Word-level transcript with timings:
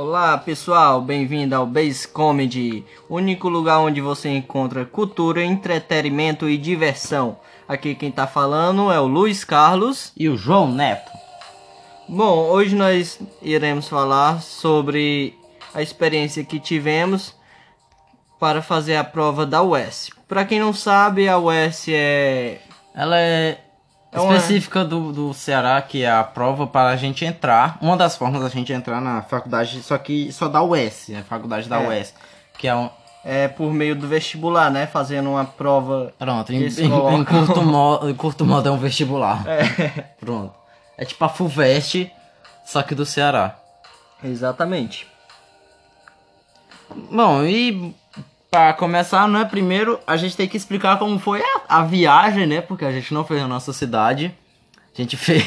Olá 0.00 0.38
pessoal, 0.38 1.02
bem-vindo 1.02 1.56
ao 1.56 1.66
Base 1.66 2.06
Comedy, 2.06 2.84
único 3.10 3.48
lugar 3.48 3.80
onde 3.80 4.00
você 4.00 4.28
encontra 4.28 4.84
cultura, 4.84 5.44
entretenimento 5.44 6.48
e 6.48 6.56
diversão. 6.56 7.40
Aqui 7.66 7.96
quem 7.96 8.08
tá 8.08 8.24
falando 8.24 8.92
é 8.92 9.00
o 9.00 9.08
Luiz 9.08 9.42
Carlos 9.42 10.12
e 10.16 10.28
o 10.28 10.36
João 10.36 10.70
Neto. 10.70 11.10
Bom, 12.08 12.48
hoje 12.48 12.76
nós 12.76 13.18
iremos 13.42 13.88
falar 13.88 14.40
sobre 14.40 15.36
a 15.74 15.82
experiência 15.82 16.44
que 16.44 16.60
tivemos 16.60 17.34
para 18.38 18.62
fazer 18.62 18.94
a 18.94 19.02
prova 19.02 19.44
da 19.44 19.64
UES. 19.64 20.10
Para 20.28 20.44
quem 20.44 20.60
não 20.60 20.72
sabe, 20.72 21.28
a 21.28 21.36
UES 21.40 21.86
é 21.88 22.60
ela 22.94 23.18
é. 23.18 23.67
Específica 24.12 24.84
do, 24.84 25.12
do 25.12 25.34
Ceará, 25.34 25.80
que 25.82 26.02
é 26.02 26.10
a 26.10 26.24
prova 26.24 26.66
para 26.66 26.90
a 26.90 26.96
gente 26.96 27.24
entrar. 27.24 27.78
Uma 27.80 27.96
das 27.96 28.16
formas 28.16 28.42
da 28.42 28.48
gente 28.48 28.72
entrar 28.72 29.00
na 29.00 29.22
faculdade, 29.22 29.82
só 29.82 29.98
que 29.98 30.32
só 30.32 30.48
da 30.48 30.62
UES, 30.62 31.10
a 31.18 31.22
faculdade 31.22 31.68
da 31.68 31.80
é. 31.82 31.88
UES. 31.88 32.14
Que 32.56 32.68
é 32.68 32.74
um. 32.74 32.90
É 33.24 33.48
por 33.48 33.72
meio 33.72 33.94
do 33.94 34.08
vestibular, 34.08 34.70
né? 34.70 34.86
Fazendo 34.86 35.30
uma 35.30 35.44
prova. 35.44 36.14
Pronto, 36.18 36.52
em, 36.52 36.62
em, 36.62 37.16
em, 37.16 37.24
curto 37.24 37.62
modo, 37.62 38.08
em 38.10 38.14
curto 38.14 38.44
modo 38.44 38.68
é 38.68 38.72
um 38.72 38.78
vestibular. 38.78 39.46
É. 39.46 40.04
Pronto. 40.18 40.54
É 40.96 41.04
tipo 41.04 41.24
a 41.24 41.28
FUVEST, 41.28 42.10
só 42.64 42.82
que 42.82 42.94
do 42.94 43.04
Ceará. 43.04 43.56
Exatamente. 44.24 45.06
Bom, 47.10 47.44
e 47.44 47.94
para 48.50 48.72
começar, 48.72 49.28
né, 49.28 49.44
primeiro 49.44 50.00
a 50.06 50.16
gente 50.16 50.36
tem 50.36 50.48
que 50.48 50.56
explicar 50.56 50.98
como 50.98 51.18
foi 51.18 51.42
a, 51.42 51.78
a, 51.80 51.82
viagem, 51.84 52.46
né? 52.46 52.60
Porque 52.60 52.84
a 52.84 52.92
gente 52.92 53.12
não 53.12 53.24
fez 53.24 53.40
na 53.40 53.48
nossa 53.48 53.72
cidade. 53.72 54.34
A 54.94 54.96
gente 54.96 55.16
fez. 55.18 55.44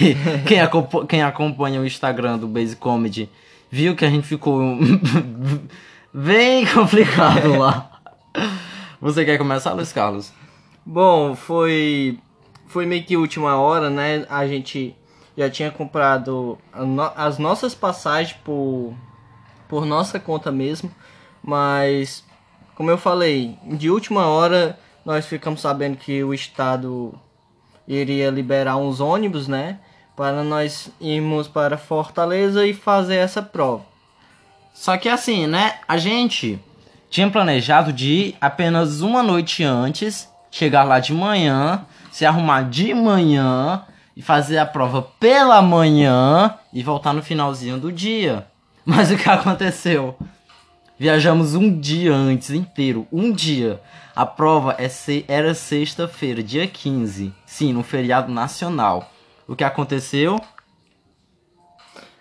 quem, 0.48 0.60
acompanha, 0.60 1.06
quem 1.08 1.24
acompanha 1.24 1.82
o 1.82 1.86
Instagram 1.86 2.38
do 2.38 2.48
Base 2.48 2.76
Comedy 2.76 3.30
viu 3.70 3.96
que 3.96 4.06
a 4.06 4.10
gente 4.10 4.28
ficou 4.28 4.62
bem 6.14 6.66
complicado 6.68 7.58
lá. 7.58 7.90
Você 9.00 9.26
quer 9.26 9.38
começar, 9.38 9.74
Luiz 9.74 9.92
Carlos? 9.92 10.32
Bom, 10.86 11.36
foi. 11.36 12.20
Foi 12.68 12.86
meio 12.86 13.04
que 13.04 13.18
última 13.18 13.56
hora, 13.58 13.90
né? 13.90 14.26
A 14.30 14.48
gente 14.48 14.96
já 15.36 15.50
tinha 15.50 15.72
comprado 15.72 16.58
as 17.16 17.38
nossas 17.38 17.74
passagens 17.74 18.38
por, 18.44 18.94
por 19.68 19.86
nossa 19.86 20.20
conta 20.20 20.52
mesmo. 20.52 20.92
Mas 21.44 22.24
como 22.82 22.90
eu 22.90 22.98
falei, 22.98 23.60
de 23.64 23.92
última 23.92 24.26
hora 24.26 24.76
nós 25.06 25.28
ficamos 25.28 25.62
sabendo 25.62 25.98
que 25.98 26.24
o 26.24 26.34
estado 26.34 27.14
iria 27.88 28.32
liberar 28.32 28.76
uns 28.76 29.00
ônibus, 29.00 29.48
né? 29.48 29.78
Para 30.18 30.44
nós 30.44 30.90
irmos 31.00 31.48
para 31.48 31.78
Fortaleza 31.78 32.66
e 32.66 32.74
fazer 32.74 33.18
essa 33.18 33.40
prova. 33.40 33.84
Só 34.74 34.98
que 34.98 35.08
assim, 35.08 35.46
né? 35.46 35.76
A 35.88 35.98
gente 35.98 36.60
tinha 37.08 37.30
planejado 37.30 37.94
de 37.94 38.08
ir 38.12 38.38
apenas 38.42 39.02
uma 39.02 39.22
noite 39.22 39.64
antes, 39.64 40.28
chegar 40.50 40.82
lá 40.84 41.00
de 41.00 41.14
manhã, 41.14 41.86
se 42.12 42.26
arrumar 42.26 42.64
de 42.64 42.96
manhã 42.96 43.84
e 44.18 44.24
fazer 44.24 44.58
a 44.58 44.66
prova 44.66 45.04
pela 45.20 45.62
manhã 45.62 46.56
e 46.74 46.82
voltar 46.82 47.14
no 47.14 47.22
finalzinho 47.22 47.78
do 47.78 47.92
dia. 47.92 48.48
Mas 48.84 49.12
o 49.12 49.18
que 49.18 49.30
aconteceu? 49.30 50.18
Viajamos 51.02 51.56
um 51.56 51.80
dia 51.80 52.14
antes 52.14 52.52
inteiro, 52.52 53.08
um 53.12 53.32
dia. 53.32 53.82
A 54.16 54.24
prova 54.24 54.76
é 54.78 54.88
se... 54.88 55.26
era 55.28 55.56
sexta-feira, 55.56 56.44
dia 56.44 56.68
15. 56.68 57.34
Sim, 57.44 57.74
no 57.74 57.82
feriado 57.82 58.32
nacional. 58.32 59.12
O 59.48 59.56
que 59.56 59.64
aconteceu? 59.64 60.40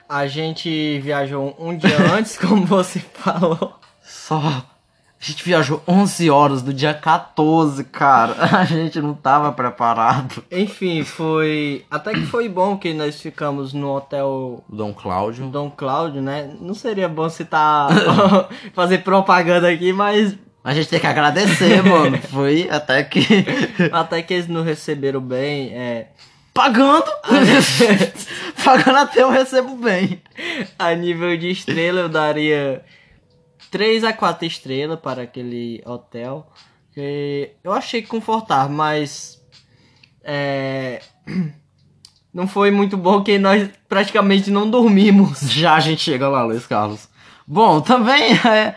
A 0.08 0.26
gente 0.26 0.98
viajou 1.00 1.54
um 1.58 1.76
dia 1.76 1.94
antes, 2.10 2.38
como 2.40 2.64
você 2.64 3.00
falou. 3.00 3.78
Só 4.00 4.64
a 5.22 5.26
gente 5.26 5.44
viajou 5.44 5.82
11 5.86 6.30
horas 6.30 6.62
do 6.62 6.72
dia 6.72 6.94
14, 6.94 7.84
cara. 7.84 8.34
A 8.58 8.64
gente 8.64 9.02
não 9.02 9.12
tava 9.12 9.52
preparado. 9.52 10.42
Enfim, 10.50 11.04
foi. 11.04 11.84
Até 11.90 12.14
que 12.14 12.24
foi 12.24 12.48
bom 12.48 12.78
que 12.78 12.94
nós 12.94 13.20
ficamos 13.20 13.74
no 13.74 13.94
hotel. 13.94 14.64
Dom 14.66 14.94
Cláudio. 14.94 15.46
Dom 15.48 15.70
Cláudio, 15.70 16.22
né? 16.22 16.50
Não 16.58 16.72
seria 16.72 17.06
bom 17.06 17.28
citar. 17.28 17.90
fazer 18.72 18.98
propaganda 19.04 19.68
aqui, 19.68 19.92
mas. 19.92 20.38
A 20.64 20.72
gente 20.72 20.88
tem 20.88 20.98
que 20.98 21.06
agradecer, 21.06 21.82
mano. 21.82 22.16
Foi 22.16 22.66
até 22.70 23.02
que. 23.02 23.20
até 23.92 24.22
que 24.22 24.32
eles 24.32 24.48
nos 24.48 24.64
receberam 24.64 25.20
bem. 25.20 25.74
É. 25.74 26.08
Pagando! 26.54 27.04
Pagando 28.64 28.96
até 28.96 29.22
eu 29.22 29.30
recebo 29.30 29.76
bem. 29.76 30.22
A 30.78 30.94
nível 30.94 31.36
de 31.36 31.50
estrela 31.50 32.00
eu 32.00 32.08
daria 32.08 32.82
3 33.70 34.04
a 34.04 34.12
4 34.12 34.46
estrelas 34.46 34.98
para 35.00 35.22
aquele 35.22 35.82
hotel. 35.86 36.50
Que 36.92 37.52
eu 37.62 37.72
achei 37.72 38.02
confortável, 38.02 38.74
mas 38.74 39.40
é, 40.24 41.00
não 42.34 42.46
foi 42.46 42.70
muito 42.70 42.96
bom 42.96 43.22
que 43.22 43.38
nós 43.38 43.68
praticamente 43.88 44.50
não 44.50 44.68
dormimos. 44.68 45.40
Já 45.50 45.74
a 45.74 45.80
gente 45.80 46.02
chega 46.02 46.28
lá, 46.28 46.44
Luiz 46.44 46.66
Carlos. 46.66 47.08
Bom, 47.46 47.80
também 47.80 48.32
é, 48.46 48.74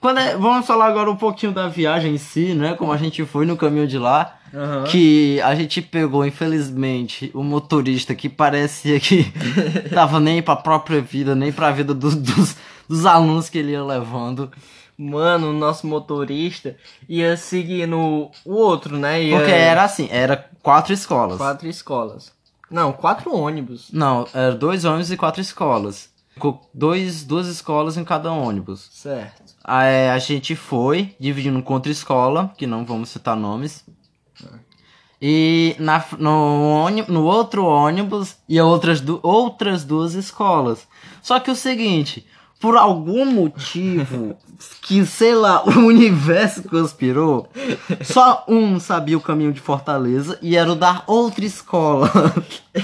quando 0.00 0.18
é, 0.18 0.36
vamos 0.36 0.66
falar 0.66 0.86
agora 0.86 1.10
um 1.10 1.16
pouquinho 1.16 1.52
da 1.52 1.68
viagem 1.68 2.14
em 2.14 2.18
si, 2.18 2.54
né? 2.54 2.74
Como 2.74 2.92
a 2.92 2.96
gente 2.96 3.24
foi 3.24 3.46
no 3.46 3.56
caminho 3.56 3.86
de 3.86 3.98
lá. 3.98 4.34
Uhum. 4.52 4.84
Que 4.84 5.40
a 5.42 5.54
gente 5.54 5.82
pegou, 5.82 6.24
infelizmente, 6.24 7.30
o 7.34 7.42
motorista 7.42 8.14
que 8.14 8.28
parecia 8.28 8.98
que 9.00 9.30
tava 9.92 10.20
nem 10.20 10.40
pra 10.40 10.56
própria 10.56 11.00
vida, 11.00 11.34
nem 11.34 11.52
pra 11.52 11.72
vida 11.72 11.92
dos, 11.92 12.14
dos 12.14 12.56
dos 12.88 13.06
alunos 13.06 13.48
que 13.48 13.58
ele 13.58 13.72
ia 13.72 13.84
levando. 13.84 14.50
Mano, 14.98 15.50
o 15.50 15.52
nosso 15.52 15.86
motorista 15.86 16.76
ia 17.08 17.36
seguindo 17.36 17.98
o 17.98 18.30
outro, 18.44 18.96
né? 18.96 19.22
Ia... 19.22 19.36
Porque 19.36 19.52
era 19.52 19.84
assim, 19.84 20.08
era 20.10 20.48
quatro 20.62 20.92
escolas. 20.92 21.36
Quatro 21.36 21.68
escolas. 21.68 22.32
Não, 22.70 22.92
quatro 22.92 23.34
ônibus. 23.34 23.90
Não, 23.92 24.26
era 24.32 24.54
dois 24.54 24.84
ônibus 24.84 25.10
e 25.10 25.16
quatro 25.16 25.40
escolas. 25.40 26.08
Ficou 26.32 26.68
dois, 26.72 27.24
duas 27.24 27.46
escolas 27.46 27.96
em 27.96 28.04
cada 28.04 28.30
ônibus. 28.30 28.88
Certo. 28.92 29.54
Aí 29.64 30.08
a 30.08 30.18
gente 30.18 30.54
foi, 30.54 31.14
dividindo 31.18 31.62
contra 31.62 31.90
escola, 31.90 32.52
que 32.56 32.66
não 32.66 32.84
vamos 32.84 33.08
citar 33.08 33.36
nomes. 33.36 33.84
E 35.20 35.74
na, 35.78 36.04
no, 36.18 36.90
no 36.90 37.24
outro 37.24 37.64
ônibus 37.64 38.36
ia 38.48 38.64
outras, 38.64 39.00
du 39.00 39.18
outras 39.22 39.82
duas 39.82 40.14
escolas. 40.14 40.86
Só 41.22 41.40
que 41.40 41.50
o 41.50 41.56
seguinte, 41.56 42.26
por 42.60 42.76
algum 42.76 43.26
motivo 43.26 44.36
que, 44.82 45.04
sei 45.04 45.34
lá, 45.34 45.62
o 45.68 45.86
universo 45.86 46.62
conspirou, 46.62 47.48
só 48.02 48.44
um 48.48 48.80
sabia 48.80 49.16
o 49.16 49.20
caminho 49.20 49.52
de 49.52 49.60
Fortaleza 49.60 50.38
e 50.40 50.56
era 50.56 50.72
o 50.72 50.76
da 50.76 51.02
outra 51.06 51.44
escola. 51.44 52.10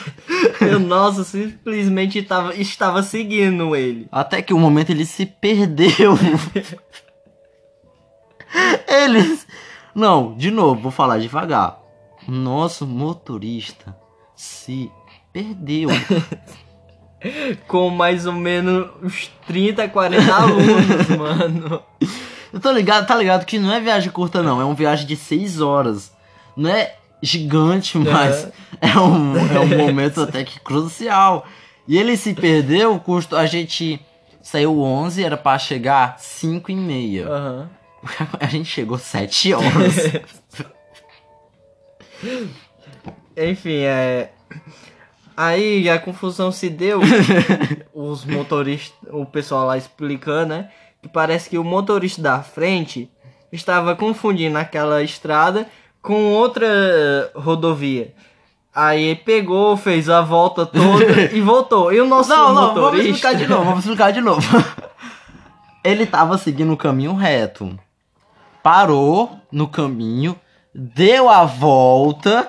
o 0.75 0.79
nosso 0.79 1.25
simplesmente 1.25 2.19
estava, 2.19 2.55
estava 2.55 3.03
seguindo 3.03 3.75
ele. 3.75 4.07
Até 4.13 4.43
que 4.43 4.55
um 4.55 4.61
momento 4.61 4.91
ele 4.91 5.07
se 5.07 5.27
perdeu. 5.27 6.19
Eles. 8.87 9.47
Não, 9.95 10.35
de 10.37 10.51
novo, 10.51 10.83
vou 10.83 10.91
falar 10.91 11.19
devagar. 11.19 11.79
Nosso 12.29 12.87
motorista 12.87 13.97
se 14.37 14.91
perdeu 15.33 15.89
com 17.67 17.91
mais 17.91 18.27
ou 18.27 18.33
menos 18.33 18.89
uns 19.03 19.31
30, 19.47 19.89
40 19.89 20.35
alunos, 20.35 21.09
mano. 21.17 21.83
Eu 22.53 22.61
tô 22.61 22.71
ligado, 22.71 23.07
tá 23.07 23.15
ligado 23.15 23.47
que 23.47 23.59
não 23.59 23.73
é 23.73 23.81
viagem 23.81 24.11
curta, 24.11 24.43
não. 24.43 24.61
É 24.61 24.65
uma 24.65 24.75
viagem 24.75 25.07
de 25.07 25.17
6 25.17 25.61
horas. 25.61 26.13
Não 26.57 26.69
é 26.69 26.95
gigante, 27.23 27.97
mas 27.97 28.45
é, 28.81 28.91
é 28.91 28.99
um, 28.99 29.37
é 29.37 29.61
um 29.61 29.79
momento 29.79 30.23
até 30.23 30.45
que 30.45 30.61
crucial. 30.61 31.47
E 31.87 31.97
ele 31.97 32.17
se 32.17 32.35
perdeu, 32.35 32.95
o 32.95 33.01
custo. 33.01 33.37
A 33.37 33.47
gente 33.47 34.01
saiu 34.43 34.81
11, 34.81 35.25
era 35.25 35.37
para 35.37 35.59
chegar 35.59 36.19
5 36.19 36.71
e 36.71 36.77
meia. 36.77 37.29
Uhum. 37.29 37.67
A 38.41 38.47
gente 38.47 38.69
chegou 38.69 38.99
7 38.99 39.55
horas. 39.55 39.97
Enfim, 43.37 43.79
é. 43.81 44.31
Aí 45.37 45.89
a 45.89 45.99
confusão 45.99 46.53
se 46.53 46.69
deu, 46.69 47.01
os 47.95 48.25
motoristas, 48.25 48.97
o 49.11 49.25
pessoal 49.25 49.67
lá 49.67 49.79
explicando, 49.79 50.55
né? 50.55 50.71
Que 51.01 51.09
parece 51.09 51.49
que 51.49 51.59
o 51.59 51.65
motorista 51.65 52.21
da 52.21 52.43
frente 52.43 53.11
estava 53.51 53.97
confundindo 53.97 54.59
aquela 54.59 55.03
estrada 55.03 55.67
com 56.01 56.33
outra 56.33 57.31
rodovia. 57.35 58.15
Aí 58.75 59.17
pegou, 59.17 59.77
fez 59.77 60.09
a 60.09 60.23
volta 60.23 60.65
toda 60.65 61.23
e 61.33 61.41
voltou. 61.43 61.93
E 61.93 62.01
o 62.01 62.07
nosso 62.07 62.31
não, 62.31 62.55
não, 62.55 62.69
motorista... 62.69 62.81
Vamos 62.81 63.05
explicar 63.05 63.35
de 63.35 63.47
novo, 63.47 63.65
vamos 63.65 63.81
explicar 63.81 64.13
de 64.13 64.21
novo. 64.21 64.65
Ele 65.85 66.05
estava 66.05 66.39
seguindo 66.39 66.73
o 66.73 66.77
caminho 66.77 67.15
reto. 67.15 67.79
Parou 68.63 69.39
no 69.51 69.69
caminho, 69.69 70.39
deu 70.75 71.29
a 71.29 71.45
volta 71.45 72.49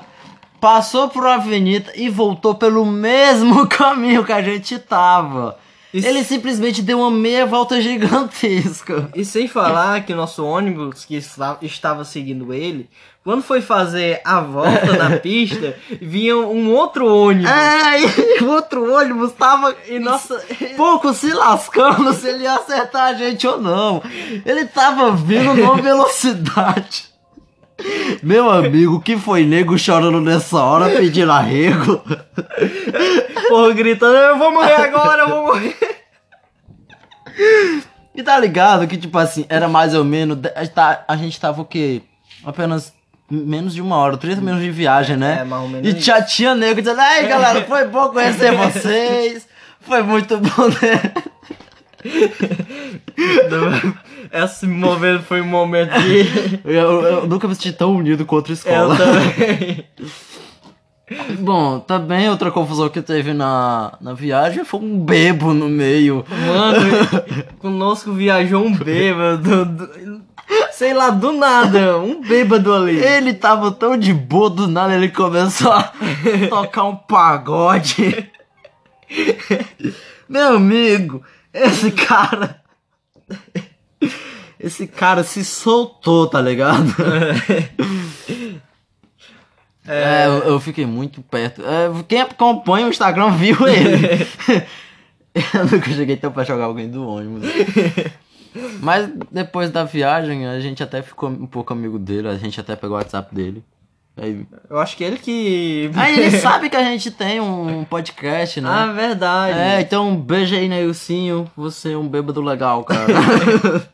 passou 0.63 1.10
por 1.10 1.24
uma 1.24 1.33
avenida 1.36 1.92
e 1.94 2.07
voltou 2.07 2.56
pelo 2.56 2.86
mesmo 2.86 3.68
caminho 3.68 4.24
que 4.24 4.31
a 4.31 4.42
gente 4.42 4.80
tava. 4.80 5.57
Ele 5.94 6.24
simplesmente 6.24 6.81
deu 6.81 7.00
uma 7.00 7.12
meia 7.12 7.45
volta 7.45 7.81
gigantesca. 7.81 9.10
E 9.13 9.25
sem 9.25 9.45
falar 9.45 10.06
que 10.06 10.13
o 10.13 10.15
nosso 10.15 10.44
ônibus 10.45 11.04
que 11.04 11.18
esta- 11.18 11.57
estava 11.62 12.06
seguindo 12.06 12.54
ele, 12.54 12.89
quando 13.25 13.44
foi 13.44 13.62
fazer 13.62 14.21
a 14.24 14.39
volta 14.39 14.94
na 14.98 15.18
pista, 15.19 15.75
vinha 16.01 16.38
um 16.38 16.71
outro 16.71 17.06
ônibus. 17.13 17.51
É, 17.51 18.39
e 18.39 18.44
o 18.44 18.50
outro 18.50 18.89
ônibus 18.95 19.33
tava 19.33 19.75
E 19.89 20.00
nossa, 20.00 20.42
pouco 20.77 21.13
se 21.13 21.31
lascando 21.33 22.13
se 22.13 22.25
ele 22.27 22.44
ia 22.44 22.56
acertar 22.56 23.10
a 23.10 23.13
gente 23.15 23.45
ou 23.45 23.60
não. 23.60 24.01
Ele 24.45 24.63
tava 24.65 25.12
vindo 25.12 25.54
numa 25.56 25.75
velocidade. 25.75 27.12
Meu 28.21 28.49
amigo, 28.49 29.01
que 29.01 29.17
foi 29.17 29.43
nego 29.45 29.77
chorando 29.77 30.21
nessa 30.21 30.57
hora 30.63 30.89
pedindo 30.89 31.31
arrego? 31.31 32.01
porra, 33.49 33.73
gritando, 33.73 34.15
eu 34.15 34.37
vou 34.37 34.51
morrer 34.51 34.73
agora, 34.75 35.23
eu 35.23 35.29
vou 35.29 35.43
morrer. 35.47 35.75
E 38.15 38.21
tá 38.21 38.37
ligado 38.39 38.87
que, 38.87 38.95
tipo 38.97 39.17
assim, 39.17 39.45
era 39.49 39.67
mais 39.67 39.93
ou 39.95 40.03
menos. 40.03 40.37
A 40.55 40.63
gente 40.63 40.73
tá- 40.73 41.03
a 41.07 41.15
gente 41.15 41.39
tava 41.39 41.61
o 41.61 41.65
quê? 41.65 42.01
Apenas 42.45 42.93
menos 43.29 43.73
de 43.73 43.81
uma 43.81 43.97
hora, 43.97 44.17
30 44.17 44.39
minutos 44.41 44.63
de 44.63 44.69
viagem, 44.71 45.17
né? 45.17 45.39
É, 45.41 45.43
mais 45.43 45.63
ou 45.63 45.67
menos 45.69 45.87
E 45.87 45.99
já 45.99 46.21
tinha 46.21 46.53
nego 46.53 46.79
dizendo, 46.81 46.99
ai 47.01 47.27
galera, 47.27 47.63
foi 47.65 47.87
bom 47.87 48.09
conhecer 48.09 48.51
vocês. 48.55 49.47
Foi 49.81 50.03
muito 50.03 50.37
bom, 50.37 50.67
né? 50.67 51.13
Esse 54.33 54.65
momento 54.65 55.24
foi 55.25 55.41
um 55.41 55.45
momento 55.47 55.91
de. 56.01 56.59
Eu, 56.65 57.01
eu 57.03 57.27
nunca 57.27 57.47
me 57.47 57.53
senti 57.53 57.71
tão 57.71 57.95
unido 57.95 58.25
contra 58.25 58.51
a 58.51 58.53
Eu 58.53 58.56
escola. 58.56 58.97
também. 58.97 59.85
Bom, 61.39 61.80
também 61.80 62.30
outra 62.30 62.50
confusão 62.50 62.89
que 62.89 63.01
teve 63.01 63.33
na, 63.33 63.94
na 64.01 64.13
viagem 64.13 64.65
foi 64.65 64.80
um 64.80 64.97
bebo 64.97 65.53
no 65.53 65.69
meio. 65.69 66.25
Mano, 66.47 66.80
conosco 67.59 68.12
viajou 68.13 68.65
um 68.65 68.74
bêbado. 68.75 69.65
do- 69.65 70.21
sei 70.71 70.94
lá, 70.94 71.09
do 71.12 71.31
nada. 71.33 72.00
Um 72.00 72.21
bêbado 72.21 72.74
ali. 72.74 72.97
Ele 72.97 73.33
tava 73.33 73.71
tão 73.71 73.95
de 73.95 74.12
boa, 74.13 74.50
do 74.50 74.68
nada 74.68 74.95
ele 74.95 75.09
começou 75.09 75.71
a 75.71 75.91
tocar 76.50 76.86
um 76.86 76.95
pagode. 76.95 78.27
Meu 80.27 80.56
amigo, 80.56 81.21
esse 81.53 81.91
cara. 81.91 82.62
Esse 84.59 84.88
cara 84.88 85.23
se 85.23 85.44
soltou, 85.44 86.27
tá 86.27 86.39
ligado? 86.41 86.94
É, 89.85 90.27
eu, 90.27 90.53
eu 90.53 90.59
fiquei 90.59 90.85
muito 90.85 91.21
perto. 91.21 91.61
É, 91.61 91.89
quem 92.07 92.21
acompanha 92.21 92.85
o 92.85 92.89
Instagram 92.89 93.31
viu 93.31 93.67
ele. 93.67 94.25
eu 95.53 95.65
nunca 95.65 95.91
cheguei 95.91 96.15
tão 96.15 96.31
pra 96.31 96.44
jogar 96.44 96.65
alguém 96.65 96.89
do 96.89 97.05
ônibus. 97.05 97.44
Mas 98.79 99.09
depois 99.31 99.69
da 99.69 99.83
viagem, 99.83 100.47
a 100.47 100.59
gente 100.59 100.81
até 100.81 101.01
ficou 101.01 101.29
um 101.29 101.45
pouco 101.45 101.73
amigo 101.73 102.00
dele, 102.00 102.29
a 102.29 102.38
gente 102.38 102.59
até 102.59 102.75
pegou 102.75 102.95
o 102.95 103.00
WhatsApp 103.00 103.33
dele. 103.33 103.63
Aí, 104.15 104.45
Eu 104.69 104.79
acho 104.79 104.95
que 104.95 105.03
ele 105.03 105.17
que. 105.17 105.89
aí 105.97 106.19
ele 106.19 106.38
sabe 106.38 106.69
que 106.69 106.75
a 106.75 106.83
gente 106.83 107.09
tem 107.09 107.39
um 107.41 107.83
podcast, 107.83 108.61
né? 108.61 108.69
Ah, 108.69 108.85
verdade. 108.94 109.57
é, 109.57 109.81
então 109.81 110.09
um 110.09 110.15
beijo 110.15 110.55
aí, 110.55 110.69
Neilcinho. 110.69 111.50
Você 111.57 111.94
é 111.94 111.97
um 111.97 112.07
bêbado 112.07 112.39
legal, 112.39 112.83
cara. 112.83 113.07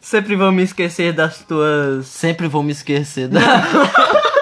Sempre 0.00 0.36
vou 0.36 0.50
me 0.52 0.62
esquecer 0.62 1.12
das 1.12 1.38
tuas. 1.44 2.06
Sempre 2.06 2.48
vou 2.48 2.62
me 2.62 2.72
esquecer 2.72 3.28
da. 3.28 3.40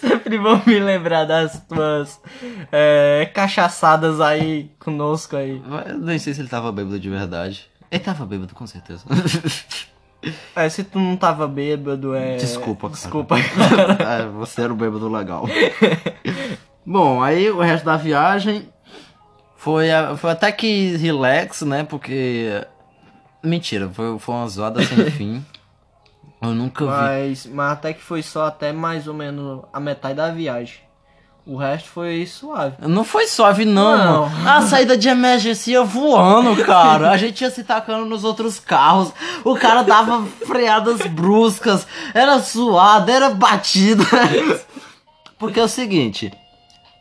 Sempre 0.00 0.38
vou 0.38 0.60
me 0.66 0.78
lembrar 0.78 1.24
das 1.24 1.60
tuas 1.66 2.20
é, 2.70 3.30
cachaçadas 3.34 4.20
aí 4.20 4.70
conosco 4.78 5.36
aí. 5.36 5.62
Eu 5.86 5.98
nem 5.98 6.18
sei 6.18 6.34
se 6.34 6.40
ele 6.40 6.48
tava 6.48 6.72
bêbado 6.72 6.98
de 6.98 7.10
verdade. 7.10 7.70
Ele 7.90 8.02
tava 8.02 8.24
bêbado, 8.24 8.54
com 8.54 8.66
certeza. 8.66 9.04
É, 10.54 10.68
se 10.68 10.84
tu 10.84 11.00
não 11.00 11.16
tava 11.16 11.48
bêbado, 11.48 12.14
é. 12.14 12.36
Desculpa, 12.36 12.82
cara. 12.82 12.92
Desculpa, 12.92 13.34
É, 13.98 14.24
você 14.28 14.62
era 14.62 14.72
o 14.72 14.76
bêbado 14.76 15.08
legal. 15.08 15.48
Bom, 16.86 17.20
aí 17.20 17.50
o 17.50 17.58
resto 17.60 17.84
da 17.84 17.96
viagem 17.96 18.68
foi, 19.62 19.86
foi 20.16 20.30
até 20.32 20.50
que 20.50 20.96
relax, 20.96 21.62
né? 21.62 21.84
Porque. 21.84 22.66
Mentira, 23.44 23.88
foi, 23.88 24.18
foi 24.18 24.34
uma 24.34 24.48
zoada 24.48 24.82
sem 24.84 24.98
fim. 25.12 25.46
Eu 26.40 26.48
nunca 26.48 26.84
vi. 26.84 26.90
Mas, 26.90 27.46
mas 27.46 27.72
até 27.72 27.92
que 27.92 28.02
foi 28.02 28.24
só 28.24 28.46
até 28.46 28.72
mais 28.72 29.06
ou 29.06 29.14
menos 29.14 29.62
a 29.72 29.78
metade 29.78 30.14
da 30.14 30.32
viagem. 30.32 30.80
O 31.46 31.56
resto 31.56 31.90
foi 31.90 32.26
suave. 32.26 32.74
Não 32.80 33.04
foi 33.04 33.28
suave, 33.28 33.64
não, 33.64 33.96
Não. 33.96 34.28
mano. 34.28 34.48
A 34.48 34.62
saída 34.62 34.98
de 34.98 35.08
emergência 35.08 35.84
voando, 35.84 36.64
cara. 36.64 37.12
A 37.12 37.16
gente 37.16 37.42
ia 37.42 37.50
se 37.50 37.62
tacando 37.62 38.04
nos 38.04 38.24
outros 38.24 38.58
carros. 38.58 39.12
O 39.44 39.54
cara 39.54 39.82
dava 39.82 40.24
freadas 40.44 41.06
bruscas. 41.06 41.86
Era 42.12 42.40
suado, 42.40 43.12
era 43.12 43.30
batido. 43.30 44.04
Porque 45.38 45.60
é 45.60 45.64
o 45.64 45.68
seguinte: 45.68 46.32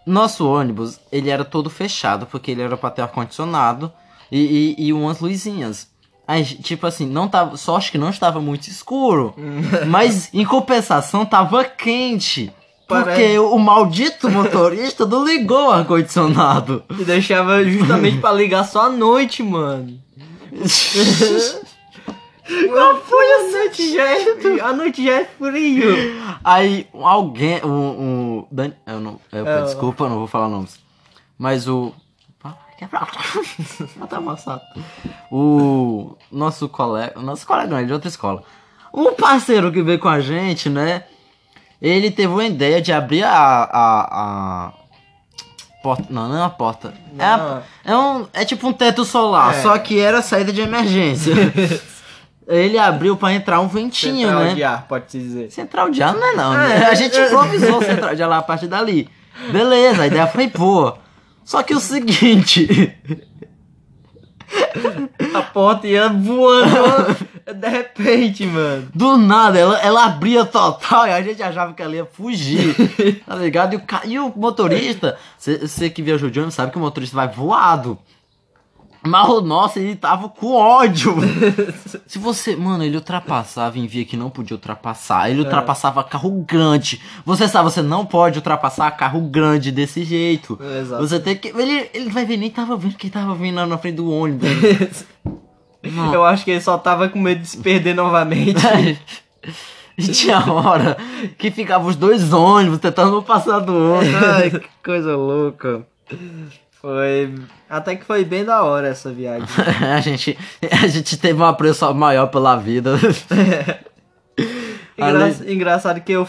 nosso 0.06 0.48
ônibus, 0.48 1.00
ele 1.12 1.30
era 1.30 1.44
todo 1.46 1.70
fechado, 1.70 2.26
porque 2.26 2.52
ele 2.52 2.62
era 2.62 2.76
pra 2.78 2.90
ter 2.90 3.02
ar-condicionado 3.02 3.92
e, 4.32 4.76
e, 4.78 4.88
e 4.88 4.94
umas 4.94 5.20
luzinhas. 5.20 5.88
Aí, 6.28 6.46
tipo 6.46 6.88
assim, 6.88 7.06
não 7.06 7.28
tava. 7.28 7.58
Só 7.58 7.76
acho 7.76 7.92
que 7.92 7.98
não 7.98 8.10
estava 8.10 8.40
muito 8.40 8.68
escuro. 8.68 9.34
mas 9.88 10.30
em 10.34 10.46
compensação 10.46 11.26
tava 11.26 11.64
quente. 11.66 12.52
Porque 12.88 13.06
Parece- 13.06 13.40
o 13.40 13.58
maldito 13.58 14.30
motorista 14.30 15.06
não 15.06 15.26
ligou 15.26 15.68
o 15.68 15.72
ar-condicionado. 15.72 16.84
E 17.00 17.06
deixava 17.06 17.64
justamente 17.64 18.18
pra 18.20 18.34
ligar 18.34 18.66
só 18.66 18.88
à 18.88 18.90
noite, 18.90 19.42
mano. 19.42 19.98
Não 22.70 22.98
foi 23.02 23.26
a 23.34 23.52
noite 23.52 23.94
já 23.94 24.66
A 24.68 24.74
noite 24.74 25.04
já 25.06 25.22
é 25.22 25.26
frio. 25.26 25.96
Aí 26.44 26.88
alguém. 26.94 27.64
Um, 27.64 27.70
um, 27.70 28.48
Dan- 28.52 28.74
eu 28.86 29.00
não, 29.00 29.20
eu, 29.32 29.48
É, 29.48 29.62
desculpa, 29.64 30.08
não 30.10 30.18
vou 30.18 30.28
falar 30.28 30.48
nomes. 30.50 30.80
Mas 31.38 31.68
o. 31.68 31.94
Tá 34.10 34.18
amassado. 34.18 34.62
O 35.32 36.18
nosso 36.32 36.68
colega. 36.68 37.20
Nosso 37.22 37.46
colega 37.46 37.68
não, 37.70 37.78
ele 37.78 37.84
é 37.86 37.88
de 37.88 37.94
outra 37.94 38.10
escola. 38.10 38.44
Um 38.94 39.14
parceiro 39.14 39.72
que 39.72 39.82
veio 39.84 40.00
com 40.00 40.10
a 40.10 40.20
gente, 40.20 40.68
né? 40.70 41.04
Ele 41.82 42.10
teve 42.12 42.34
uma 42.34 42.44
ideia 42.44 42.82
de 42.82 42.92
abrir 42.92 43.24
a. 43.24 43.32
a, 43.32 44.66
a 44.68 44.74
porta. 45.84 46.06
Não, 46.10 46.28
não 46.28 46.36
é 46.38 46.40
uma 46.40 46.50
porta. 46.50 46.94
É, 47.20 47.92
é, 47.92 47.96
um, 47.98 48.28
é 48.34 48.44
tipo 48.46 48.68
um 48.68 48.74
teto 48.74 49.06
solar, 49.06 49.54
É. 49.56 49.62
só 49.62 49.78
que 49.78 50.00
era 50.00 50.22
saída 50.22 50.52
de 50.52 50.62
emergência. 50.62 51.34
ele 52.52 52.78
abriu 52.78 53.16
pra 53.18 53.34
entrar 53.34 53.60
um 53.62 53.68
ventinho, 53.68 54.28
Central 54.28 54.44
né? 54.44 54.54
de 54.54 54.64
ar, 54.64 54.88
pode-se 54.88 55.18
dizer. 55.18 55.52
Central 55.52 55.90
de 55.90 56.04
ar 56.04 56.14
não 56.14 56.28
é 56.28 56.36
não, 56.36 56.54
né? 56.54 56.82
É. 56.84 56.86
A 56.86 56.94
gente 56.94 57.18
improvisou 57.20 57.82
central 57.82 58.16
de 58.16 58.22
ar 58.24 58.28
lá 58.30 58.38
a 58.38 58.42
partir 58.42 58.68
dali. 58.68 59.10
Beleza, 59.52 60.04
a 60.04 60.08
ideia 60.08 60.28
foi 60.28 60.48
boa. 60.48 60.98
Só 61.44 61.64
que 61.64 61.74
o 61.74 61.80
seguinte, 61.80 62.94
A 65.34 65.42
porta 65.42 65.88
ia 65.88 66.10
voando 66.10 67.16
de 67.54 67.68
repente, 67.68 68.46
mano. 68.46 68.88
do 68.94 69.18
nada, 69.18 69.58
ela, 69.58 69.80
ela 69.80 70.06
abria 70.06 70.46
total 70.46 71.08
e 71.08 71.12
a 71.12 71.22
gente 71.22 71.42
achava 71.42 71.74
que 71.74 71.82
ela 71.82 71.96
ia 71.96 72.06
fugir, 72.06 72.76
tá 73.26 73.36
ligado? 73.36 73.74
E 73.74 73.78
o, 73.78 73.82
e 74.06 74.20
o 74.20 74.34
motorista, 74.36 75.18
você 75.38 75.90
que 75.90 76.02
viajou 76.02 76.30
de 76.30 76.40
ônibus 76.40 76.56
sabe 76.56 76.72
que 76.72 76.78
o 76.78 76.82
motorista 76.82 77.16
vai 77.16 77.28
voado. 77.28 77.98
Mas 79.04 79.28
o 79.30 79.42
nosso, 79.42 79.80
ele 79.80 79.96
tava 79.96 80.30
com 80.30 80.54
ódio. 80.54 81.16
Se 82.06 82.20
você. 82.20 82.56
Mano, 82.56 82.84
ele 82.84 82.96
ultrapassava 82.96 83.80
em 83.80 83.88
via 83.88 84.06
que 84.06 84.16
não 84.16 84.30
podia 84.30 84.56
ultrapassar. 84.56 85.30
Ele 85.30 85.42
ultrapassava 85.42 86.04
carro 86.04 86.30
grande. 86.48 87.02
Você 87.26 87.48
sabe, 87.48 87.72
você 87.72 87.82
não 87.82 88.06
pode 88.06 88.38
ultrapassar 88.38 88.92
carro 88.92 89.22
grande 89.22 89.72
desse 89.72 90.04
jeito. 90.04 90.60
Exato. 90.80 91.02
Você 91.02 91.20
tem 91.20 91.36
que. 91.36 91.48
Ele, 91.48 91.90
ele 91.94 92.12
vai 92.12 92.26
ver, 92.26 92.38
nem 92.38 92.52
tava 92.52 92.78
vendo 92.78 92.96
que 92.96 93.10
tava 93.10 93.34
vindo 93.34 93.56
lá 93.56 93.66
na 93.66 93.78
frente 93.78 93.96
do 93.96 94.12
ônibus. 94.12 94.48
Não. 95.84 96.14
Eu 96.14 96.24
acho 96.24 96.46
que 96.46 96.52
ele 96.52 96.62
só 96.62 96.78
tava 96.78 97.10
com 97.10 97.20
medo 97.20 97.42
de 97.42 97.48
se 97.48 97.58
perder 97.58 97.96
novamente. 97.96 98.62
E 99.98 100.08
tinha 100.08 100.40
hora 100.52 100.98
que 101.38 101.52
ficava 101.52 101.88
os 101.88 101.96
dois 101.96 102.32
ônibus 102.32 102.80
tentando 102.80 103.20
um 103.20 103.22
passar 103.22 103.60
do 103.60 103.74
outro. 103.76 104.10
Ai, 104.26 104.50
que 104.50 104.70
coisa 104.84 105.16
louca. 105.16 105.86
Foi. 106.82 107.36
Até 107.70 107.96
que 107.96 108.04
foi 108.06 108.26
bem 108.26 108.44
da 108.44 108.64
hora 108.64 108.88
essa 108.88 109.12
viagem. 109.12 109.48
A 109.96 110.00
gente, 110.02 110.38
a 110.84 110.88
gente 110.88 111.16
teve 111.18 111.40
um 111.40 111.46
apreço 111.46 111.94
maior 111.94 112.28
pela 112.28 112.56
vida. 112.58 112.96
Engra- 114.98 115.26
Além- 115.26 115.54
Engraçado 115.54 116.02
que 116.02 116.12
eu. 116.12 116.28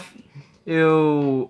Eu. 0.65 1.49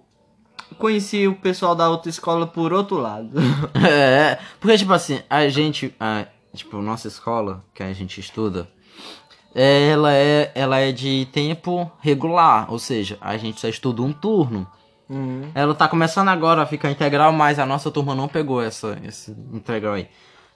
Conheci 0.78 1.28
o 1.28 1.36
pessoal 1.36 1.76
da 1.76 1.88
outra 1.88 2.10
escola 2.10 2.48
por 2.48 2.74
outro 2.74 2.98
lado. 2.98 3.30
É, 3.86 4.40
porque, 4.60 4.78
tipo 4.78 4.92
assim, 4.94 5.22
a 5.30 5.48
gente, 5.48 5.94
a, 6.00 6.26
tipo, 6.56 6.82
nossa 6.82 7.08
escola, 7.08 7.64
que 7.76 7.84
a 7.84 7.94
gente 7.94 8.20
estuda, 8.20 8.68
é, 9.54 9.90
ela, 9.90 10.12
é, 10.14 10.52
ela 10.56 10.80
é 10.80 10.92
de 10.92 11.28
tempo 11.32 11.92
regular, 12.02 12.72
ou 12.72 12.80
seja, 12.80 13.18
a 13.22 13.38
gente 13.38 13.62
só 13.62 13.68
estuda 13.68 14.02
um 14.02 14.12
turno. 14.12 14.68
Uhum. 15.14 15.50
Ela 15.54 15.74
tá 15.76 15.88
começando 15.88 16.30
agora 16.30 16.64
a 16.64 16.66
ficar 16.66 16.90
integral, 16.92 17.32
mas 17.32 17.60
a 17.60 17.66
nossa 17.66 17.92
turma 17.92 18.16
não 18.16 18.28
pegou 18.28 18.62
essa, 18.62 18.98
esse 19.06 19.32
integral 19.54 19.94
aí. 19.94 20.08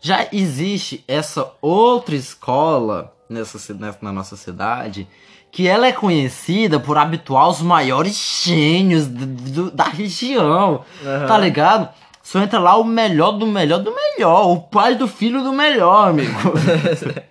Já 0.01 0.27
existe 0.31 1.03
essa 1.07 1.51
outra 1.61 2.15
escola 2.15 3.13
nessa, 3.29 3.73
nessa- 3.73 3.99
na 4.01 4.11
nossa 4.11 4.35
cidade 4.35 5.07
que 5.51 5.67
ela 5.67 5.87
é 5.87 5.91
conhecida 5.91 6.79
por 6.79 6.97
habituar 6.97 7.47
os 7.49 7.61
maiores 7.61 8.41
gênios 8.43 9.07
do- 9.07 9.25
do- 9.25 9.71
da 9.71 9.85
região, 9.85 10.83
Aham. 11.03 11.25
tá 11.27 11.37
ligado? 11.37 11.89
Só 12.21 12.39
entra 12.41 12.59
lá 12.59 12.75
o 12.75 12.83
melhor 12.83 13.31
do 13.31 13.47
melhor 13.47 13.79
do 13.79 13.93
melhor, 13.95 14.47
o 14.51 14.59
pai 14.59 14.95
do 14.95 15.07
filho 15.07 15.41
do 15.43 15.53
melhor, 15.53 16.09
amigo. 16.09 16.31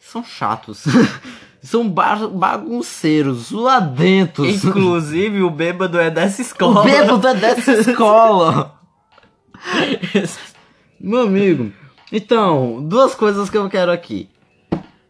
São 0.00 0.24
chatos. 0.24 0.84
São 1.62 1.88
ba- 1.88 2.28
bagunceiros, 2.28 3.48
zoadentos. 3.48 4.64
Inclusive, 4.64 5.42
o 5.42 5.50
bêbado 5.50 5.98
é 5.98 6.10
dessa 6.10 6.40
escola. 6.42 6.80
O 6.80 6.84
bêbado 6.84 7.26
é 7.28 7.34
dessa 7.34 7.72
escola. 7.80 8.78
Meu 11.00 11.22
amigo. 11.22 11.72
Então, 12.12 12.80
duas 12.82 13.14
coisas 13.14 13.50
que 13.50 13.58
eu 13.58 13.68
quero 13.68 13.90
aqui. 13.90 14.28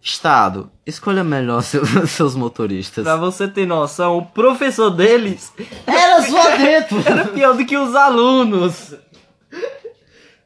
Estado, 0.00 0.70
escolha 0.86 1.24
melhor 1.24 1.62
seus, 1.62 1.88
seus 2.10 2.34
motoristas. 2.36 3.02
Pra 3.04 3.16
você 3.16 3.48
ter 3.48 3.66
noção, 3.66 4.18
o 4.18 4.24
professor 4.24 4.88
deles 4.90 5.52
Era 5.84 6.20
zoadento! 6.20 6.94
era 7.04 7.24
pior 7.26 7.56
do 7.56 7.66
que 7.66 7.76
os 7.76 7.94
alunos. 7.94 8.94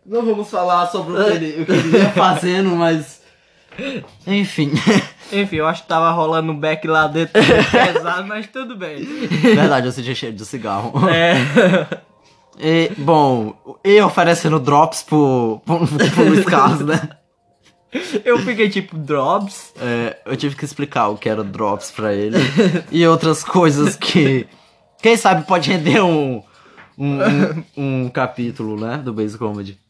Não 0.05 0.23
vamos 0.25 0.51
falar 0.51 0.87
sobre 0.87 1.13
o 1.13 1.25
que 1.25 1.31
ele, 1.31 1.63
o 1.63 1.67
que 1.67 1.73
ele 1.73 1.99
ia 1.99 2.11
fazendo, 2.11 2.71
mas. 2.75 3.21
Enfim. 4.27 4.73
Enfim, 5.33 5.57
eu 5.57 5.67
acho 5.67 5.83
que 5.83 5.89
tava 5.89 6.11
rolando 6.11 6.53
um 6.53 6.59
back 6.59 6.87
lá 6.87 7.07
dentro 7.07 7.41
pesado, 7.71 8.27
mas 8.27 8.47
tudo 8.47 8.77
bem. 8.77 9.05
Verdade, 9.05 9.87
eu 9.87 9.93
senti 9.93 10.15
cheiro 10.15 10.37
de 10.37 10.45
cigarro. 10.45 10.93
É. 11.09 12.01
E, 12.63 12.93
bom, 12.99 13.55
e 13.83 13.99
oferecendo 14.03 14.61
drops 14.61 15.03
pro, 15.03 15.63
pro, 15.65 15.79
pro 15.87 16.25
Luiz 16.25 16.45
Carlos, 16.45 16.81
né? 16.81 17.09
Eu 18.25 18.39
fiquei 18.41 18.69
tipo, 18.69 18.99
drops? 18.99 19.73
É, 19.81 20.19
eu 20.27 20.37
tive 20.37 20.55
que 20.55 20.65
explicar 20.65 21.09
o 21.09 21.17
que 21.17 21.29
era 21.29 21.43
drops 21.43 21.91
pra 21.91 22.13
ele. 22.13 22.37
e 22.91 23.07
outras 23.07 23.43
coisas 23.43 23.97
que. 23.97 24.47
Quem 25.03 25.17
sabe 25.17 25.47
pode 25.47 25.71
render 25.71 26.03
um. 26.03 26.43
Um, 26.99 27.19
um, 27.23 27.65
um 28.05 28.09
capítulo, 28.11 28.79
né? 28.79 28.99
Do 28.99 29.15
Base 29.15 29.39
Comedy. 29.39 29.81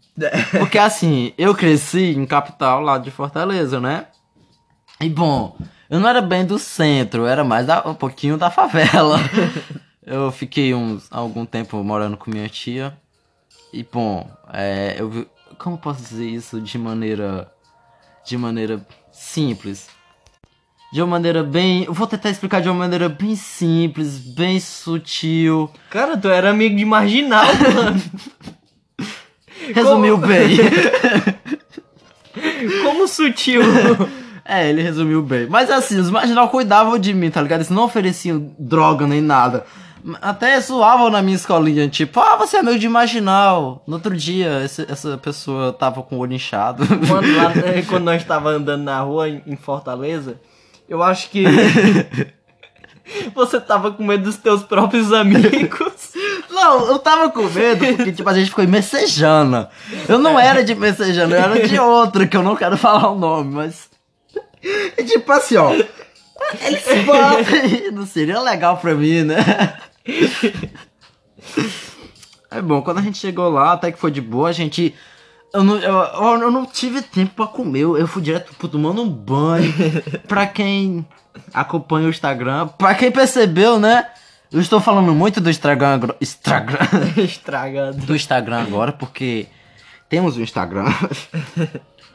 Porque 0.58 0.78
assim, 0.78 1.32
eu 1.36 1.54
cresci 1.54 2.14
em 2.16 2.24
capital 2.24 2.80
lá 2.80 2.98
de 2.98 3.10
Fortaleza, 3.10 3.80
né? 3.80 4.06
E 5.02 5.08
bom, 5.08 5.56
eu 5.88 5.98
não 5.98 6.08
era 6.08 6.20
bem 6.20 6.44
do 6.44 6.58
centro, 6.58 7.22
eu 7.22 7.26
era 7.26 7.42
mais 7.42 7.66
da- 7.66 7.82
um 7.86 7.94
pouquinho 7.94 8.36
da 8.36 8.50
favela. 8.50 9.18
eu 10.06 10.30
fiquei 10.30 10.74
uns, 10.74 11.06
algum 11.10 11.46
tempo 11.46 11.82
morando 11.82 12.16
com 12.16 12.30
minha 12.30 12.48
tia. 12.48 12.96
E 13.72 13.82
bom, 13.82 14.28
é, 14.52 14.96
eu 14.98 15.08
vi. 15.08 15.26
Como 15.58 15.76
eu 15.76 15.80
posso 15.80 16.02
dizer 16.02 16.26
isso 16.28 16.60
de 16.60 16.76
maneira. 16.78 17.50
De 18.24 18.36
maneira 18.36 18.84
simples? 19.12 19.88
De 20.92 21.00
uma 21.00 21.06
maneira 21.08 21.42
bem. 21.42 21.84
Eu 21.84 21.94
vou 21.94 22.06
tentar 22.06 22.30
explicar 22.30 22.60
de 22.60 22.68
uma 22.68 22.74
maneira 22.78 23.08
bem 23.08 23.34
simples, 23.36 24.18
bem 24.18 24.58
sutil. 24.60 25.70
Cara, 25.88 26.16
tu 26.16 26.28
era 26.28 26.50
amigo 26.50 26.76
de 26.76 26.84
marginal, 26.84 27.46
mano. 27.74 28.02
Resumiu 29.74 30.16
bem. 30.18 30.56
Como 32.84 33.06
sutil. 33.08 33.62
É, 34.52 34.68
ele 34.68 34.82
resumiu 34.82 35.22
bem. 35.22 35.46
Mas 35.48 35.70
assim, 35.70 35.98
os 35.98 36.10
marginal 36.10 36.48
cuidavam 36.48 36.98
de 36.98 37.14
mim, 37.14 37.30
tá 37.30 37.40
ligado? 37.40 37.58
Eles 37.60 37.70
não 37.70 37.84
ofereciam 37.84 38.50
droga 38.58 39.06
nem 39.06 39.20
nada. 39.20 39.64
Até 40.20 40.58
zoavam 40.60 41.10
na 41.10 41.20
minha 41.22 41.36
escolinha, 41.36 41.86
tipo, 41.86 42.18
ah, 42.20 42.34
você 42.34 42.56
é 42.56 42.62
meio 42.62 42.78
de 42.78 42.88
marginal. 42.88 43.82
No 43.86 43.96
outro 43.96 44.16
dia, 44.16 44.62
esse- 44.64 44.86
essa 44.90 45.18
pessoa 45.18 45.72
tava 45.74 46.02
com 46.02 46.16
o 46.16 46.18
olho 46.20 46.32
inchado. 46.32 46.82
Mano, 47.06 47.36
lá, 47.36 47.52
eh, 47.76 47.82
quando 47.86 48.04
nós 48.04 48.24
tava 48.24 48.48
andando 48.50 48.82
na 48.82 48.98
rua 49.00 49.28
em 49.28 49.42
em 49.46 49.56
Fortaleza, 49.56 50.40
eu 50.88 51.02
acho 51.02 51.28
que 51.30 51.44
você 53.34 53.60
tava 53.60 53.90
com 53.92 54.04
medo 54.04 54.24
dos 54.24 54.36
teus 54.36 54.62
próprios 54.62 55.12
amigos. 55.12 56.10
Não, 56.50 56.86
eu 56.88 56.98
tava 56.98 57.30
com 57.30 57.42
medo 57.44 57.86
porque, 57.86 58.12
tipo, 58.12 58.28
a 58.28 58.34
gente 58.34 58.48
ficou 58.50 58.64
em 58.64 58.66
Messejana. 58.66 59.70
Eu 60.08 60.18
não 60.18 60.38
era 60.38 60.62
de 60.64 60.74
Messejana, 60.74 61.36
eu 61.36 61.42
era 61.42 61.68
de 61.68 61.78
outra, 61.78 62.26
que 62.26 62.36
eu 62.36 62.42
não 62.42 62.54
quero 62.56 62.76
falar 62.76 63.10
o 63.10 63.18
nome, 63.18 63.54
mas. 63.54 63.88
E 64.62 65.04
tipo 65.04 65.30
assim, 65.32 65.56
ó. 65.56 65.72
Eles. 65.72 66.84
Não 67.92 68.06
seria 68.06 68.40
legal 68.40 68.76
pra 68.78 68.94
mim, 68.94 69.22
né? 69.22 69.36
É 72.50 72.60
bom, 72.60 72.82
quando 72.82 72.98
a 72.98 73.02
gente 73.02 73.18
chegou 73.18 73.48
lá, 73.48 73.72
até 73.72 73.92
que 73.92 73.98
foi 73.98 74.10
de 74.10 74.20
boa, 74.20 74.48
a 74.48 74.52
gente. 74.52 74.94
Eu 75.52 75.64
não, 75.64 75.76
eu, 75.78 75.94
eu- 76.40 76.50
não 76.50 76.64
tive 76.64 77.02
tempo 77.02 77.34
pra 77.34 77.46
comer, 77.46 77.80
eu, 77.80 78.06
fui 78.06 78.22
direto 78.22 78.54
pro 78.54 78.68
tomando 78.68 79.02
um 79.02 79.08
banho. 79.08 79.72
pra 80.28 80.46
quem 80.46 81.04
acompanha 81.52 82.06
o 82.06 82.10
Instagram, 82.10 82.68
pra 82.68 82.94
quem 82.94 83.10
percebeu, 83.10 83.78
né? 83.78 84.06
Eu 84.52 84.60
estou 84.60 84.80
falando 84.80 85.12
muito 85.12 85.40
do 85.40 85.50
Instagram, 85.50 85.94
agora- 85.94 86.16
Instagram, 86.20 86.78
Estragado. 87.16 87.96
do 87.98 88.14
Instagram 88.16 88.62
agora, 88.62 88.92
porque 88.92 89.46
temos 90.08 90.36
o 90.36 90.40
Instagram, 90.42 90.86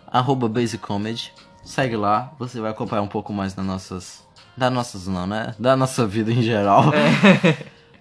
arroba 0.07 0.47
basicomedy. 0.47 1.31
Segue 1.65 1.97
lá, 1.97 2.31
você 2.37 2.61
vai 2.61 2.69
acompanhar 2.69 3.01
um 3.01 3.07
pouco 3.07 3.33
mais 3.33 3.53
das 3.53 3.65
nossas, 3.65 4.23
das 4.55 4.71
nossas 4.71 5.07
não, 5.07 5.25
né? 5.25 5.55
Da 5.57 5.75
nossa 5.75 6.05
vida 6.05 6.31
em 6.31 6.41
geral. 6.41 6.85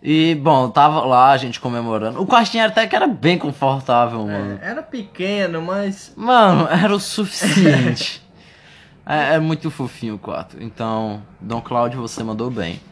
E, 0.07 0.35
bom, 0.35 0.69
tava 0.69 1.01
lá, 1.01 1.31
a 1.31 1.37
gente 1.39 1.59
comemorando. 1.59 2.21
O 2.21 2.27
quartinho 2.27 2.67
até 2.67 2.87
que 2.87 2.95
era 2.95 3.07
bem 3.07 3.39
confortável, 3.39 4.27
mano. 4.27 4.59
Era 4.61 4.83
pequeno, 4.83 5.63
mas. 5.63 6.13
Mano, 6.15 6.69
era 6.69 6.95
o 6.95 7.01
suficiente. 7.01 8.23
é, 9.07 9.37
é 9.37 9.39
muito 9.39 9.71
fofinho 9.71 10.17
o 10.17 10.19
quarto. 10.19 10.59
Então, 10.61 11.23
Dom 11.41 11.63
Cláudio, 11.63 12.03
você 12.03 12.23
mandou 12.23 12.51
bem. 12.51 12.83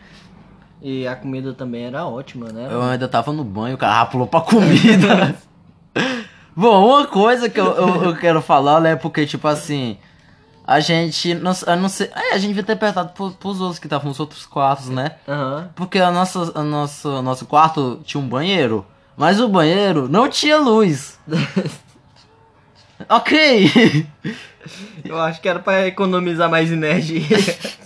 E 0.80 1.06
a 1.06 1.14
comida 1.14 1.52
também 1.52 1.84
era 1.84 2.06
ótima, 2.06 2.50
né? 2.50 2.68
Eu 2.70 2.80
ainda 2.80 3.06
tava 3.06 3.30
no 3.30 3.44
banho, 3.44 3.74
o 3.74 3.78
cara 3.78 4.06
pulou 4.06 4.26
pra 4.26 4.40
comida. 4.40 5.36
Bom, 6.56 6.86
uma 6.86 7.06
coisa 7.06 7.50
que 7.50 7.60
eu, 7.60 7.74
eu, 7.74 8.04
eu 8.04 8.16
quero 8.16 8.40
falar, 8.40 8.80
né, 8.80 8.96
porque, 8.96 9.26
tipo 9.26 9.46
assim, 9.48 9.98
a 10.66 10.80
gente, 10.80 11.34
não, 11.34 11.52
eu 11.66 11.76
não 11.76 11.88
sei, 11.88 12.08
é, 12.14 12.34
a 12.34 12.38
gente 12.38 12.48
devia 12.48 12.62
ter 12.62 12.76
perguntado 12.76 13.12
pro, 13.12 13.30
pros 13.32 13.60
outros 13.60 13.78
que 13.78 13.86
estavam 13.86 14.08
nos 14.08 14.20
outros 14.20 14.46
quartos, 14.46 14.88
né? 14.88 15.12
Aham. 15.28 15.70
Porque 15.74 15.98
a 15.98 16.10
nossa, 16.10 16.52
a 16.54 16.62
nossa, 16.62 17.20
nosso 17.22 17.46
quarto 17.46 18.00
tinha 18.04 18.20
um 18.22 18.28
banheiro, 18.28 18.86
mas 19.16 19.40
o 19.40 19.48
banheiro 19.48 20.08
não 20.08 20.28
tinha 20.28 20.58
luz. 20.58 21.18
ok! 23.08 24.06
Eu 25.04 25.20
acho 25.20 25.40
que 25.40 25.48
era 25.48 25.58
pra 25.58 25.86
economizar 25.86 26.48
mais 26.50 26.70
energia. 26.70 27.22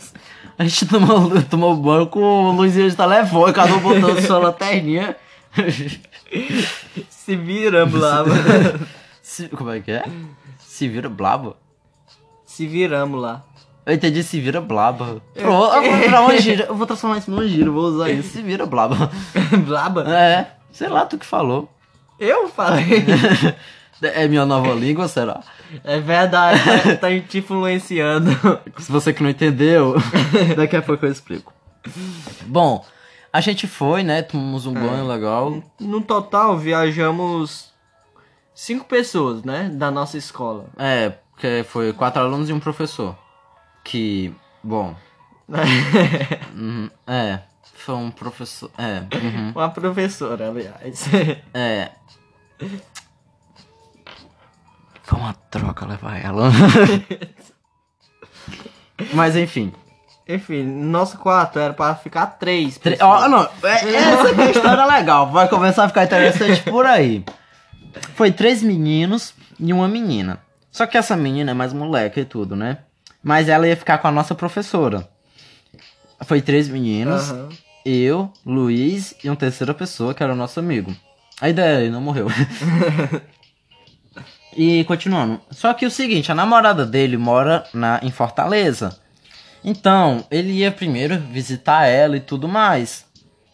A 0.59 0.65
gente 0.65 0.87
tomou, 0.87 1.31
tomou 1.43 1.77
banho 1.77 2.07
com 2.07 2.51
luzinha 2.53 2.89
de 2.89 2.97
telefone, 2.97 3.53
cada 3.53 3.75
um 3.75 3.79
botou 3.81 4.17
sua 4.23 4.39
lanterninha. 4.39 5.15
Se 7.11 7.37
viramos 7.37 8.01
lá, 8.01 8.25
mano. 8.25 8.87
Se- 9.23 9.49
como 9.51 9.71
é 9.71 9.81
que 9.81 9.91
é? 9.91 10.05
Se 10.59 10.89
vira 10.89 11.11
blaba? 11.11 11.57
Se 12.57 12.67
viramos 12.67 13.21
lá. 13.21 13.45
Eu 13.85 13.93
entendi 13.93 14.23
se 14.23 14.41
vira 14.41 14.63
blaba. 14.63 15.21
Pronto, 15.35 15.75
eu 15.75 15.83
vou 15.83 15.97
virar 16.01 16.23
uma 16.23 16.39
gíria. 16.39 16.65
Eu 16.65 16.75
vou 16.75 16.87
transformar 16.87 17.19
isso 17.19 17.47
gíria, 17.47 17.67
eu 17.67 17.73
vou 17.75 17.83
usar 17.83 18.09
isso. 18.09 18.31
Se 18.33 18.41
vira 18.41 18.65
blaba. 18.65 19.11
Blaba? 19.67 20.11
É, 20.11 20.53
sei 20.73 20.89
lá, 20.89 21.05
tu 21.05 21.19
que 21.19 21.27
falou. 21.27 21.71
Eu 22.19 22.49
falei. 22.49 23.05
É 24.03 24.29
minha 24.29 24.45
nova 24.45 24.75
língua, 24.75 25.09
será? 25.09 25.41
É 25.83 25.99
verdade, 25.99 26.61
tá, 26.63 26.97
tá 26.97 27.21
te 27.27 27.39
influenciando. 27.39 28.31
Se 28.79 28.93
você 28.93 29.11
que 29.11 29.23
não 29.23 29.31
entendeu, 29.31 29.95
daqui 30.55 30.77
a 30.77 30.83
pouco 30.83 31.07
eu 31.07 31.11
explico. 31.11 31.51
Bom, 32.43 32.85
a 33.33 33.41
gente 33.41 33.67
foi, 33.67 34.03
né? 34.03 34.21
Tomamos 34.21 34.67
um 34.67 34.75
banho 34.75 35.07
legal. 35.07 35.63
No 35.81 36.03
total, 36.03 36.59
viajamos 36.59 37.73
cinco 38.55 38.85
pessoas, 38.85 39.43
né? 39.45 39.71
Da 39.73 39.91
nossa 39.91 40.19
escola. 40.19 40.67
É, 40.77 41.15
porque 41.37 41.65
foi 41.69 41.93
quatro 41.93 42.23
alunos 42.23 42.49
e 42.49 42.53
um 42.53 42.59
professor. 42.59 43.15
Que, 43.85 44.35
bom. 44.65 44.97
uhum, 46.57 46.91
é, 47.07 47.41
foi 47.75 47.95
um 47.95 48.11
professor. 48.11 48.71
É, 48.79 49.05
uhum, 49.15 49.53
Uma 49.55 49.69
professora, 49.69 50.49
aliás. 50.49 51.05
é. 51.53 51.91
Foi 55.03 55.19
uma 55.21 55.35
troca 55.35 55.85
levar 55.87 56.17
ela. 56.25 56.51
Mas 59.13 59.37
enfim. 59.37 59.73
Enfim, 60.27 60.65
nosso 60.65 61.19
quarto 61.19 61.59
era 61.59 61.73
pra 61.75 61.95
ficar 61.95 62.27
três. 62.27 62.79
Tre-. 62.79 62.97
Ó, 63.01 63.29
não, 63.29 63.43
é- 63.63 63.95
essa 63.95 64.35
que 64.35 64.41
é 64.41 64.45
a 64.45 64.51
história 64.51 64.85
legal. 64.87 65.31
Vai 65.31 65.49
começar 65.49 65.85
a 65.85 65.89
ficar 65.89 66.05
interessante 66.05 66.63
por 66.63 66.87
aí. 66.87 67.23
Foi 68.15 68.33
três 68.33 68.63
meninos 68.63 69.35
e 69.61 69.73
uma 69.73 69.87
menina. 69.87 70.41
Só 70.77 70.87
que 70.87 70.99
essa 70.99 71.17
menina 71.17 71.53
é 71.53 71.55
mais 71.55 71.73
moleca 71.73 72.21
e 72.21 72.25
tudo, 72.27 72.55
né? 72.55 72.81
Mas 73.23 73.49
ela 73.49 73.67
ia 73.67 73.75
ficar 73.75 73.97
com 73.97 74.09
a 74.09 74.13
nossa 74.13 74.35
professora. 74.35 75.09
Foi 76.27 76.43
três 76.43 76.69
meninos 76.69 77.31
Aham. 77.31 77.49
eu, 77.83 78.31
Luiz 78.45 79.15
e 79.25 79.31
uma 79.31 79.37
terceira 79.37 79.73
pessoa, 79.73 80.13
que 80.13 80.23
era 80.23 80.35
o 80.35 80.37
nosso 80.37 80.61
amigo. 80.61 80.95
A 81.41 81.49
ideia 81.49 81.81
ele 81.81 81.91
não 81.91 82.03
morreu. 82.03 82.27
e 84.55 84.85
continuando. 84.85 85.41
Só 85.51 85.73
que 85.73 85.87
o 85.87 85.91
seguinte, 85.91 86.31
a 86.31 86.35
namorada 86.35 86.85
dele 86.85 87.17
mora 87.17 87.65
na, 87.73 87.99
em 88.03 88.11
Fortaleza. 88.11 89.01
Então, 89.65 90.27
ele 90.31 90.53
ia 90.53 90.71
primeiro 90.71 91.19
visitar 91.19 91.87
ela 91.87 92.19
e 92.19 92.21
tudo 92.21 92.47
mais. 92.47 93.07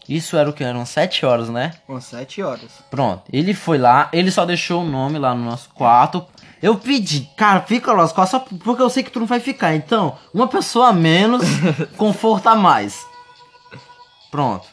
Isso 0.09 0.37
era 0.37 0.50
o 0.50 0.52
que? 0.52 0.64
Eram 0.64 0.85
sete 0.85 1.25
horas, 1.25 1.49
né? 1.49 1.71
Umas 1.88 2.02
sete 2.02 2.43
horas. 2.43 2.83
Pronto. 2.91 3.23
Ele 3.33 3.55
foi 3.55 3.79
lá, 3.79 4.09
ele 4.12 4.33
só 4.33 4.45
deixou 4.45 4.83
o 4.83 4.91
nome 4.91 5.21
lá 5.21 5.33
no 5.37 5.45
nosso 5.45 5.71
quarto. 5.71 6.26
Eu 6.62 6.76
pedi, 6.76 7.28
cara, 7.37 7.61
fica 7.61 7.92
lá, 7.92 8.07
só 8.07 8.38
porque 8.38 8.81
eu 8.81 8.88
sei 8.88 9.02
que 9.02 9.11
tu 9.11 9.19
não 9.19 9.26
vai 9.26 9.40
ficar. 9.40 9.75
Então, 9.75 10.16
uma 10.33 10.47
pessoa 10.47 10.88
a 10.88 10.92
menos, 10.92 11.42
conforto 11.99 12.49
a 12.49 12.54
mais. 12.54 13.04
Pronto. 14.31 14.66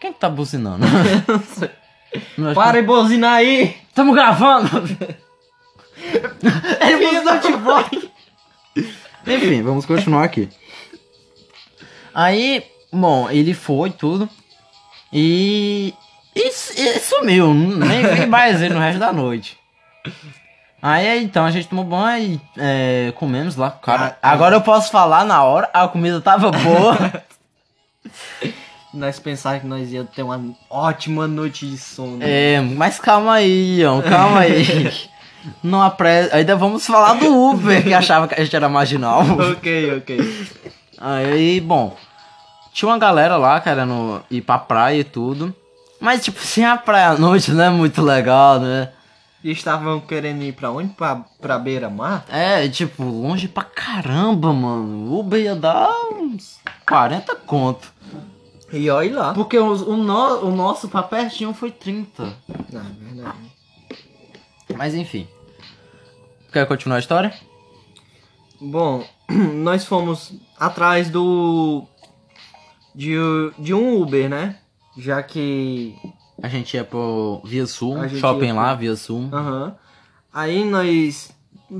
Quem 0.00 0.12
que 0.12 0.18
tá 0.18 0.28
buzinando? 0.28 0.84
Não 1.28 1.42
sei. 1.44 2.54
Para 2.54 2.80
de 2.80 2.86
buzinar 2.86 3.34
aí! 3.34 3.76
Tamo 3.94 4.12
gravando! 4.12 4.68
Ele 6.80 7.06
buzinou 7.06 7.38
de 7.38 7.52
volta. 7.52 7.96
Enfim, 9.26 9.62
vamos 9.62 9.86
continuar 9.86 10.24
aqui. 10.24 10.48
Aí, 12.14 12.64
bom, 12.92 13.28
ele 13.30 13.52
foi 13.52 13.90
tudo. 13.90 14.28
E. 15.12 15.92
E, 16.36 16.48
e 16.48 17.00
sumiu. 17.00 17.54
Nem, 17.54 18.02
nem 18.02 18.26
mais 18.26 18.60
ele 18.60 18.74
no 18.74 18.80
resto 18.80 18.98
da 19.00 19.10
noite. 19.12 19.56
Aí 20.82 21.22
então 21.24 21.46
a 21.46 21.50
gente 21.50 21.66
tomou 21.68 21.84
banho 21.84 22.34
e 22.34 22.40
é, 22.58 23.12
comemos 23.16 23.56
lá. 23.56 23.70
Cara, 23.70 24.18
Ah, 24.22 24.30
agora 24.32 24.54
eu 24.54 24.60
posso 24.60 24.90
falar 24.92 25.24
na 25.24 25.42
hora, 25.42 25.68
a 25.72 25.88
comida 25.88 26.20
tava 26.20 26.50
boa. 26.50 27.24
Nós 28.92 29.18
pensávamos 29.18 29.62
que 29.62 29.68
nós 29.68 29.92
íamos 29.92 30.10
ter 30.12 30.22
uma 30.22 30.42
ótima 30.70 31.26
noite 31.26 31.66
de 31.68 31.76
sono. 31.76 32.18
é, 32.22 32.60
mas 32.60 32.98
calma 32.98 33.34
aí, 33.34 33.80
Ian, 33.80 34.00
calma 34.00 34.40
aí. 34.40 34.90
Não 35.62 35.82
apre... 35.82 36.08
Ainda 36.32 36.56
vamos 36.56 36.86
falar 36.86 37.12
do 37.14 37.26
Uber, 37.50 37.82
que 37.82 37.92
achava 37.92 38.26
que 38.26 38.34
a 38.34 38.42
gente 38.42 38.56
era 38.56 38.68
marginal. 38.70 39.22
ok, 39.52 39.96
ok. 39.98 40.46
Aí, 40.98 41.60
bom, 41.60 41.94
tinha 42.72 42.88
uma 42.88 42.98
galera 42.98 43.36
lá 43.36 43.60
querendo 43.60 44.22
ir 44.30 44.40
pra 44.40 44.58
praia 44.58 45.00
e 45.00 45.04
tudo. 45.04 45.54
Mas, 46.00 46.22
tipo, 46.24 46.38
assim, 46.38 46.62
a 46.64 46.76
praia 46.76 47.10
à 47.10 47.18
noite 47.18 47.50
não 47.52 47.64
é 47.64 47.70
muito 47.70 48.02
legal, 48.02 48.60
né? 48.60 48.92
E 49.42 49.50
estavam 49.50 50.00
querendo 50.00 50.42
ir 50.42 50.52
pra 50.52 50.70
onde? 50.70 50.92
Pra, 50.94 51.16
pra 51.40 51.58
beira-mar? 51.58 52.24
É, 52.28 52.68
tipo, 52.68 53.02
longe 53.04 53.46
pra 53.48 53.62
caramba, 53.64 54.52
mano. 54.52 55.10
O 55.12 55.20
Uber 55.20 55.40
ia 55.40 55.54
dar 55.54 55.88
uns 56.12 56.58
40 56.88 57.34
conto. 57.36 57.92
E 58.72 58.90
olha 58.90 59.16
lá. 59.18 59.34
Porque 59.34 59.56
o, 59.58 59.72
o, 59.72 59.96
no- 59.96 60.40
o 60.46 60.50
nosso 60.50 60.88
pra 60.88 61.02
pertinho 61.02 61.54
foi 61.54 61.70
30. 61.70 62.24
Não, 62.72 62.80
é 62.80 62.84
verdade. 63.14 63.38
Mas 64.76 64.94
enfim. 64.94 65.28
Quer 66.52 66.66
continuar 66.66 66.96
a 66.96 67.00
história? 67.00 67.32
Bom, 68.60 69.04
nós 69.30 69.84
fomos 69.84 70.32
atrás 70.58 71.08
do. 71.10 71.84
De, 72.94 73.14
de 73.58 73.72
um 73.74 74.00
Uber, 74.02 74.28
né? 74.28 74.56
Já 74.96 75.22
que. 75.22 75.94
A 76.42 76.48
gente 76.48 76.74
ia 76.76 76.84
pro 76.84 77.40
Via 77.44 77.66
Sul, 77.66 77.96
shopping 78.10 78.46
ia 78.46 78.54
lá, 78.54 78.74
Via 78.74 78.94
Sul. 78.96 79.28
Aham. 79.32 79.74
Aí 80.32 80.64
nós 80.64 81.30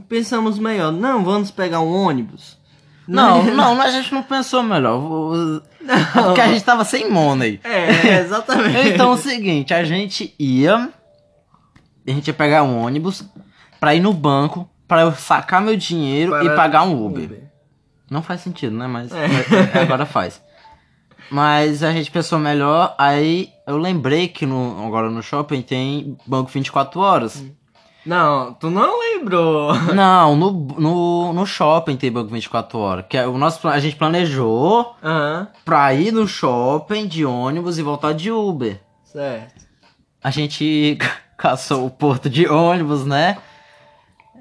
pensamos 0.09 0.59
melhor. 0.59 0.91
Não, 0.93 1.23
vamos 1.25 1.51
pegar 1.51 1.81
um 1.81 1.93
ônibus. 1.93 2.57
Não, 3.07 3.45
não, 3.45 3.81
a 3.81 3.91
gente 3.91 4.13
não 4.13 4.23
pensou 4.23 4.63
melhor. 4.63 4.99
o- 4.99 5.63
Porque 6.13 6.41
a 6.41 6.49
gente 6.49 6.65
tava 6.65 6.85
sem 6.85 7.09
money. 7.11 7.61
É, 7.63 8.19
exatamente. 8.21 8.89
Então 8.89 9.13
é 9.13 9.15
o 9.15 9.19
seguinte, 9.19 9.73
a 9.73 9.85
gente 9.85 10.35
ia. 10.39 10.91
A 12.07 12.11
gente 12.11 12.27
ia 12.29 12.35
pegar 12.35 12.63
um 12.65 12.79
ônibus 12.83 13.25
pra 13.79 13.95
ir 13.95 14.01
no 14.01 14.13
banco, 14.13 14.69
pra 14.89 15.03
eu 15.03 15.13
sacar 15.13 15.61
meu 15.63 15.77
dinheiro 15.77 16.35
e 16.37 16.45
Para- 16.47 16.57
pagar 16.57 16.83
um 16.85 17.05
Uber. 17.07 17.45
Não 18.11 18.23
faz 18.23 18.41
sentido, 18.41 18.75
né? 18.77 18.87
Mas 18.87 19.13
É. 19.13 19.27
é, 19.75 19.83
agora 19.83 20.07
faz. 20.07 20.41
Mas 21.31 21.83
a 21.83 21.93
gente 21.93 22.11
pensou 22.11 22.39
melhor, 22.39 22.95
aí 22.99 23.51
eu 23.67 23.77
lembrei 23.79 24.29
que 24.29 24.47
no, 24.47 24.87
agora 24.87 25.11
no 25.11 25.23
shopping 25.23 25.63
tem 25.63 26.17
banco 26.27 26.51
24 26.51 27.01
horas. 27.01 27.45
Não, 28.05 28.55
tu 28.55 28.71
não 28.71 29.01
lembrou. 29.01 29.75
Não, 29.93 30.37
no, 30.37 30.53
no, 30.53 31.33
no 31.33 31.45
shopping 31.45 31.97
tem 31.97 32.13
banco 32.13 32.31
24 32.31 32.79
horas. 32.79 33.05
Que 33.09 33.17
é 33.19 33.27
o 33.27 33.37
nosso, 33.37 33.67
a 33.67 33.81
gente 33.81 33.97
planejou 33.97 34.95
Aham, 35.03 35.49
pra 35.65 35.93
ir 35.93 36.13
no 36.13 36.29
shopping 36.29 37.09
de 37.09 37.25
ônibus 37.25 37.79
e 37.79 37.83
voltar 37.83 38.13
de 38.15 38.31
Uber. 38.31 38.81
certo. 39.05 39.67
A 40.23 40.31
gente 40.31 40.97
caçou 41.37 41.87
o 41.87 41.91
porto 41.91 42.31
de 42.31 42.47
ônibus, 42.49 43.05
né? 43.05 43.39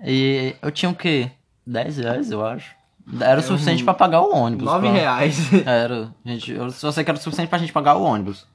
E 0.03 0.55
eu 0.61 0.69
tinha 0.69 0.91
o 0.91 0.95
quê? 0.95 1.31
10 1.65 1.97
reais, 1.97 2.29
eu 2.31 2.45
acho. 2.45 2.75
Era 3.19 3.39
o 3.39 3.43
suficiente 3.43 3.83
pra 3.83 3.93
pagar 3.93 4.21
o 4.21 4.35
ônibus. 4.35 4.65
Nove 4.65 4.87
pra- 4.87 4.97
reais. 4.97 5.37
Era. 5.65 6.09
Gente, 6.25 6.51
eu 6.51 6.69
só 6.71 6.91
sei 6.91 7.03
que 7.03 7.11
era 7.11 7.19
o 7.19 7.21
suficiente 7.21 7.49
pra 7.49 7.59
gente 7.59 7.71
pagar 7.71 7.95
o 7.95 8.03
ônibus. 8.03 8.47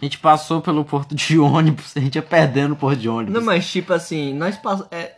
A 0.00 0.04
gente 0.04 0.18
passou 0.18 0.60
pelo 0.60 0.84
porto 0.84 1.14
de 1.14 1.38
ônibus, 1.40 1.96
a 1.96 2.00
gente 2.00 2.16
ia 2.16 2.22
perdendo 2.22 2.72
o 2.72 2.76
porto 2.76 2.98
de 2.98 3.08
ônibus. 3.08 3.34
Não, 3.34 3.42
mas 3.44 3.70
tipo 3.70 3.92
assim, 3.92 4.32
nós 4.34 4.56
passamos. 4.56 4.88
É, 4.90 5.16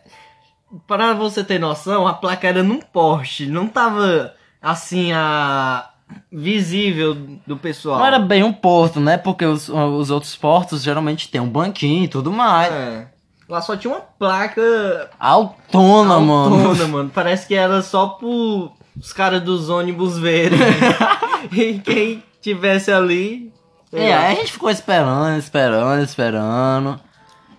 para 0.85 1.13
você 1.13 1.43
ter 1.43 1.57
noção, 1.59 2.05
a 2.07 2.13
placa 2.13 2.47
era 2.47 2.61
num 2.63 2.79
poste, 2.81 3.45
não 3.45 3.67
tava 3.67 4.33
assim 4.61 5.11
a 5.13 5.89
visível 6.31 7.15
do 7.47 7.57
pessoal. 7.57 7.99
Não 7.99 8.05
era 8.05 8.19
bem 8.19 8.43
um 8.43 8.53
porto, 8.53 8.99
né? 8.99 9.17
Porque 9.17 9.45
os, 9.45 9.69
os 9.69 10.11
outros 10.11 10.35
portos 10.35 10.83
geralmente 10.83 11.29
tem 11.29 11.39
um 11.41 11.49
banquinho 11.49 12.03
e 12.03 12.07
tudo 12.07 12.31
mais. 12.31 12.71
É. 12.71 13.07
Lá 13.47 13.61
só 13.61 13.75
tinha 13.77 13.93
uma 13.93 14.01
placa 14.01 15.09
Autona, 15.19 16.19
mano. 16.19 16.55
autona, 16.67 16.87
mano. 16.87 17.11
Parece 17.13 17.47
que 17.47 17.53
era 17.55 17.81
só 17.81 18.07
pro 18.07 18.71
os 18.97 19.11
caras 19.13 19.41
dos 19.43 19.69
ônibus 19.69 20.17
verem. 20.17 20.57
e 21.51 21.79
quem 21.79 22.23
tivesse 22.41 22.91
ali. 22.91 23.51
É, 23.91 24.09
lá. 24.09 24.21
aí 24.21 24.33
a 24.33 24.35
gente 24.35 24.51
ficou 24.51 24.69
esperando, 24.69 25.37
esperando, 25.37 26.01
esperando. 26.03 26.99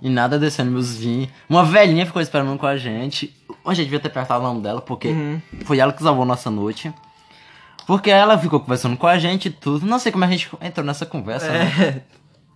E 0.02 0.08
nada 0.10 0.38
desse 0.38 0.60
ônibus 0.60 0.96
vir. 0.96 1.30
Uma 1.48 1.64
velhinha 1.64 2.04
ficou 2.06 2.20
esperando 2.20 2.58
com 2.58 2.66
a 2.66 2.76
gente. 2.76 3.34
A 3.64 3.72
gente 3.74 3.86
devia 3.86 4.00
ter 4.00 4.08
apertado 4.08 4.40
o 4.44 4.46
nome 4.48 4.60
dela, 4.62 4.80
porque 4.80 5.08
Uhum. 5.08 5.40
foi 5.64 5.78
ela 5.78 5.92
que 5.92 6.02
salvou 6.02 6.24
nossa 6.24 6.50
noite. 6.50 6.92
Porque 7.86 8.10
ela 8.10 8.36
ficou 8.36 8.58
conversando 8.60 8.96
com 8.96 9.06
a 9.06 9.18
gente 9.18 9.46
e 9.46 9.50
tudo. 9.50 9.86
Não 9.86 9.98
sei 9.98 10.10
como 10.10 10.24
a 10.24 10.28
gente 10.28 10.50
entrou 10.60 10.84
nessa 10.84 11.06
conversa, 11.06 11.48
né? 11.50 12.02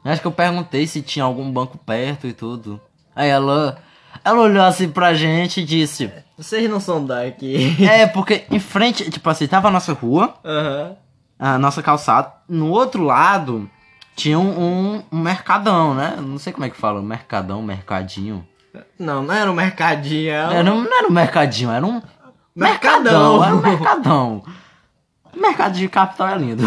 É. 0.05 0.11
Acho 0.11 0.21
que 0.21 0.27
eu 0.27 0.33
perguntei 0.33 0.87
se 0.87 1.01
tinha 1.03 1.25
algum 1.25 1.51
banco 1.53 1.79
perto 1.79 2.27
e 2.27 2.33
tudo. 2.33 2.81
Aí 3.21 3.29
ela. 3.29 3.77
Ela 4.25 4.41
olhou 4.41 4.65
assim 4.65 4.89
pra 4.89 5.13
gente 5.13 5.61
e 5.61 5.65
disse. 5.65 6.11
Vocês 6.39 6.69
não 6.71 6.81
são 6.81 7.05
daqui. 7.05 7.77
É, 7.85 8.07
porque 8.07 8.47
em 8.51 8.59
frente, 8.59 9.11
tipo 9.11 9.29
assim, 9.29 9.47
tava 9.47 9.69
a 9.69 9.71
nossa 9.71 9.93
rua, 9.93 10.35
Aham. 10.43 10.97
a 11.39 11.59
nossa 11.59 11.83
calçada. 11.83 12.33
No 12.49 12.71
outro 12.71 13.05
lado 13.05 13.69
tinha 14.17 14.39
um, 14.39 15.03
um, 15.13 15.19
mercadão, 15.19 15.95
né? 15.95 16.17
Não 16.19 16.39
sei 16.39 16.53
como 16.53 16.65
é 16.65 16.71
que 16.71 16.77
fala, 16.77 17.03
mercadão, 17.03 17.63
mercadinho. 17.63 18.47
Não, 18.99 19.23
não 19.23 19.35
era 19.35 19.51
um 19.51 19.55
mercadinho. 19.55 20.31
Era 20.31 20.49
um... 20.49 20.53
Era 20.53 20.63
não 20.63 20.99
era 20.99 21.09
um 21.09 21.13
mercadinho, 21.13 21.71
era 21.71 21.87
um 21.87 22.03
Mercadão. 22.55 23.45
Era 23.45 23.55
um 23.55 23.61
mercadão. 23.61 24.43
Mercado 25.35 25.75
de 25.75 25.89
capital 25.89 26.29
é 26.29 26.39
lindo. 26.39 26.65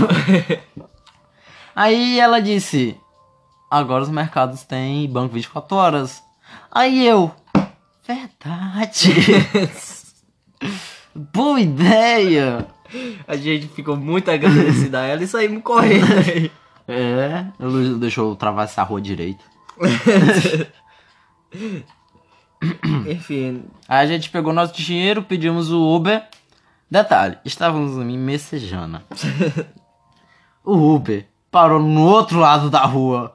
Aí 1.75 2.19
ela 2.19 2.39
disse: 2.39 2.97
Agora 3.69 4.03
os 4.03 4.09
mercados 4.09 4.63
têm 4.63 5.09
banco 5.09 5.33
24 5.33 5.75
horas. 5.75 6.22
Aí 6.75 7.05
eu. 7.05 7.31
Verdade. 8.05 9.13
Boa 11.15 11.61
ideia. 11.61 12.65
A 13.27 13.35
gente 13.35 13.67
ficou 13.67 13.95
muito 13.95 14.31
agradecida 14.31 15.01
a 15.01 15.05
ela 15.05 15.23
e 15.23 15.27
saímos 15.27 15.63
correndo 15.63 16.11
aí. 16.13 16.51
É, 16.85 17.45
ele 17.61 17.95
deixou 17.95 18.27
eu 18.27 18.33
atravessar 18.33 18.81
a 18.81 18.85
rua 18.85 18.99
direita. 18.99 19.41
Enfim, 23.07 23.63
Aí 23.87 23.99
a 23.99 24.05
gente 24.05 24.29
pegou 24.29 24.51
nosso 24.51 24.73
dinheiro, 24.73 25.23
pedimos 25.23 25.71
o 25.71 25.79
Uber. 25.95 26.27
Detalhe, 26.91 27.37
estávamos 27.45 27.95
em 27.95 28.17
Messejana. 28.17 29.01
o 30.61 30.93
Uber 30.93 31.25
parou 31.49 31.81
no 31.81 32.05
outro 32.05 32.39
lado 32.39 32.69
da 32.69 32.83
rua, 32.83 33.33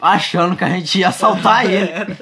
achando 0.00 0.54
que 0.54 0.62
a 0.62 0.70
gente 0.70 1.00
ia 1.00 1.08
assaltar 1.08 1.66
ele. 1.66 2.16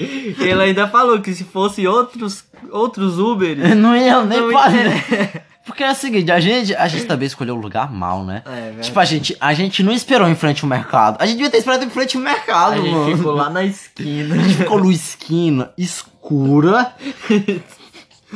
ele 0.40 0.62
ainda 0.62 0.88
falou 0.88 1.20
que 1.20 1.34
se 1.34 1.44
fosse 1.44 1.86
outros, 1.86 2.44
outros 2.70 3.18
Uberes. 3.18 3.74
Não 3.76 3.96
ia 3.96 4.22
nem 4.24 4.40
Não 4.40 4.52
fazer. 4.52 5.42
Porque 5.66 5.84
é 5.84 5.90
o 5.92 5.94
seguinte, 5.94 6.32
a 6.32 6.40
gente, 6.40 6.74
a 6.74 6.88
gente 6.88 7.04
também 7.04 7.26
escolheu 7.26 7.54
o 7.54 7.60
lugar 7.60 7.92
mal, 7.92 8.24
né? 8.24 8.42
É, 8.44 8.70
velho. 8.70 8.80
Tipo, 8.80 8.98
a 8.98 9.04
gente, 9.04 9.36
a 9.40 9.54
gente 9.54 9.82
não 9.84 9.92
esperou 9.92 10.28
em 10.28 10.34
frente 10.34 10.64
ao 10.64 10.68
mercado. 10.68 11.16
A 11.20 11.26
gente 11.26 11.36
devia 11.36 11.50
ter 11.50 11.58
esperado 11.58 11.84
em 11.84 11.90
frente 11.90 12.16
ao 12.16 12.22
mercado, 12.22 12.72
a 12.72 12.76
gente 12.76 12.90
mano. 12.90 13.16
ficou 13.16 13.34
lá 13.34 13.50
na 13.50 13.62
esquina. 13.62 14.34
A 14.34 14.38
gente 14.38 14.56
ficou 14.56 14.78
numa 14.78 14.92
esquina 14.92 15.70
escura, 15.78 16.92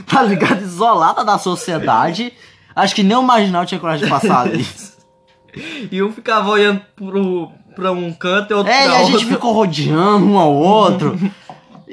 tá 0.07 0.23
ligado? 0.23 0.63
Isolada 0.63 1.25
da 1.25 1.37
sociedade. 1.39 2.33
Acho 2.77 2.95
que 2.95 3.03
nem 3.03 3.17
o 3.17 3.23
marginal 3.23 3.67
tinha 3.67 3.81
coragem 3.81 4.05
de 4.05 4.11
passar 4.11 4.43
ali. 4.43 4.65
E 5.91 6.03
um 6.03 6.13
ficava 6.13 6.51
olhando 6.51 6.83
pro, 6.95 7.51
pra 7.75 7.91
um 7.93 8.13
canto 8.13 8.53
e 8.53 8.55
outro 8.55 8.73
É, 8.73 8.87
e 8.87 8.89
pra 8.89 8.99
a 8.99 9.05
gente 9.05 9.27
ficou 9.27 9.53
rodeando 9.53 10.27
um 10.27 10.39
ao 10.39 10.53
outro. 10.53 11.19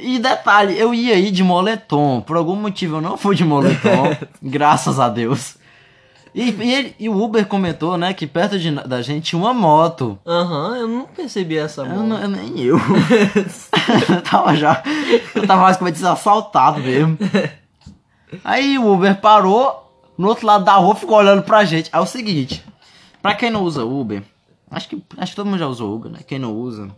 E 0.01 0.19
detalhe, 0.19 0.77
eu 0.77 0.93
ia 0.93 1.15
ir 1.15 1.31
de 1.31 1.43
moletom. 1.43 2.21
Por 2.21 2.35
algum 2.37 2.55
motivo 2.55 2.97
eu 2.97 3.01
não 3.01 3.17
fui 3.17 3.35
de 3.35 3.43
moletom. 3.45 4.15
graças 4.41 4.99
a 4.99 5.07
Deus. 5.09 5.55
E, 6.33 6.49
e, 6.49 6.73
ele- 6.73 6.95
e 6.97 7.09
o 7.09 7.21
Uber 7.21 7.45
comentou, 7.45 7.97
né, 7.97 8.13
que 8.13 8.25
perto 8.25 8.57
de, 8.57 8.71
da 8.71 9.01
gente 9.01 9.25
tinha 9.31 9.39
uma 9.41 9.53
moto. 9.53 10.17
Aham, 10.25 10.77
eu 10.77 10.87
não 10.87 11.05
percebi 11.05 11.57
essa 11.57 11.81
Eu 11.81 11.87
mão. 11.89 12.07
não- 12.07 12.17
eu 12.21 12.29
nem 12.29 12.57
eu. 12.61 12.77
eu 14.09 14.21
tava 14.21 14.55
já. 14.55 14.81
Eu 15.35 15.45
tava 15.45 15.61
mais 15.63 15.75
com 15.77 15.83
medo 15.85 15.93
de 15.95 15.99
ser 15.99 16.07
assaltado 16.07 16.79
mesmo. 16.79 17.17
Aí 18.43 18.77
o 18.79 18.93
Uber 18.93 19.19
parou, 19.19 19.91
no 20.17 20.29
outro 20.29 20.47
lado 20.47 20.63
da 20.63 20.73
rua 20.75 20.95
ficou 20.95 21.17
olhando 21.17 21.43
pra 21.43 21.65
gente. 21.65 21.89
Aí 21.91 21.99
é 21.99 22.03
o 22.03 22.07
seguinte, 22.07 22.63
pra 23.21 23.35
quem 23.35 23.49
não 23.51 23.63
usa 23.63 23.83
Uber, 23.83 24.23
acho 24.69 24.87
que, 24.87 25.03
acho 25.17 25.31
que 25.33 25.35
todo 25.35 25.47
mundo 25.47 25.59
já 25.59 25.67
usou 25.67 25.93
Uber, 25.93 26.11
né? 26.11 26.19
Quem 26.25 26.39
não 26.39 26.53
usa, 26.53 26.89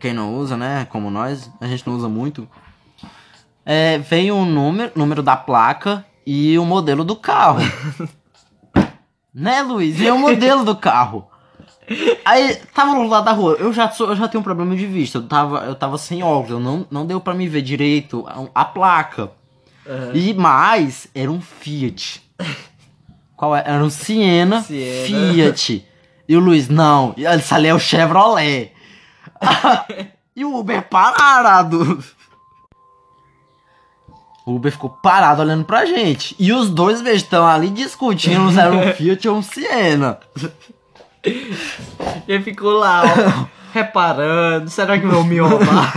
quem 0.00 0.12
não 0.12 0.34
usa, 0.34 0.56
né? 0.56 0.86
Como 0.90 1.10
nós, 1.10 1.50
a 1.60 1.66
gente 1.66 1.86
não 1.86 1.94
usa 1.94 2.08
muito. 2.08 2.48
É, 3.64 3.98
vem 3.98 4.32
o 4.32 4.44
número, 4.44 4.90
número 4.96 5.22
da 5.22 5.36
placa 5.36 6.04
e 6.26 6.58
o 6.58 6.64
modelo 6.64 7.04
do 7.04 7.14
carro. 7.14 7.60
né, 9.32 9.62
Luiz? 9.62 10.00
E 10.00 10.10
o 10.10 10.18
modelo 10.18 10.64
do 10.64 10.74
carro. 10.74 11.28
Aí, 12.24 12.56
tava 12.74 12.94
no 12.94 13.06
lado 13.08 13.24
da 13.24 13.32
rua, 13.32 13.56
eu 13.58 13.72
já, 13.72 13.90
sou, 13.90 14.08
eu 14.10 14.16
já 14.16 14.28
tenho 14.28 14.40
um 14.40 14.44
problema 14.44 14.76
de 14.76 14.86
vista, 14.86 15.18
eu 15.18 15.22
tava, 15.26 15.64
eu 15.64 15.74
tava 15.74 15.98
sem 15.98 16.22
óculos, 16.22 16.50
eu 16.50 16.60
não, 16.60 16.86
não 16.88 17.04
deu 17.04 17.20
pra 17.20 17.34
me 17.34 17.48
ver 17.48 17.62
direito 17.62 18.24
a, 18.28 18.62
a 18.62 18.64
placa. 18.64 19.32
Aham. 19.86 20.12
E 20.14 20.32
mais, 20.34 21.08
era 21.14 21.30
um 21.30 21.40
Fiat. 21.40 22.22
Qual 23.36 23.56
é? 23.56 23.64
Era 23.66 23.82
um 23.82 23.90
Siena, 23.90 24.62
Siena. 24.62 25.06
Fiat. 25.06 25.86
E 26.28 26.36
o 26.36 26.40
Luiz, 26.40 26.68
não, 26.68 27.14
isso 27.16 27.54
ali 27.54 27.66
é 27.66 27.74
o 27.74 27.78
Chevrolet. 27.78 28.72
E 30.34 30.44
o 30.44 30.56
Uber 30.56 30.82
parado. 30.88 32.02
O 34.46 34.56
Uber 34.56 34.72
ficou 34.72 34.90
parado 34.90 35.42
olhando 35.42 35.64
pra 35.64 35.86
gente. 35.86 36.34
E 36.38 36.52
os 36.52 36.70
dois 36.70 37.00
bichos 37.02 37.22
estão 37.22 37.46
ali 37.46 37.70
discutindo 37.70 38.50
se 38.50 38.58
era 38.58 38.72
um 38.72 38.92
Fiat 38.94 39.28
ou 39.28 39.36
um 39.36 39.42
Siena. 39.42 40.18
Ele 42.26 42.42
ficou 42.42 42.72
lá, 42.72 43.02
ó, 43.04 43.46
reparando, 43.72 44.70
será 44.70 44.98
que 44.98 45.06
vão 45.06 45.22
me 45.24 45.38
roubar? 45.38 45.92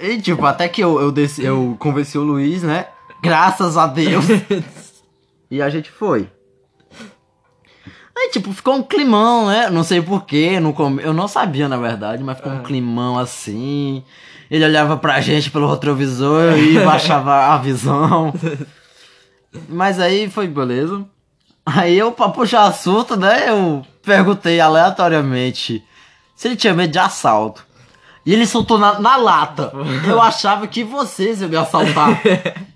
E 0.00 0.20
tipo, 0.20 0.44
até 0.46 0.68
que 0.68 0.82
eu, 0.82 1.00
eu, 1.00 1.10
desci, 1.10 1.44
eu 1.44 1.76
convenci 1.78 2.16
o 2.16 2.22
Luiz, 2.22 2.62
né? 2.62 2.86
Graças 3.22 3.76
a 3.76 3.86
Deus. 3.86 4.24
e 5.50 5.60
a 5.60 5.68
gente 5.68 5.90
foi. 5.90 6.28
Aí, 8.24 8.30
tipo, 8.30 8.52
ficou 8.52 8.74
um 8.76 8.82
climão, 8.82 9.48
né? 9.48 9.68
Não 9.68 9.84
sei 9.84 10.00
porquê, 10.00 10.58
no 10.58 10.74
eu 11.00 11.12
não 11.12 11.28
sabia, 11.28 11.68
na 11.68 11.76
verdade, 11.76 12.22
mas 12.22 12.38
ficou 12.38 12.52
um 12.52 12.62
climão 12.62 13.18
assim. 13.18 14.02
Ele 14.50 14.64
olhava 14.64 14.96
pra 14.96 15.20
gente 15.20 15.50
pelo 15.50 15.70
retrovisor 15.70 16.56
e 16.56 16.78
baixava 16.84 17.52
a 17.52 17.58
visão. 17.58 18.32
Mas 19.68 20.00
aí 20.00 20.30
foi 20.30 20.48
beleza. 20.48 21.04
Aí 21.66 21.98
eu, 21.98 22.12
pra 22.12 22.30
puxar 22.30 22.64
assunto, 22.64 23.16
né? 23.16 23.50
Eu 23.50 23.84
perguntei 24.02 24.58
aleatoriamente 24.58 25.84
se 26.34 26.48
ele 26.48 26.56
tinha 26.56 26.72
medo 26.72 26.92
de 26.92 26.98
assalto. 26.98 27.66
E 28.24 28.32
ele 28.32 28.46
soltou 28.46 28.78
na, 28.78 28.98
na 29.00 29.16
lata. 29.16 29.70
Eu 30.08 30.20
achava 30.20 30.66
que 30.66 30.82
vocês 30.82 31.42
iam 31.42 31.50
me 31.50 31.56
assaltar. 31.56 32.22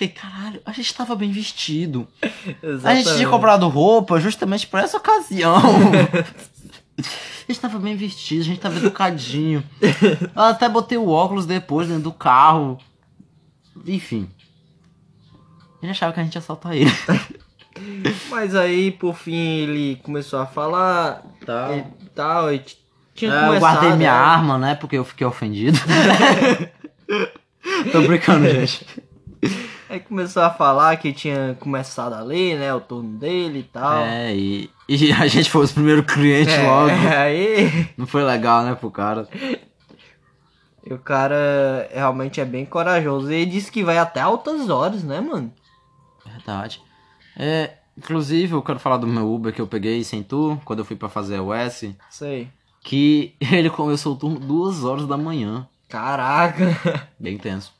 Fiquei, 0.00 0.08
caralho, 0.08 0.62
a 0.64 0.72
gente 0.72 0.94
tava 0.94 1.14
bem 1.14 1.30
vestido. 1.30 2.08
A 2.82 2.94
gente 2.94 3.16
tinha 3.16 3.28
comprado 3.28 3.68
roupa 3.68 4.18
justamente 4.18 4.66
pra 4.66 4.80
essa 4.80 4.96
ocasião. 4.96 5.60
A 6.96 7.52
gente 7.52 7.60
tava 7.60 7.78
bem 7.78 7.96
vestido, 7.96 8.42
a 8.42 8.44
gente 8.44 8.60
tava 8.60 8.76
educadinho. 8.76 9.64
Eu 10.36 10.42
até 10.42 10.68
botei 10.68 10.96
o 10.96 11.08
óculos 11.08 11.46
depois 11.46 11.88
dentro 11.88 12.04
do 12.04 12.12
carro. 12.12 12.78
Enfim. 13.84 14.28
Ele 15.82 15.90
achava 15.90 16.12
que 16.12 16.20
a 16.20 16.22
gente 16.22 16.34
ia 16.36 16.38
assaltar 16.38 16.74
ele. 16.74 16.92
Mas 18.30 18.54
aí, 18.54 18.92
por 18.92 19.16
fim, 19.16 19.34
ele 19.34 19.96
começou 19.96 20.38
a 20.38 20.46
falar 20.46 21.24
Tal. 21.44 21.76
e 21.76 21.84
tal, 22.14 22.54
e 22.54 22.62
tinha 23.14 23.32
É, 23.32 23.48
eu 23.48 23.58
guardei 23.58 23.90
minha 23.96 24.12
né? 24.12 24.18
arma, 24.18 24.56
né? 24.56 24.74
Porque 24.76 24.96
eu 24.96 25.04
fiquei 25.04 25.26
ofendido. 25.26 25.78
Tô 27.90 28.02
brincando, 28.02 28.48
gente. 28.48 28.86
Aí 29.90 29.98
começou 29.98 30.44
a 30.44 30.50
falar 30.50 30.96
que 30.98 31.12
tinha 31.12 31.56
começado 31.58 32.12
a 32.12 32.20
ler, 32.20 32.56
né, 32.56 32.72
o 32.72 32.80
turno 32.80 33.18
dele 33.18 33.58
e 33.58 33.62
tal. 33.64 34.04
É, 34.04 34.32
e, 34.32 34.70
e 34.88 35.10
a 35.12 35.26
gente 35.26 35.50
foi 35.50 35.64
os 35.64 35.72
primeiros 35.72 36.06
clientes 36.06 36.54
É, 36.54 36.62
logo. 36.64 36.90
aí 37.18 37.88
Não 37.96 38.06
foi 38.06 38.22
legal, 38.22 38.62
né, 38.62 38.76
pro 38.76 38.88
cara. 38.88 39.28
o 40.88 40.96
cara 40.96 41.88
realmente 41.92 42.40
é 42.40 42.44
bem 42.44 42.64
corajoso. 42.64 43.32
E 43.32 43.34
ele 43.34 43.50
disse 43.50 43.72
que 43.72 43.82
vai 43.82 43.98
até 43.98 44.20
altas 44.20 44.70
horas, 44.70 45.02
né, 45.02 45.20
mano? 45.20 45.52
Verdade. 46.24 46.80
É, 47.36 47.72
inclusive, 47.98 48.52
eu 48.52 48.62
quero 48.62 48.78
falar 48.78 48.98
do 48.98 49.08
meu 49.08 49.28
Uber 49.34 49.52
que 49.52 49.60
eu 49.60 49.66
peguei 49.66 50.04
sem 50.04 50.22
tu, 50.22 50.56
quando 50.64 50.78
eu 50.78 50.84
fui 50.84 50.94
pra 50.94 51.08
fazer 51.08 51.38
a 51.38 51.42
US, 51.42 51.84
Sei. 52.08 52.48
que 52.80 53.34
ele 53.40 53.68
começou 53.68 54.14
o 54.14 54.16
turno 54.16 54.38
duas 54.38 54.84
horas 54.84 55.04
da 55.08 55.16
manhã. 55.16 55.66
Caraca. 55.88 57.08
Bem 57.18 57.36
tenso. 57.36 57.72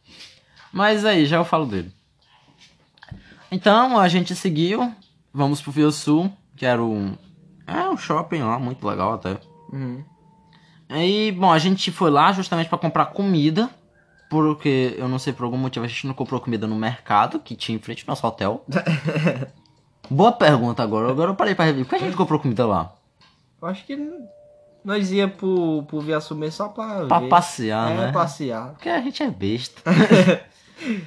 Mas 0.73 1.05
aí, 1.05 1.25
já 1.25 1.37
eu 1.37 1.45
falo 1.45 1.67
dele. 1.67 1.93
Então, 3.51 3.99
a 3.99 4.09
gente 4.09 4.35
seguiu, 4.35 4.93
vamos 5.33 5.61
pro 5.61 5.73
Fio 5.73 5.91
Sul, 5.91 6.31
que 6.57 6.65
era 6.65 6.83
um... 6.83 7.17
É, 7.67 7.89
um 7.89 7.97
shopping 7.97 8.43
lá, 8.43 8.59
muito 8.59 8.87
legal 8.87 9.15
até. 9.15 9.37
Uhum. 9.73 10.03
Aí, 10.89 11.31
bom, 11.33 11.51
a 11.53 11.59
gente 11.59 11.91
foi 11.93 12.11
lá 12.11 12.33
justamente 12.33 12.69
pra 12.69 12.79
comprar 12.79 13.07
comida, 13.07 13.71
porque 14.29 14.95
eu 14.99 15.09
não 15.09 15.19
sei 15.19 15.33
por 15.33 15.45
algum 15.45 15.57
motivo 15.57 15.85
a 15.85 15.89
gente 15.89 16.07
não 16.07 16.15
comprou 16.15 16.41
comida 16.41 16.67
no 16.67 16.75
mercado 16.77 17.39
que 17.39 17.55
tinha 17.55 17.77
em 17.77 17.81
frente 17.81 18.05
ao 18.07 18.13
nosso 18.13 18.27
hotel. 18.27 18.65
Boa 20.11 20.33
pergunta 20.33 20.83
agora. 20.83 21.11
Agora 21.11 21.31
eu 21.31 21.37
parei 21.37 21.55
pra 21.55 21.65
rever. 21.65 21.85
Por 21.85 21.91
que 21.91 22.05
a 22.05 22.07
gente 22.07 22.17
comprou 22.17 22.41
comida 22.41 22.67
lá? 22.67 22.93
Eu 23.63 23.69
acho 23.69 23.85
que 23.85 23.97
nós 24.85 25.13
ia 25.13 25.29
pro, 25.29 25.85
pro 25.85 26.01
Via 26.01 26.21
Sumir 26.21 26.51
só 26.53 26.69
pra 26.69 27.07
Pra 27.07 27.21
ver. 27.21 27.29
passear, 27.29 27.93
é, 27.93 27.97
né? 27.97 28.13
passear. 28.13 28.71
Porque 28.71 28.89
a 28.89 29.01
gente 29.01 29.23
é 29.23 29.31
besta. 29.31 29.83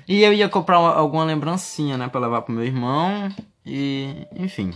e 0.08 0.22
eu 0.24 0.34
ia 0.34 0.48
comprar 0.50 0.80
uma- 0.80 0.94
alguma 0.94 1.24
lembrancinha, 1.24 1.98
né, 1.98 2.08
pra 2.08 2.20
levar 2.22 2.42
pro 2.42 2.54
meu 2.54 2.64
irmão. 2.64 3.30
E, 3.66 4.28
enfim. 4.36 4.72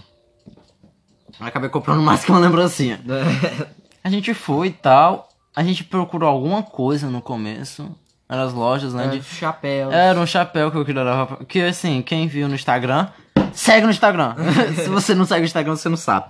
Acabei 1.39 1.69
comprando 1.69 2.01
mais 2.01 2.23
que 2.23 2.31
uma 2.31 2.39
lembrancinha. 2.39 2.99
A 4.03 4.09
gente 4.09 4.33
foi 4.33 4.67
e 4.67 4.71
tal. 4.71 5.27
A 5.55 5.63
gente 5.63 5.83
procurou 5.83 6.29
alguma 6.29 6.63
coisa 6.63 7.07
no 7.09 7.21
começo. 7.21 7.89
Eram 8.29 8.43
as 8.43 8.53
lojas, 8.53 8.93
né? 8.93 9.07
de 9.07 9.17
É, 9.17 9.21
chapéu. 9.21 9.91
Era 9.91 10.19
um 10.19 10.25
chapéu 10.25 10.71
que 10.71 10.77
eu 10.77 10.85
queria 10.85 11.03
levar. 11.03 11.25
pra- 11.27 11.45
Que 11.45 11.61
assim, 11.61 12.01
quem 12.01 12.27
viu 12.27 12.47
no 12.47 12.55
Instagram, 12.55 13.07
segue 13.53 13.85
no 13.85 13.91
Instagram. 13.91 14.35
Se 14.75 14.87
você 14.89 15.13
não 15.13 15.25
segue 15.25 15.43
o 15.43 15.45
Instagram, 15.45 15.75
você 15.75 15.89
não 15.89 15.97
sabe. 15.97 16.27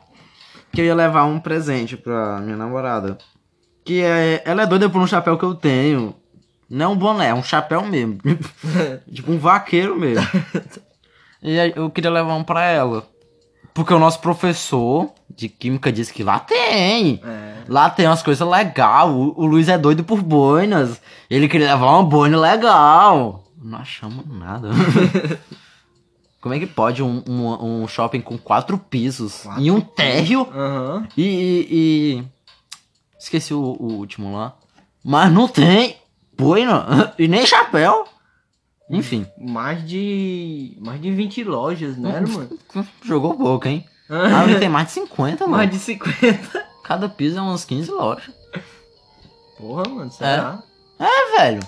Que 0.71 0.81
eu 0.81 0.85
ia 0.85 0.95
levar 0.95 1.25
um 1.25 1.39
presente 1.39 1.95
pra 1.97 2.39
minha 2.39 2.57
namorada. 2.57 3.17
Que 3.85 4.01
é. 4.01 4.41
Ela 4.45 4.63
é 4.63 4.65
doida 4.65 4.89
por 4.89 5.01
um 5.01 5.07
chapéu 5.07 5.37
que 5.37 5.45
eu 5.45 5.55
tenho. 5.55 6.15
Não 6.69 6.85
é 6.85 6.87
um 6.89 6.95
boné, 6.97 7.29
é 7.29 7.33
um 7.33 7.43
chapéu 7.43 7.85
mesmo. 7.85 8.17
tipo 9.13 9.31
um 9.31 9.37
vaqueiro 9.39 9.97
mesmo. 9.97 10.27
E 11.41 11.59
aí 11.59 11.73
eu 11.75 11.89
queria 11.89 12.11
levar 12.11 12.35
um 12.35 12.43
pra 12.43 12.65
ela. 12.65 13.07
Porque 13.73 13.93
o 13.93 13.99
nosso 13.99 14.19
professor 14.19 15.11
de 15.29 15.47
química 15.47 15.91
disse 15.91 16.11
que 16.11 16.23
lá 16.23 16.39
tem. 16.39 17.21
É. 17.23 17.53
Lá 17.67 17.89
tem 17.89 18.07
umas 18.07 18.23
coisas 18.23 18.45
legais. 18.47 19.09
O, 19.09 19.33
o 19.37 19.45
Luiz 19.45 19.69
é 19.69 19.77
doido 19.77 20.03
por 20.03 20.21
boinas. 20.21 20.99
Ele 21.29 21.47
queria 21.47 21.73
levar 21.73 21.91
uma 21.91 22.03
boina 22.03 22.37
legal. 22.39 23.43
Não 23.61 23.77
achamos 23.77 24.25
nada. 24.27 24.69
Como 26.41 26.53
é 26.55 26.59
que 26.59 26.67
pode 26.67 27.03
um, 27.03 27.23
um, 27.27 27.81
um 27.83 27.87
shopping 27.87 28.21
com 28.21 28.37
quatro 28.37 28.77
pisos 28.77 29.41
Quatro 29.43 29.61
e 29.61 29.69
um 29.71 29.81
térreo 29.81 30.47
Aham. 30.53 31.07
e, 31.17 31.23
e- 31.23 31.67
e- 32.19 32.23
Esqueci 33.19 33.53
o, 33.53 33.59
o 33.79 33.93
último 33.93 34.35
lá. 34.35 34.55
Mas 35.03 35.31
não 35.31 35.47
tem 35.47 35.97
boina 36.37 37.13
e 37.17 37.27
nem 37.27 37.45
chapéu. 37.45 38.05
Enfim, 38.89 39.25
Mais 39.37 39.85
de. 39.85 40.77
Mais 40.79 41.01
de 41.01 41.11
20 41.11 41.43
lojas, 41.43 41.97
né, 41.97 42.21
mano? 42.27 42.49
jogou 43.03 43.35
pouco, 43.35 43.67
hein? 43.67 43.85
Ah, 44.09 44.45
tem 44.57 44.69
mais 44.69 44.87
de 44.87 44.93
50, 44.93 45.43
mano. 45.45 45.57
Mais 45.57 45.69
de 45.69 45.77
50. 45.77 46.65
Cada 46.81 47.09
piso 47.09 47.37
é 47.37 47.41
umas 47.41 47.65
15 47.65 47.91
lojas. 47.91 48.33
Porra, 49.57 49.83
mano, 49.89 50.09
será? 50.09 50.63
É, 50.97 51.37
velho. 51.37 51.59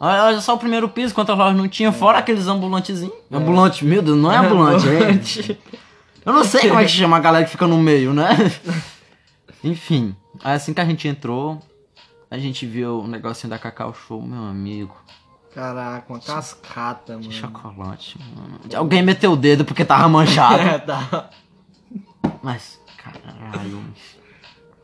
Olha 0.00 0.24
olha 0.24 0.40
só 0.40 0.54
o 0.54 0.58
primeiro 0.58 0.88
piso, 0.88 1.14
quantas 1.14 1.36
lojas 1.36 1.54
não 1.54 1.68
tinha, 1.68 1.92
fora 1.92 2.18
aqueles 2.18 2.46
ambulantezinhos. 2.46 3.14
Ambulante, 3.30 3.84
meu 3.84 4.00
Deus, 4.00 4.16
não 4.16 4.32
é 4.32 4.38
ambulante, 4.38 4.86
é. 4.88 5.56
Eu 6.24 6.32
não 6.32 6.42
sei 6.42 6.68
como 6.68 6.80
é 6.80 6.84
que 6.84 6.90
chama 6.90 7.18
a 7.18 7.20
galera 7.20 7.44
que 7.44 7.50
fica 7.50 7.66
no 7.66 7.76
meio, 7.78 8.14
né? 8.14 8.30
Enfim, 9.62 10.16
aí 10.42 10.54
assim 10.54 10.72
que 10.72 10.80
a 10.80 10.84
gente 10.84 11.06
entrou, 11.06 11.60
a 12.30 12.38
gente 12.38 12.66
viu 12.66 13.00
o 13.00 13.06
negocinho 13.06 13.50
da 13.50 13.58
Cacau 13.58 13.94
Show, 13.94 14.20
meu 14.22 14.42
amigo. 14.44 14.94
Caraca, 15.54 16.04
uma 16.12 16.20
cascata, 16.20 17.14
mano. 17.14 17.32
Chocolate, 17.32 18.18
mano. 18.34 18.58
Alguém 18.74 19.02
meteu 19.02 19.32
o 19.32 19.36
dedo 19.36 19.64
porque 19.64 19.84
tava 19.84 20.08
manchado. 20.08 20.58
É, 20.62 20.78
tá. 20.78 21.30
Mas, 22.42 22.78
caralho. 22.98 23.82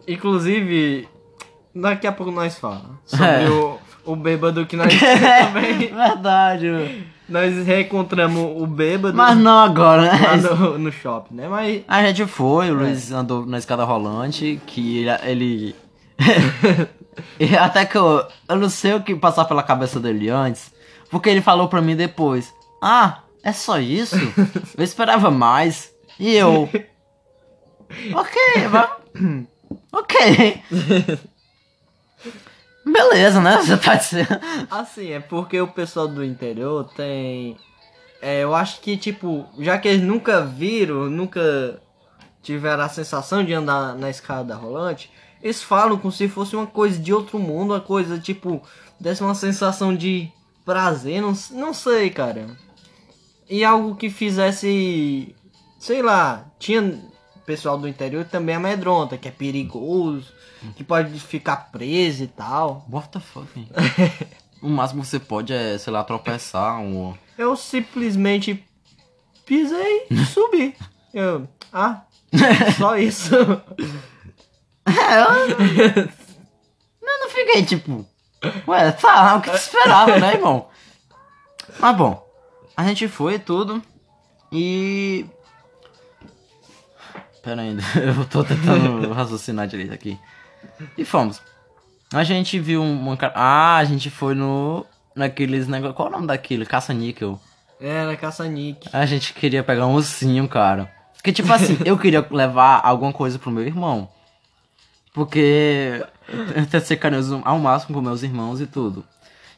Inclusive, 0.08 1.08
daqui 1.74 2.06
a 2.06 2.12
pouco 2.12 2.32
nós 2.32 2.58
falamos 2.58 2.96
sobre 3.04 3.26
É. 3.26 3.48
o, 3.50 3.78
o 4.04 4.16
bêbado 4.16 4.64
que 4.66 4.76
nós 4.76 4.92
É 5.02 5.44
também. 5.46 5.92
verdade. 5.94 6.68
mano. 6.70 7.02
Nós 7.28 7.66
reencontramos 7.66 8.60
o 8.60 8.66
bêbado 8.66 9.16
Mas 9.16 9.38
não 9.38 9.58
agora, 9.58 10.02
lá 10.02 10.36
né? 10.36 10.42
no, 10.48 10.78
no 10.78 10.92
shopping, 10.92 11.34
né? 11.34 11.48
Mas. 11.48 11.82
A 11.86 12.02
gente 12.04 12.26
foi, 12.26 12.68
É. 12.68 12.70
o 12.70 12.74
Luiz 12.74 13.12
andou 13.12 13.46
na 13.46 13.58
escada 13.58 13.84
rolante, 13.84 14.60
que 14.66 15.06
ele. 15.24 15.74
e 17.38 17.56
até 17.56 17.84
que 17.84 17.96
eu. 17.96 18.26
Eu 18.48 18.56
não 18.56 18.68
sei 18.68 18.94
o 18.94 19.02
que 19.02 19.14
passar 19.14 19.44
pela 19.44 19.62
cabeça 19.62 20.00
dele 20.00 20.28
antes, 20.28 20.72
porque 21.10 21.28
ele 21.28 21.40
falou 21.42 21.68
pra 21.68 21.82
mim 21.82 21.96
depois: 21.96 22.52
Ah, 22.80 23.20
é 23.42 23.52
só 23.52 23.78
isso? 23.78 24.16
Eu 24.76 24.84
esperava 24.84 25.30
mais. 25.30 25.92
E 26.18 26.34
eu. 26.34 26.68
Ok, 28.14 28.36
mas. 28.70 28.90
Ok. 29.92 30.62
Beleza, 32.84 33.40
né? 33.40 33.58
Você 33.58 33.76
tá 33.76 33.94
dizendo. 33.94 34.40
Assim, 34.70 35.10
é 35.12 35.20
porque 35.20 35.60
o 35.60 35.68
pessoal 35.68 36.08
do 36.08 36.24
interior 36.24 36.90
tem. 36.94 37.56
É, 38.20 38.42
eu 38.42 38.54
acho 38.54 38.80
que, 38.80 38.96
tipo, 38.96 39.46
já 39.58 39.78
que 39.78 39.88
eles 39.88 40.02
nunca 40.02 40.42
viram, 40.42 41.10
nunca 41.10 41.80
tiveram 42.42 42.82
a 42.84 42.88
sensação 42.88 43.44
de 43.44 43.52
andar 43.52 43.94
na 43.94 44.08
escada 44.08 44.54
rolante, 44.54 45.10
eles 45.42 45.62
falam 45.62 45.98
como 45.98 46.12
se 46.12 46.28
fosse 46.28 46.54
uma 46.54 46.66
coisa 46.66 46.98
de 46.98 47.12
outro 47.12 47.38
mundo, 47.38 47.72
uma 47.72 47.80
coisa, 47.80 48.18
tipo, 48.18 48.62
desse 48.98 49.22
uma 49.22 49.34
sensação 49.34 49.94
de 49.94 50.30
prazer, 50.64 51.20
não, 51.20 51.32
não 51.50 51.74
sei, 51.74 52.10
cara. 52.10 52.46
E 53.48 53.64
algo 53.64 53.96
que 53.96 54.08
fizesse. 54.08 55.34
Sei 55.78 56.00
lá, 56.00 56.46
tinha 56.58 57.02
pessoal 57.44 57.76
do 57.76 57.88
interior 57.88 58.24
também 58.24 58.54
amedronta, 58.54 59.18
que 59.18 59.28
é 59.28 59.30
perigoso, 59.30 60.32
que 60.76 60.84
pode 60.84 61.18
ficar 61.18 61.70
preso 61.72 62.22
e 62.22 62.28
tal. 62.28 62.86
What 62.90 63.08
the 63.08 63.20
fuck? 63.20 63.48
O 64.62 64.68
máximo 64.68 65.02
que 65.02 65.08
você 65.08 65.18
pode 65.18 65.52
é, 65.52 65.76
sei 65.76 65.92
lá, 65.92 66.04
tropeçar 66.04 66.78
um. 66.78 67.12
Eu 67.36 67.56
simplesmente 67.56 68.64
pisei 69.44 70.06
e 70.08 70.24
subi. 70.24 70.76
Eu, 71.12 71.48
ah, 71.72 72.02
só 72.78 72.96
isso. 72.96 73.34
É, 74.86 75.20
eu... 75.20 76.08
eu 77.02 77.20
não 77.20 77.30
fiquei 77.30 77.64
tipo. 77.64 78.06
Ué, 78.66 78.90
tá, 78.92 79.36
o 79.36 79.40
que 79.40 79.50
esperava, 79.50 80.18
né, 80.18 80.34
irmão? 80.34 80.68
Mas 81.78 81.96
bom, 81.96 82.26
a 82.76 82.84
gente 82.84 83.08
foi 83.08 83.38
tudo. 83.38 83.82
E. 84.50 85.24
Pera 87.42 87.62
ainda, 87.62 87.82
eu 87.98 88.24
tô 88.26 88.44
tentando 88.44 89.12
raciocinar 89.12 89.66
direito 89.66 89.92
aqui. 89.92 90.18
E 90.96 91.04
fomos. 91.04 91.40
A 92.12 92.24
gente 92.24 92.58
viu 92.58 92.82
uma. 92.82 93.16
Ah, 93.34 93.76
a 93.76 93.84
gente 93.84 94.10
foi 94.10 94.34
no. 94.34 94.84
Naqueles 95.14 95.68
negócios. 95.68 95.96
Qual 95.96 96.08
é 96.08 96.10
o 96.10 96.14
nome 96.14 96.26
daquilo? 96.26 96.64
Caça-níquel. 96.66 97.38
Era 97.80 98.16
caça-nique. 98.16 98.88
A 98.92 99.04
gente 99.04 99.34
queria 99.34 99.62
pegar 99.62 99.86
um 99.86 99.94
ursinho, 99.94 100.46
cara. 100.48 100.90
Porque, 101.14 101.32
tipo 101.32 101.52
assim, 101.52 101.78
eu 101.84 101.98
queria 101.98 102.26
levar 102.30 102.80
alguma 102.82 103.12
coisa 103.12 103.38
pro 103.38 103.50
meu 103.50 103.64
irmão. 103.64 104.08
Porque 105.12 106.04
eu 106.54 106.66
tento 106.66 106.86
ser 106.86 106.96
carinhoso 106.96 107.42
ao 107.44 107.58
máximo 107.58 107.94
com 107.94 108.00
meus 108.00 108.22
irmãos 108.22 108.60
e 108.60 108.66
tudo. 108.66 109.04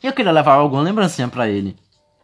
E 0.02 0.06
eu 0.06 0.12
queria 0.12 0.32
levar 0.32 0.54
alguma 0.54 0.82
lembrancinha 0.82 1.28
pra 1.28 1.48
ele. 1.48 1.76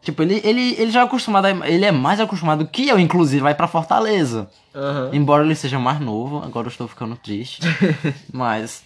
Tipo, 0.02 0.22
ele, 0.22 0.40
ele, 0.42 0.74
ele 0.78 0.90
já 0.90 1.00
é 1.00 1.04
acostumado, 1.04 1.46
a, 1.46 1.68
ele 1.68 1.84
é 1.84 1.92
mais 1.92 2.20
acostumado 2.20 2.66
que 2.66 2.88
eu, 2.88 2.98
inclusive, 2.98 3.42
vai 3.42 3.54
pra 3.54 3.68
Fortaleza. 3.68 4.50
Aham. 4.74 5.10
Embora 5.12 5.44
ele 5.44 5.54
seja 5.54 5.78
mais 5.78 6.00
novo, 6.00 6.42
agora 6.42 6.66
eu 6.66 6.70
estou 6.70 6.88
ficando 6.88 7.16
triste. 7.16 7.60
mas 8.32 8.82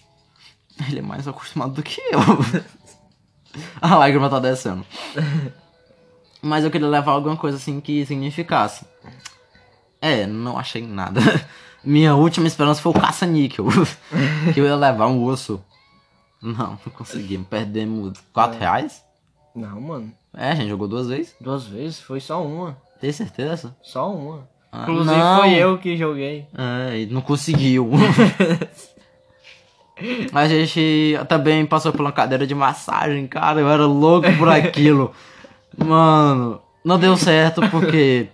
ele 0.87 0.99
é 0.99 1.01
mais 1.01 1.27
acostumado 1.27 1.73
do 1.73 1.83
que 1.83 2.01
eu. 2.11 2.19
A 3.81 3.95
lágrima 3.95 4.29
tá 4.29 4.39
descendo. 4.39 4.85
Mas 6.41 6.63
eu 6.63 6.69
queria 6.69 6.87
levar 6.87 7.13
alguma 7.13 7.35
coisa 7.35 7.57
assim 7.57 7.79
que 7.79 8.05
significasse. 8.05 8.85
É, 9.99 10.27
não 10.27 10.59
achei 10.59 10.85
nada. 10.85 11.19
Minha 11.85 12.15
última 12.15 12.47
esperança 12.47 12.81
foi 12.81 12.91
o 12.91 12.99
caça-níquel. 12.99 13.65
que 14.53 14.59
eu 14.59 14.65
ia 14.65 14.75
levar 14.75 15.07
um 15.07 15.23
osso. 15.23 15.63
Não, 16.41 16.71
não 16.85 16.93
conseguimos. 16.93 17.47
Perdemos 17.47 18.13
4 18.33 18.59
reais? 18.59 19.03
Não, 19.55 19.79
mano. 19.79 20.11
É, 20.35 20.51
a 20.51 20.55
gente 20.55 20.69
jogou 20.69 20.87
duas 20.87 21.07
vezes. 21.07 21.35
Duas 21.39 21.65
vezes, 21.65 21.99
foi 21.99 22.19
só 22.19 22.43
uma. 22.43 22.77
Tem 22.99 23.11
certeza? 23.11 23.75
Só 23.81 24.13
uma. 24.13 24.47
Ah, 24.71 24.83
Inclusive 24.83 25.15
não. 25.15 25.39
foi 25.39 25.53
eu 25.53 25.77
que 25.77 25.95
joguei. 25.95 26.45
É, 26.57 26.99
e 26.99 27.05
não 27.05 27.21
conseguiu. 27.21 27.89
A 30.33 30.45
gente 30.47 31.17
também 31.29 31.65
passou 31.65 31.91
por 31.93 32.01
uma 32.01 32.11
cadeira 32.11 32.45
de 32.45 32.53
massagem, 32.53 33.27
cara. 33.27 33.61
Eu 33.61 33.69
era 33.69 33.85
louco 33.85 34.27
por 34.37 34.49
aquilo. 34.49 35.13
Mano, 35.77 36.61
não 36.83 36.99
deu 36.99 37.15
certo 37.15 37.61
porque 37.69 38.27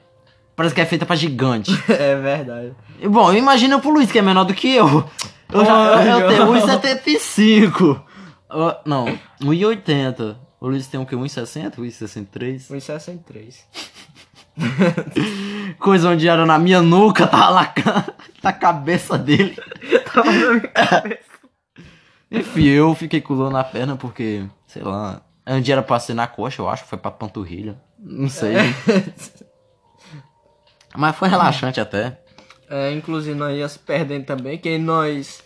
parece 0.56 0.74
que 0.74 0.82
é 0.82 0.86
feita 0.86 1.06
pra 1.06 1.16
gigante. 1.16 1.72
é 1.88 2.16
verdade. 2.16 2.74
Bom, 3.10 3.34
imagina 3.34 3.80
pro 3.80 3.92
Luiz 3.92 4.12
que 4.12 4.20
é 4.20 4.22
menor 4.22 4.44
do 4.44 4.54
que 4.54 4.70
eu. 4.76 5.04
Eu, 5.52 5.66
já, 5.66 6.04
eu, 6.06 6.20
eu 6.20 6.28
tenho 6.30 6.48
1,75. 6.48 8.02
Eu- 8.50 8.76
Não, 8.86 9.06
1,80. 9.42 10.36
O 10.60 10.68
Luiz 10.68 10.88
tem 10.88 11.00
o 11.00 11.06
quê? 11.06 11.16
1,60? 11.16 11.78
1,63? 11.78 12.68
Foi 12.68 12.80
63. 12.80 13.66
Coisa 15.80 16.10
onde 16.10 16.28
era 16.28 16.46
na 16.46 16.60
minha 16.60 16.82
nuca, 16.82 17.26
tava 17.28 17.54
na, 17.56 17.66
ca- 17.66 18.14
na 18.44 18.54
cabeça 18.54 19.18
dele. 19.18 19.58
Tava 20.14 20.32
na 20.32 20.50
minha 20.52 20.68
cabeça. 20.68 21.22
Enfim, 22.32 22.66
eu 22.66 22.94
fiquei 22.96 23.20
com 23.20 23.36
dor 23.36 23.52
na 23.52 23.64
perna 23.64 23.96
porque, 23.98 24.46
sei 24.68 24.84
lá, 24.84 25.22
dia 25.62 25.74
era 25.76 25.82
pra 25.82 26.00
ser 26.00 26.14
na 26.14 26.28
coxa, 26.28 26.62
eu 26.62 26.70
acho, 26.70 26.86
foi 26.86 26.98
pra 26.98 27.12
panturrilha. 27.12 27.78
Não 28.00 28.30
sei. 28.30 28.54
Mas 30.96 31.16
foi 31.16 31.28
relaxante 31.28 31.80
até. 31.82 32.20
É, 32.71 32.93
inclusive 32.93 33.38
nós 33.38 33.57
ia 33.57 33.67
se 33.67 33.77
perdendo 33.77 34.23
também, 34.25 34.57
que 34.57 34.77
nós 34.77 35.43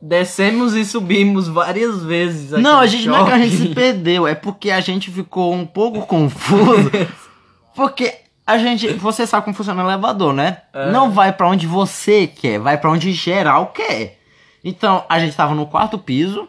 descemos 0.00 0.74
e 0.74 0.84
subimos 0.84 1.48
várias 1.48 2.04
vezes. 2.04 2.52
Não, 2.52 2.78
a 2.78 2.86
gente 2.86 3.08
não 3.08 3.22
é 3.22 3.24
que 3.24 3.32
a 3.32 3.38
gente 3.38 3.56
se 3.56 3.62
shopping. 3.62 3.74
perdeu, 3.74 4.26
é 4.26 4.36
porque 4.36 4.70
a 4.70 4.80
gente 4.80 5.10
ficou 5.10 5.52
um 5.52 5.66
pouco 5.66 6.06
confuso. 6.06 6.90
Porque 7.72 8.14
a 8.46 8.58
gente, 8.58 8.92
você 8.94 9.26
sabe 9.26 9.44
como 9.44 9.56
funciona 9.56 9.82
o 9.82 9.86
elevador, 9.86 10.34
né? 10.34 10.58
É. 10.72 10.90
Não 10.90 11.10
vai 11.10 11.32
pra 11.32 11.48
onde 11.48 11.68
você 11.68 12.26
quer, 12.26 12.58
vai 12.58 12.76
pra 12.76 12.90
onde 12.90 13.12
geral 13.12 13.68
quer. 13.68 14.18
Então, 14.62 15.04
a 15.08 15.20
gente 15.20 15.36
tava 15.36 15.54
no 15.54 15.66
quarto 15.66 15.96
piso, 15.96 16.48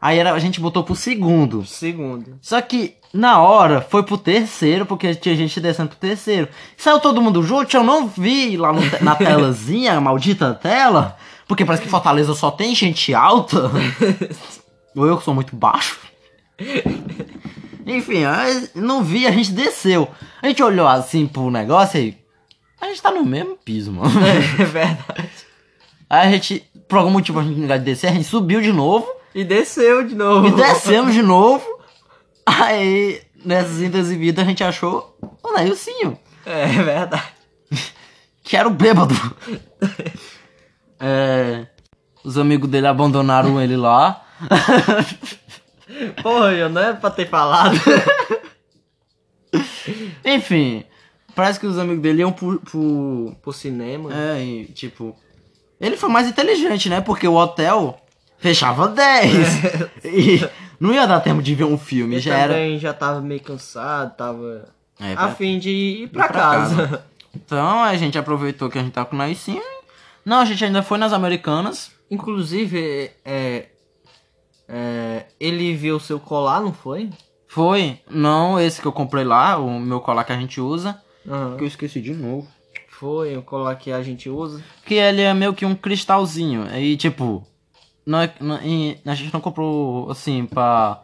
aí 0.00 0.18
era, 0.18 0.32
a 0.32 0.38
gente 0.38 0.60
botou 0.60 0.84
pro 0.84 0.94
segundo. 0.94 1.64
Segundo. 1.64 2.38
Só 2.40 2.60
que 2.60 2.94
na 3.12 3.40
hora 3.40 3.80
foi 3.80 4.02
pro 4.02 4.18
terceiro, 4.18 4.84
porque 4.84 5.14
tinha 5.14 5.34
gente 5.34 5.60
descendo 5.60 5.90
pro 5.90 5.98
terceiro. 5.98 6.48
Saiu 6.76 7.00
todo 7.00 7.22
mundo 7.22 7.42
junto, 7.42 7.76
eu 7.76 7.82
não 7.82 8.06
vi 8.06 8.56
lá 8.56 8.72
no 8.72 8.80
na 9.00 9.14
telazinha, 9.16 9.94
a 9.94 10.00
maldita 10.00 10.54
tela, 10.54 11.16
porque 11.46 11.64
parece 11.64 11.82
que 11.82 11.88
Fortaleza 11.88 12.34
só 12.34 12.50
tem 12.50 12.74
gente 12.74 13.14
alta. 13.14 13.70
Ou 14.94 15.06
eu 15.06 15.16
que 15.16 15.24
sou 15.24 15.34
muito 15.34 15.54
baixo. 15.54 15.98
Enfim, 17.86 18.22
não 18.74 19.02
vi, 19.02 19.26
a 19.26 19.30
gente 19.30 19.52
desceu. 19.52 20.08
A 20.42 20.48
gente 20.48 20.62
olhou 20.62 20.86
assim 20.86 21.26
pro 21.26 21.50
negócio 21.50 22.00
e. 22.00 22.18
A 22.80 22.86
gente 22.86 23.02
tá 23.02 23.10
no 23.10 23.24
mesmo 23.24 23.56
piso, 23.56 23.92
mano. 23.92 24.10
É 24.60 24.64
verdade. 24.64 25.30
Aí 26.08 26.28
a 26.28 26.30
gente, 26.30 26.64
por 26.86 26.98
algum 26.98 27.10
motivo, 27.10 27.40
a 27.40 27.42
gente 27.42 27.58
não 27.58 27.66
de 27.66 27.84
descer, 27.84 28.08
a 28.08 28.12
gente 28.12 28.24
subiu 28.24 28.60
de 28.60 28.72
novo. 28.72 29.08
E 29.38 29.44
desceu 29.44 30.04
de 30.04 30.14
novo. 30.14 30.48
E 30.48 30.50
descemos 30.50 31.14
de 31.14 31.22
novo. 31.22 31.64
Aí, 32.44 33.22
nessas 33.44 33.80
indas 33.80 34.10
e 34.10 34.16
vidas, 34.16 34.44
a 34.44 34.48
gente 34.48 34.64
achou 34.64 35.16
o 35.42 35.52
Neilcinho, 35.52 36.18
É 36.44 36.66
verdade. 36.66 37.22
que 38.42 38.56
era 38.56 38.66
o 38.66 38.70
bêbado. 38.72 39.14
É, 40.98 41.66
os 42.24 42.36
amigos 42.36 42.68
dele 42.68 42.88
abandonaram 42.88 43.60
ele 43.62 43.76
lá. 43.76 44.24
Porra, 46.22 46.52
eu 46.54 46.68
não 46.68 46.82
era 46.82 46.94
pra 46.94 47.10
ter 47.10 47.28
falado. 47.28 47.76
Enfim, 50.24 50.84
parece 51.34 51.60
que 51.60 51.66
os 51.66 51.78
amigos 51.78 52.02
dele 52.02 52.20
iam 52.22 52.32
pro. 52.32 52.58
pro- 52.60 53.36
Pro 53.42 53.52
cinema. 53.52 54.10
é, 54.12 54.42
e, 54.42 54.64
tipo. 54.66 55.14
Ele 55.80 55.96
foi 55.96 56.08
mais 56.08 56.26
inteligente, 56.26 56.88
né? 56.88 57.00
Porque 57.00 57.28
o 57.28 57.34
hotel 57.36 58.00
fechava 58.38 58.88
10. 58.88 59.32
e 60.04 60.48
não 60.80 60.92
ia 60.92 61.06
dar 61.06 61.20
tempo 61.20 61.42
de 61.42 61.54
ver 61.54 61.64
um 61.64 61.78
filme, 61.78 62.16
Eu 62.16 62.20
já 62.20 62.36
era. 62.36 62.54
também 62.54 62.78
já 62.78 62.92
tava 62.92 63.20
meio 63.20 63.40
cansado, 63.40 64.16
tava 64.16 64.68
É, 65.00 65.12
a 65.14 65.28
fim 65.30 65.58
de 65.58 65.70
ir 65.70 66.08
pra, 66.08 66.24
Ir 66.24 66.28
pra 66.28 66.38
casa. 66.40 67.04
Então 67.34 67.82
a 67.82 67.96
gente 67.96 68.16
aproveitou 68.18 68.68
que 68.70 68.78
a 68.78 68.82
gente 68.82 68.92
tava 68.92 69.06
com 69.06 69.14
o 69.16 69.18
Naicinho. 69.18 69.62
Não, 70.24 70.38
a 70.40 70.44
gente 70.44 70.64
ainda 70.64 70.82
foi 70.82 70.98
nas 70.98 71.12
Americanas. 71.12 71.90
Inclusive, 72.10 73.10
é, 73.24 73.66
é, 74.68 75.26
ele 75.38 75.74
viu 75.74 75.96
o 75.96 76.00
seu 76.00 76.18
colar, 76.18 76.60
não 76.60 76.72
foi? 76.72 77.10
Foi. 77.46 77.98
Não 78.10 78.60
esse 78.60 78.80
que 78.80 78.86
eu 78.86 78.92
comprei 78.92 79.24
lá, 79.24 79.56
o 79.58 79.78
meu 79.80 80.00
colar 80.00 80.24
que 80.24 80.32
a 80.32 80.36
gente 80.38 80.60
usa. 80.60 81.00
Aham. 81.26 81.56
Que 81.56 81.64
eu 81.64 81.68
esqueci 81.68 82.00
de 82.00 82.12
novo. 82.14 82.46
Foi 82.88 83.36
o 83.36 83.42
colar 83.42 83.76
que 83.76 83.92
a 83.92 84.02
gente 84.02 84.28
usa. 84.28 84.62
Que 84.84 84.94
ele 84.94 85.22
é 85.22 85.32
meio 85.32 85.54
que 85.54 85.64
um 85.64 85.74
cristalzinho. 85.74 86.66
Aí, 86.70 86.96
tipo. 86.96 87.46
Não 88.08 88.22
é, 88.22 88.32
não- 88.40 88.56
a 89.04 89.14
gente 89.14 89.34
não 89.34 89.40
comprou 89.40 90.10
assim 90.10 90.46
pra. 90.46 91.02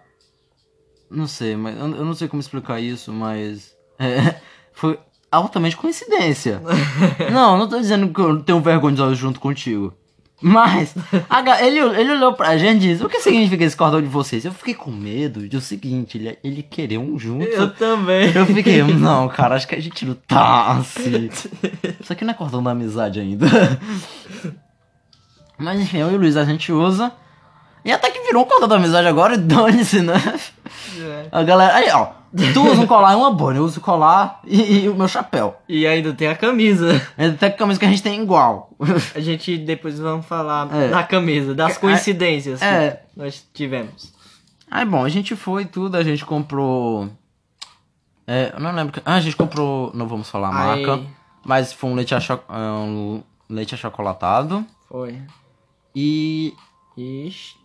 Não 1.10 1.26
sei, 1.26 1.54
mas 1.54 1.78
eu 1.78 1.96
eu 1.96 2.04
não 2.04 2.14
sei 2.14 2.28
como 2.28 2.40
explicar 2.40 2.80
isso, 2.80 3.12
mas. 3.12 3.74
é, 3.98 4.36
foi 4.72 4.98
altamente 5.30 5.76
coincidência. 5.76 6.62
não, 7.30 7.58
não 7.58 7.68
tô 7.68 7.78
dizendo 7.78 8.08
que 8.10 8.18
eu 8.18 8.42
tenho 8.42 8.58
vergonha 8.58 8.94
de 8.96 9.02
usar 9.02 9.14
junto 9.14 9.38
contigo. 9.38 9.92
Mas, 10.40 10.94
a 11.28 11.62
ele, 11.64 11.78
ele 11.78 12.12
olhou 12.12 12.32
pra 12.32 12.56
gente 12.56 12.84
e 12.84 12.88
disse: 12.88 13.04
O 13.04 13.08
que 13.08 13.20
significa 13.20 13.64
esse 13.64 13.76
cordão 13.76 14.00
de 14.00 14.08
vocês? 14.08 14.42
Eu 14.44 14.52
fiquei 14.52 14.74
com 14.74 14.90
medo 14.90 15.46
de 15.46 15.58
o 15.58 15.60
seguinte: 15.60 16.16
ele, 16.16 16.38
ele 16.42 16.62
querer 16.62 16.96
um 16.96 17.18
junto. 17.18 17.44
Eu 17.44 17.70
também. 17.74 18.32
Eu 18.34 18.46
fiquei, 18.46 18.82
não, 18.82 19.28
cara, 19.28 19.56
acho 19.56 19.68
que 19.68 19.74
a 19.74 19.80
gente 19.80 20.06
não 20.06 20.14
tá 20.14 20.72
assim. 20.72 21.28
Isso 22.00 22.12
aqui 22.12 22.24
não 22.24 22.32
é 22.32 22.34
cordão 22.36 22.62
da 22.62 22.70
amizade 22.70 23.20
ainda. 23.20 23.46
Mas 25.58 25.80
enfim, 25.80 25.98
eu 25.98 26.10
e 26.10 26.14
o 26.14 26.18
Luiz 26.18 26.36
a 26.36 26.44
gente 26.44 26.72
usa. 26.72 27.12
E 27.84 27.92
até 27.92 28.10
que 28.10 28.20
virou 28.20 28.42
um 28.42 28.46
cordão 28.46 28.66
da 28.68 28.76
amizade 28.76 29.06
agora, 29.06 29.34
e 29.34 29.36
dane-se, 29.38 30.00
né? 30.00 30.14
É. 30.98 31.26
A 31.30 31.42
galera. 31.42 31.74
Aí, 31.76 31.90
ó. 31.90 32.08
Tu 32.52 32.60
usa 32.66 32.80
um 32.80 32.86
colar 32.86 33.12
e 33.12 33.16
uma 33.16 33.30
boina, 33.30 33.60
eu 33.60 33.64
uso 33.64 33.78
o 33.78 33.82
colar 33.82 34.40
e, 34.44 34.80
e 34.84 34.88
o 34.88 34.94
meu 34.96 35.06
chapéu. 35.06 35.56
E 35.68 35.86
ainda 35.86 36.12
tem 36.12 36.26
a 36.26 36.34
camisa. 36.34 37.00
Até 37.16 37.48
que 37.48 37.54
a 37.54 37.58
camisa 37.58 37.78
que 37.78 37.86
a 37.86 37.88
gente 37.88 38.02
tem 38.02 38.18
é 38.18 38.22
igual. 38.22 38.70
A 39.14 39.20
gente 39.20 39.56
depois 39.56 40.00
vamos 40.00 40.26
falar 40.26 40.68
É. 40.74 40.88
da 40.88 41.04
camisa, 41.04 41.54
das 41.54 41.76
É, 41.76 41.78
coincidências 41.78 42.60
é. 42.60 43.02
que 43.12 43.20
nós 43.20 43.46
tivemos. 43.54 44.12
Aí, 44.68 44.84
bom, 44.84 45.04
a 45.04 45.08
gente 45.08 45.36
foi 45.36 45.64
tudo, 45.64 45.96
a 45.96 46.02
gente 46.02 46.24
comprou. 46.24 47.08
É, 48.26 48.50
eu 48.52 48.58
não 48.60 48.72
lembro. 48.74 49.00
Ah, 49.04 49.14
a 49.14 49.20
gente 49.20 49.36
comprou. 49.36 49.92
Não 49.94 50.08
vamos 50.08 50.28
falar 50.28 50.48
a 50.48 50.72
Aí- 50.72 50.84
marca. 50.84 51.04
Mas 51.44 51.72
foi 51.72 51.90
um 51.90 51.94
leite, 51.94 52.16
acho... 52.16 52.36
um 52.48 53.22
leite 53.48 53.74
achocolatado. 53.76 54.64
Foi. 54.88 55.20
E 55.94 56.54
Ixi. 56.96 57.56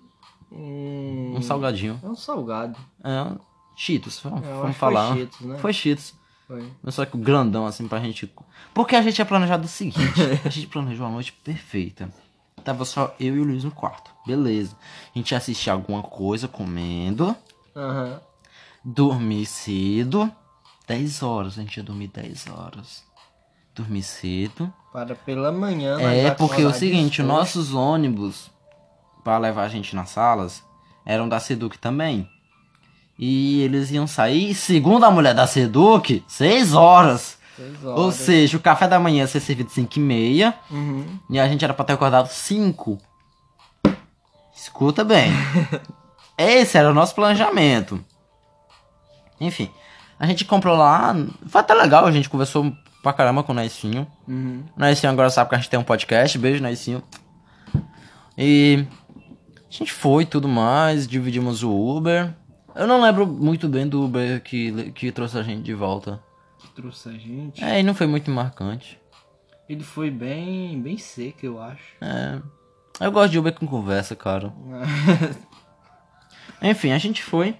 Hum, 0.51 1.35
um 1.37 1.41
salgadinho. 1.41 1.99
É 2.03 2.07
um 2.07 2.15
salgado. 2.15 2.77
É, 3.03 3.21
um 3.23 3.37
Cheetos, 3.75 4.19
vamos, 4.19 4.43
acho 4.43 4.51
que 4.51 4.61
foi 4.61 4.73
falar. 4.73 5.15
Cheetos, 5.15 5.39
né? 5.41 5.57
Foi 5.57 5.73
Cheetos. 5.73 6.13
Foi. 6.47 6.69
Mas 6.81 6.95
Só 6.95 7.05
que 7.05 7.15
o 7.15 7.19
grandão, 7.19 7.65
assim, 7.65 7.87
pra 7.87 7.99
gente... 7.99 8.29
Porque 8.73 8.95
a 8.95 9.01
gente 9.01 9.15
tinha 9.15 9.25
planejado 9.25 9.65
o 9.65 9.69
seguinte. 9.69 10.21
a 10.43 10.49
gente 10.49 10.67
planejou 10.67 11.05
a 11.05 11.09
noite 11.09 11.31
perfeita. 11.31 12.11
Tava 12.63 12.83
só 12.83 13.15
eu 13.19 13.37
e 13.37 13.39
o 13.39 13.43
Luiz 13.43 13.63
no 13.63 13.71
quarto. 13.71 14.11
Beleza. 14.25 14.75
A 15.15 15.17
gente 15.17 15.31
ia 15.31 15.37
assistir 15.37 15.69
alguma 15.69 16.03
coisa 16.03 16.47
comendo. 16.47 17.35
Aham. 17.75 18.19
Dormir 18.83 19.45
cedo. 19.45 20.29
10 20.87 21.23
horas. 21.23 21.57
A 21.57 21.61
gente 21.61 21.77
ia 21.77 21.83
dormir 21.83 22.07
10 22.07 22.47
horas. 22.47 23.03
Dormir 23.81 24.03
cedo. 24.03 24.71
Para 24.91 25.15
pela 25.15 25.51
manhã. 25.51 25.99
É, 26.01 26.31
porque 26.31 26.61
é 26.61 26.65
o 26.65 26.73
seguinte, 26.73 27.23
nossos 27.23 27.73
ônibus 27.73 28.51
pra 29.23 29.37
levar 29.37 29.63
a 29.63 29.69
gente 29.69 29.95
nas 29.95 30.09
salas 30.09 30.63
eram 31.05 31.29
da 31.29 31.39
Seduc 31.39 31.77
também. 31.77 32.27
E 33.17 33.61
eles 33.61 33.89
iam 33.91 34.05
sair, 34.07 34.53
segundo 34.53 35.05
a 35.05 35.11
mulher 35.11 35.33
da 35.33 35.45
Seduc, 35.47 36.23
6 36.27 36.73
horas. 36.73 37.37
Seis 37.55 37.83
Ou 37.83 38.05
horas. 38.05 38.15
seja, 38.15 38.57
o 38.57 38.59
café 38.59 38.87
da 38.87 38.99
manhã 38.99 39.19
ia 39.19 39.27
ser 39.27 39.39
servido 39.39 39.69
5 39.69 39.97
e 39.97 40.01
meia 40.01 40.53
Uhum. 40.71 41.05
e 41.29 41.39
a 41.39 41.47
gente 41.47 41.63
era 41.63 41.73
pra 41.73 41.83
ter 41.85 41.93
acordado 41.93 42.27
5. 42.27 42.97
Escuta 44.55 45.03
bem. 45.03 45.31
Esse 46.37 46.77
era 46.77 46.89
o 46.89 46.93
nosso 46.93 47.13
planejamento. 47.15 48.03
Enfim, 49.39 49.69
a 50.19 50.25
gente 50.25 50.45
comprou 50.45 50.75
lá. 50.77 51.15
Foi 51.47 51.61
até 51.61 51.73
legal, 51.73 52.05
a 52.05 52.11
gente 52.11 52.29
conversou 52.29 52.71
pra 53.01 53.13
caramba 53.13 53.43
com 53.43 53.51
o 53.51 53.55
Naicinho. 53.55 54.07
Uhum. 54.27 54.63
O 54.75 54.79
Naicinho 54.79 55.11
agora 55.11 55.29
sabe 55.29 55.49
que 55.49 55.55
a 55.55 55.57
gente 55.57 55.69
tem 55.69 55.79
um 55.79 55.83
podcast. 55.83 56.37
Beijo, 56.37 56.61
Naicinho. 56.61 57.03
E 58.37 58.85
a 59.69 59.71
gente 59.71 59.91
foi 59.91 60.23
e 60.23 60.25
tudo 60.25 60.47
mais, 60.47 61.07
dividimos 61.07 61.63
o 61.63 61.71
Uber. 61.71 62.33
Eu 62.75 62.87
não 62.87 63.01
lembro 63.01 63.27
muito 63.27 63.67
bem 63.67 63.87
do 63.87 64.05
Uber 64.05 64.41
que, 64.41 64.91
que 64.91 65.11
trouxe 65.11 65.37
a 65.37 65.43
gente 65.43 65.63
de 65.63 65.73
volta. 65.73 66.21
Trouxe 66.75 67.09
a 67.09 67.13
gente. 67.13 67.63
É, 67.63 67.79
e 67.79 67.83
não 67.83 67.93
foi 67.93 68.07
muito 68.07 68.31
marcante. 68.31 68.99
Ele 69.67 69.83
foi 69.83 70.09
bem, 70.09 70.81
bem 70.81 70.97
seco, 70.97 71.45
eu 71.45 71.61
acho. 71.61 71.95
É. 72.01 72.41
Eu 72.99 73.11
gosto 73.11 73.31
de 73.31 73.39
Uber 73.39 73.53
com 73.53 73.67
conversa, 73.67 74.15
cara. 74.15 74.53
Enfim, 76.61 76.91
a 76.91 76.97
gente 76.97 77.23
foi. 77.23 77.55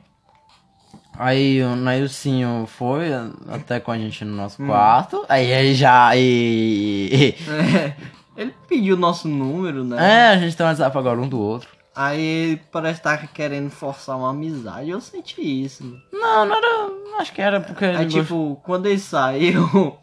Aí 1.19 1.61
o 1.61 1.75
Nailcinho 1.75 2.65
foi 2.65 3.09
até 3.49 3.77
com 3.81 3.91
a 3.91 3.97
gente 3.97 4.23
no 4.23 4.33
nosso 4.33 4.63
quarto. 4.65 5.25
Aí 5.27 5.51
ele 5.51 5.75
já. 5.75 6.15
E... 6.15 7.35
É, 7.49 7.93
ele 8.41 8.55
pediu 8.69 8.95
nosso 8.95 9.27
número, 9.27 9.83
né? 9.83 9.97
É, 9.99 10.27
a 10.29 10.37
gente 10.37 10.55
tem 10.55 10.65
um 10.65 10.69
WhatsApp 10.69 10.97
agora 10.97 11.19
um 11.19 11.27
do 11.27 11.37
outro. 11.37 11.67
Aí 11.93 12.21
ele 12.21 12.61
parece 12.71 13.01
estar 13.01 13.17
querendo 13.33 13.69
forçar 13.69 14.17
uma 14.17 14.29
amizade. 14.29 14.89
Eu 14.89 15.01
senti 15.01 15.41
isso. 15.41 15.83
Não, 16.13 16.45
não 16.45 16.55
era. 16.55 16.89
Acho 17.19 17.33
que 17.33 17.41
era 17.41 17.59
porque. 17.59 17.83
Aí, 17.83 18.05
gost- 18.05 18.11
tipo, 18.21 18.61
quando 18.63 18.85
ele 18.85 18.97
saiu. 18.99 19.97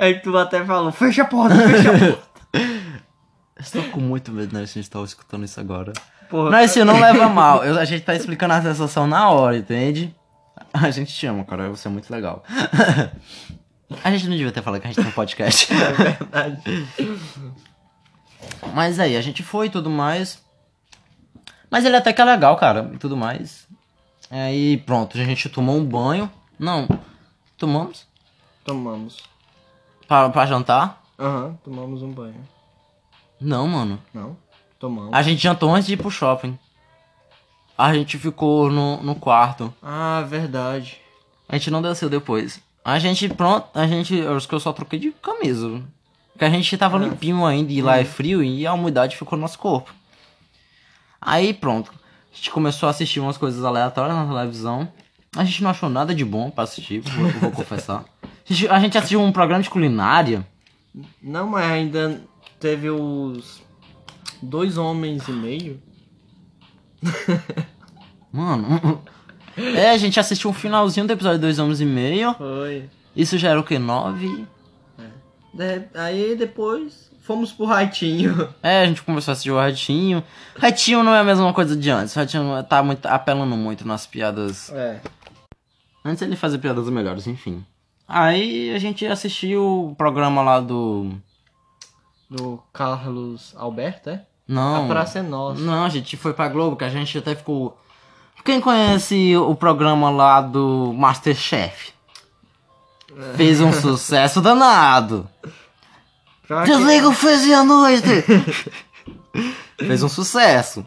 Aí 0.00 0.18
tu 0.20 0.36
até 0.36 0.64
falou: 0.64 0.90
fecha 0.90 1.22
a 1.22 1.26
porta, 1.26 1.54
fecha 1.54 1.90
a 1.92 1.98
porta. 1.98 2.28
Estou 3.60 3.82
com 3.84 4.00
muito 4.00 4.32
medo, 4.32 4.52
né? 4.54 4.62
A 4.62 4.66
gente 4.66 4.88
tá 4.90 5.00
escutando 5.02 5.44
isso 5.44 5.60
agora. 5.60 5.92
Porra, 6.28 6.50
Não, 6.50 6.60
isso 6.60 6.84
não 6.84 7.00
leva 7.00 7.28
mal. 7.28 7.64
Eu- 7.64 7.78
a 7.78 7.84
gente 7.84 8.02
tá 8.04 8.14
explicando 8.14 8.54
a 8.54 8.62
sensação 8.62 9.06
na 9.06 9.30
hora, 9.30 9.56
entende? 9.56 10.14
A 10.72 10.90
gente 10.90 11.12
te 11.14 11.26
ama, 11.26 11.44
cara. 11.44 11.68
Você 11.70 11.88
é 11.88 11.90
muito 11.90 12.10
legal. 12.10 12.42
A 14.04 14.10
gente 14.10 14.28
não 14.28 14.36
devia 14.36 14.52
ter 14.52 14.60
falado 14.62 14.82
que 14.82 14.86
a 14.86 14.90
gente 14.90 15.00
tem 15.00 15.08
um 15.08 15.14
podcast. 15.14 15.72
é 15.72 15.92
verdade. 15.92 16.86
Mas 18.74 19.00
aí, 19.00 19.16
a 19.16 19.22
gente 19.22 19.42
foi 19.42 19.66
e 19.66 19.70
tudo 19.70 19.88
mais. 19.88 20.42
Mas 21.70 21.86
ele 21.86 21.96
até 21.96 22.12
que 22.12 22.20
é 22.20 22.24
legal, 22.24 22.54
cara, 22.56 22.90
e 22.92 22.98
tudo 22.98 23.16
mais. 23.16 23.66
Aí 24.30 24.76
pronto, 24.78 25.18
a 25.18 25.24
gente 25.24 25.48
tomou 25.48 25.74
um 25.76 25.84
banho. 25.84 26.30
Não, 26.58 26.86
tomamos 27.56 28.06
Tomamos. 28.62 29.16
pra, 30.06 30.28
pra 30.28 30.44
jantar? 30.44 31.02
Aham, 31.18 31.56
tomamos 31.64 32.02
um 32.02 32.10
banho. 32.12 32.46
Não, 33.40 33.66
mano. 33.66 33.98
Não? 34.12 34.36
Tomamos. 34.78 35.12
A 35.12 35.22
gente 35.22 35.42
jantou 35.42 35.74
antes 35.74 35.86
de 35.86 35.94
ir 35.94 35.96
pro 35.96 36.10
shopping. 36.10 36.58
A 37.76 37.94
gente 37.94 38.18
ficou 38.18 38.70
no, 38.70 39.02
no 39.02 39.14
quarto. 39.14 39.72
Ah, 39.82 40.24
verdade. 40.28 41.00
A 41.48 41.56
gente 41.56 41.70
não 41.70 41.82
desceu 41.82 42.08
depois. 42.08 42.60
A 42.84 42.98
gente, 42.98 43.28
pronto, 43.28 43.68
a 43.74 43.86
gente. 43.86 44.14
Eu 44.14 44.36
acho 44.36 44.48
que 44.48 44.54
eu 44.54 44.60
só 44.60 44.72
troquei 44.72 44.98
de 44.98 45.10
camisa. 45.12 45.82
Porque 46.32 46.44
a 46.44 46.50
gente 46.50 46.76
tava 46.76 46.98
limpinho 46.98 47.44
ainda 47.44 47.72
e 47.72 47.82
lá 47.82 47.98
é 47.98 48.04
frio 48.04 48.42
e 48.42 48.66
a 48.66 48.72
umidade 48.72 49.16
ficou 49.16 49.36
no 49.36 49.42
nosso 49.42 49.58
corpo. 49.58 49.92
Aí 51.20 51.52
pronto. 51.52 51.92
A 52.32 52.36
gente 52.36 52.50
começou 52.50 52.86
a 52.86 52.90
assistir 52.90 53.18
umas 53.18 53.36
coisas 53.36 53.64
aleatórias 53.64 54.16
na 54.16 54.26
televisão. 54.26 54.88
A 55.36 55.44
gente 55.44 55.62
não 55.62 55.70
achou 55.70 55.88
nada 55.88 56.14
de 56.14 56.24
bom 56.24 56.50
pra 56.50 56.64
assistir, 56.64 57.00
vou, 57.00 57.28
vou 57.30 57.50
confessar. 57.50 58.04
A 58.22 58.28
gente, 58.46 58.68
a 58.68 58.78
gente 58.78 58.96
assistiu 58.96 59.20
um 59.20 59.32
programa 59.32 59.62
de 59.62 59.68
culinária. 59.68 60.46
Não, 61.20 61.48
mas 61.48 61.70
ainda 61.70 62.22
teve 62.58 62.88
os 62.88 63.60
dois 64.42 64.76
homens 64.78 65.26
e 65.28 65.32
meio. 65.32 65.82
Mano. 68.32 69.02
É, 69.56 69.90
a 69.90 69.98
gente 69.98 70.20
assistiu 70.20 70.50
um 70.50 70.54
finalzinho 70.54 71.06
do 71.06 71.12
episódio 71.12 71.40
Dois 71.40 71.58
Homens 71.58 71.80
e 71.80 71.84
Meio. 71.84 72.34
Foi. 72.34 72.88
Isso 73.16 73.36
já 73.38 73.50
era 73.50 73.60
o 73.60 73.64
que? 73.64 73.78
Nove? 73.78 74.46
De- 75.52 75.88
aí 75.94 76.36
depois 76.36 77.10
fomos 77.22 77.50
pro 77.52 77.66
Raitinho. 77.66 78.48
É, 78.62 78.82
a 78.82 78.86
gente 78.86 79.02
começou 79.02 79.32
a 79.32 79.34
assistir 79.34 79.50
o 79.50 79.56
Ratinho. 79.56 80.22
Ratinho 80.56 81.02
não 81.02 81.12
é 81.14 81.20
a 81.20 81.24
mesma 81.24 81.52
coisa 81.52 81.74
de 81.74 81.90
antes. 81.90 82.14
O 82.14 82.18
Ratinho 82.18 82.62
tá 82.64 82.82
muito, 82.82 83.06
apelando 83.06 83.56
muito 83.56 83.86
nas 83.86 84.06
piadas. 84.06 84.70
É. 84.72 85.00
Antes 86.04 86.22
ele 86.22 86.36
fazia 86.36 86.58
piadas 86.58 86.88
melhores, 86.88 87.26
enfim. 87.26 87.64
Aí 88.06 88.72
a 88.74 88.78
gente 88.78 89.04
assistiu 89.06 89.88
o 89.90 89.94
programa 89.96 90.42
lá 90.42 90.60
do. 90.60 91.10
Do 92.30 92.62
Carlos 92.72 93.54
Alberto, 93.56 94.10
é? 94.10 94.24
Não. 94.48 94.86
A 94.86 94.88
Praça 94.88 95.18
é 95.18 95.22
Nossa. 95.22 95.60
Não, 95.60 95.84
a 95.84 95.88
gente 95.90 96.16
foi 96.16 96.32
pra 96.32 96.48
Globo, 96.48 96.74
que 96.74 96.84
a 96.84 96.88
gente 96.88 97.18
até 97.18 97.34
ficou. 97.34 97.78
Quem 98.42 98.60
conhece 98.60 99.36
o 99.36 99.54
programa 99.54 100.08
lá 100.08 100.40
do 100.40 100.94
Masterchef? 100.96 101.92
Fez 103.36 103.60
um 103.60 103.72
sucesso 103.72 104.40
danado. 104.40 105.28
Pra, 106.46 106.64
quem, 106.64 106.76
Desliga 106.76 107.08
o 107.08 107.12
fez 107.12 107.50
à 107.52 107.62
noite! 107.62 108.06
Fez 109.78 110.02
um 110.02 110.08
sucesso. 110.08 110.84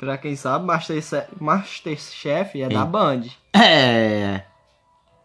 pra 0.00 0.18
quem 0.18 0.34
sabe, 0.34 0.64
Masterchef, 0.64 1.26
Masterchef 1.38 2.62
é 2.62 2.68
da 2.68 2.84
Band. 2.84 3.22
É. 3.52 4.42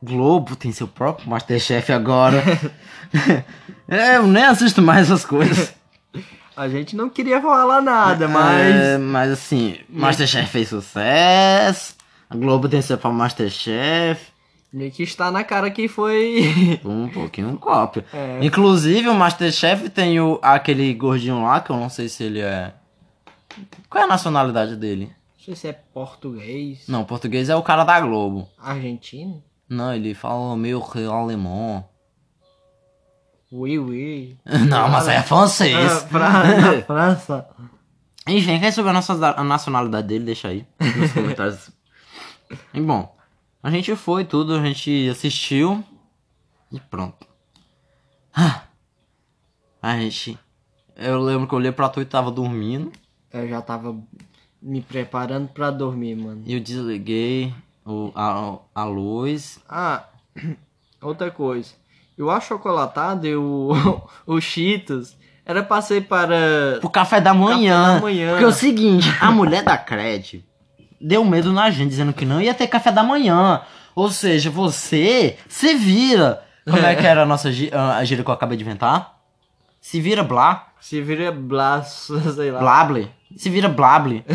Globo 0.04 0.56
tem 0.56 0.72
seu 0.72 0.88
próprio 0.88 1.30
Masterchef 1.30 1.92
agora. 1.92 2.44
é, 3.88 4.18
eu 4.18 4.28
nem 4.28 4.44
assisto 4.44 4.82
mais 4.82 5.08
essas 5.08 5.26
coisas. 5.26 5.74
A 6.58 6.68
gente 6.68 6.96
não 6.96 7.08
queria 7.08 7.40
falar 7.40 7.82
nada, 7.84 8.28
mas. 8.28 8.76
É, 8.76 8.98
mas 8.98 9.32
assim, 9.32 9.78
Masterchef 9.88 10.50
fez 10.50 10.70
sucesso. 10.70 11.96
A 12.28 12.36
Globo 12.36 12.68
tem 12.68 12.82
seu 12.82 12.98
pra 12.98 13.12
Masterchef. 13.12 14.32
Meio 14.74 14.92
que 14.92 15.04
está 15.04 15.30
na 15.32 15.44
cara 15.44 15.70
que 15.70 15.88
foi. 15.88 16.80
Um 16.84 17.08
pouquinho 17.10 17.56
cópia. 17.58 18.04
É. 18.12 18.40
Inclusive, 18.42 19.08
o 19.08 19.14
Masterchef 19.14 19.88
tem 19.90 20.20
o, 20.20 20.40
aquele 20.42 20.92
gordinho 20.96 21.44
lá, 21.44 21.62
que 21.62 21.70
eu 21.70 21.78
não 21.78 21.90
sei 21.90 22.10
se 22.10 22.24
ele 22.24 22.40
é. 22.40 22.74
Qual 23.88 24.02
é 24.02 24.06
a 24.06 24.10
nacionalidade 24.10 24.76
dele? 24.76 25.12
Não 25.38 25.46
sei 25.46 25.56
se 25.56 25.68
é 25.68 25.74
português, 25.74 26.86
Não, 26.88 27.06
português 27.06 27.50
é 27.50 27.56
o 27.56 27.62
cara 27.62 27.84
da 27.84 28.02
Globo. 28.02 28.50
argentino. 28.60 29.44
Não, 29.70 29.94
ele 29.94 30.16
fala 30.16 30.58
meio 30.58 30.84
alemão. 31.12 31.86
Oui, 33.52 33.78
oui. 33.80 34.38
Não, 34.70 34.90
mas 34.90 35.08
é 35.08 35.18
Ah, 35.18 35.24
francês. 35.24 36.04
pra, 36.04 36.30
na 36.30 36.82
França. 36.86 37.48
Enfim, 38.28 38.60
quem 38.60 38.72
souber 38.72 38.94
a, 38.94 39.44
nacionalidade 39.44 40.08
dele, 40.08 40.26
deixa 40.26 40.50
aí 40.50 40.66
nos 40.98 41.14
comentários. 41.14 41.70
e 42.74 42.82
bom, 42.82 43.16
a 43.64 43.72
gente 43.72 43.96
foi 43.96 44.26
tudo, 44.26 44.54
a 44.56 44.62
gente 44.62 45.08
assistiu 45.10 45.82
e 46.72 46.80
pronto. 46.80 47.26
Ah, 48.36 48.64
A 49.82 49.98
gente. 49.98 50.38
Eu 50.96 51.22
lembro 51.22 51.48
que 51.48 51.54
eu 51.54 51.58
olhei 51.60 51.72
pra 51.72 51.88
tu 51.90 52.02
e 52.02 52.06
tava 52.06 52.30
dormindo. 52.32 52.92
Eu 53.32 53.48
já 53.48 53.62
tava 53.62 53.96
me 54.62 54.82
preparando 54.82 55.48
pra 55.50 55.72
dormir, 55.72 56.16
mano. 56.16 56.42
E 56.46 56.54
eu 56.54 56.60
desliguei 56.60 57.54
o, 57.86 58.12
a, 58.14 58.58
a 58.76 58.84
luz. 58.84 59.60
Ah, 59.70 60.04
outra 61.02 61.32
coisa. 61.32 61.74
Eu 62.18 62.32
achocolatado 62.32 63.28
e 63.28 63.36
o, 63.36 64.02
o 64.26 64.42
Cheetos 64.42 65.16
era 65.46 65.64
pra 65.64 65.82
ser 65.82 66.08
para. 66.08 66.78
Pro 66.80 66.90
café 66.90 67.22
da 67.22 67.34
manhã. 67.34 67.82
Café 67.82 67.96
da 67.96 68.02
manhã. 68.02 68.30
Porque 68.32 68.44
é 68.44 68.48
o 68.48 68.52
seguinte, 68.52 69.08
a 69.22 69.32
mulher 69.32 69.64
da 69.64 69.78
Cred 69.78 70.44
deu 71.00 71.24
medo 71.24 71.54
na 71.54 71.70
gente, 71.70 71.90
dizendo 71.90 72.12
que 72.12 72.26
não 72.26 72.42
ia 72.42 72.54
ter 72.54 72.68
café 72.68 72.92
da 72.92 73.04
manhã. 73.04 73.62
Ou 73.96 74.10
seja, 74.12 74.50
você 74.50 75.38
se 75.48 75.76
vira. 75.76 76.44
Como 76.66 76.86
é 76.86 76.96
que 76.96 77.06
era 77.06 77.24
a 77.24 77.26
nossa 77.26 77.48
a 77.50 78.04
gíria 78.04 78.24
que 78.24 78.30
eu 78.30 78.34
acabei 78.34 78.58
de 78.58 78.64
inventar? 78.64 79.18
Se 79.80 80.02
vira 80.02 80.22
blá. 80.22 80.68
Se 80.82 81.02
vira 81.02 81.32
blas, 81.32 82.10
sei 82.36 82.52
lá. 82.52 82.60
Blable. 82.60 83.10
Se 83.38 83.50
vira 83.50 83.70
blable. 83.70 84.26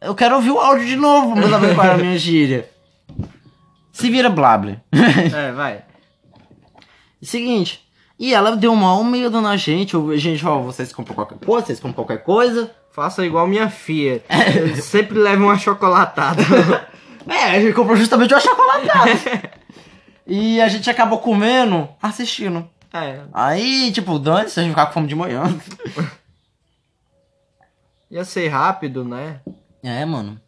Eu 0.00 0.14
quero 0.14 0.34
ouvir 0.34 0.50
o 0.50 0.58
áudio 0.58 0.86
de 0.86 0.96
novo 0.96 1.34
pra 1.34 1.48
saber 1.48 1.74
qual 1.74 1.86
era 1.86 1.94
a 1.94 1.98
minha 1.98 2.18
gíria. 2.18 2.70
Se 3.94 4.10
vira 4.10 4.28
blable. 4.28 4.80
É, 5.32 5.52
vai. 5.52 5.84
Seguinte. 7.22 7.88
E 8.18 8.34
ela 8.34 8.56
deu 8.56 8.74
mal 8.74 9.02
medo 9.04 9.40
na 9.40 9.56
gente. 9.56 9.96
Gente, 10.18 10.44
ó, 10.44 10.60
vocês 10.60 10.92
compram 10.92 11.14
qualquer 11.14 11.38
coisa, 11.38 11.66
vocês 11.66 11.78
compram 11.78 12.04
qualquer 12.04 12.24
coisa. 12.24 12.74
Faça 12.90 13.24
igual 13.24 13.46
minha 13.46 13.70
filha. 13.70 14.22
Eu 14.54 14.76
sempre 14.76 15.16
leva 15.18 15.42
uma 15.42 15.56
chocolatada. 15.56 16.42
É, 17.26 17.56
a 17.56 17.58
gente 17.58 17.72
comprou 17.72 17.96
justamente 17.96 18.34
uma 18.34 18.40
chocolatada. 18.40 19.10
e 20.28 20.60
a 20.60 20.68
gente 20.68 20.90
acabou 20.90 21.16
comendo, 21.16 21.88
assistindo. 22.02 22.68
É. 22.92 23.22
Aí, 23.32 23.90
tipo, 23.92 24.18
dane-se, 24.18 24.60
a 24.60 24.62
gente 24.62 24.72
ficar 24.72 24.84
com 24.88 24.92
fome 24.92 25.06
de 25.06 25.14
manhã. 25.14 25.44
Ia 28.10 28.26
ser 28.26 28.48
rápido, 28.48 29.06
né? 29.06 29.40
É, 29.82 30.04
mano. 30.04 30.38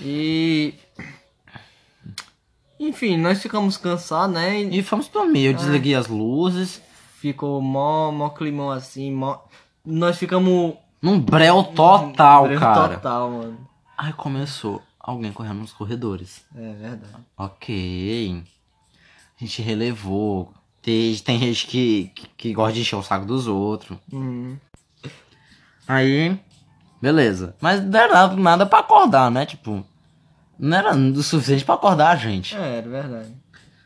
E. 0.00 0.72
Enfim, 2.78 3.16
nós 3.16 3.40
ficamos 3.42 3.76
cansados, 3.76 4.34
né? 4.34 4.62
E 4.62 4.78
E 4.78 4.82
fomos 4.82 5.08
dormir. 5.08 5.46
Eu 5.46 5.54
desliguei 5.54 5.94
as 5.94 6.06
luzes. 6.06 6.80
ficou 7.20 7.60
mó, 7.60 8.10
mó 8.12 8.28
climão 8.30 8.70
assim, 8.70 9.12
mó. 9.12 9.38
Nós 9.84 10.16
ficamos. 10.18 10.74
Num 11.02 11.18
breu 11.20 11.62
total, 11.64 12.44
breu 12.44 12.58
cara. 12.60 12.96
Total, 12.96 13.30
mano. 13.30 13.68
Aí 13.96 14.12
começou 14.12 14.82
alguém 15.00 15.32
correndo 15.32 15.58
nos 15.60 15.72
corredores. 15.72 16.44
É 16.54 16.72
verdade. 16.72 17.14
Ok. 17.36 18.42
A 19.40 19.44
gente 19.44 19.62
relevou. 19.62 20.52
Tem, 20.82 21.14
tem 21.16 21.38
gente 21.38 21.66
que, 21.66 22.12
que, 22.14 22.26
que 22.36 22.52
gosta 22.52 22.72
de 22.74 22.80
encher 22.80 22.96
o 22.96 23.02
saco 23.02 23.26
dos 23.26 23.46
outros. 23.46 23.98
Uhum. 24.12 24.56
Aí, 25.86 26.38
beleza. 27.00 27.56
Mas 27.60 27.82
não 27.82 27.98
era 27.98 28.12
nada, 28.14 28.36
nada 28.36 28.66
pra 28.66 28.80
acordar, 28.80 29.30
né? 29.30 29.46
Tipo, 29.46 29.84
não 30.58 30.76
era 30.76 30.94
o 30.94 31.22
suficiente 31.22 31.64
pra 31.64 31.74
acordar 31.76 32.10
a 32.10 32.16
gente. 32.16 32.56
É, 32.56 32.78
era 32.78 32.88
verdade. 32.88 33.32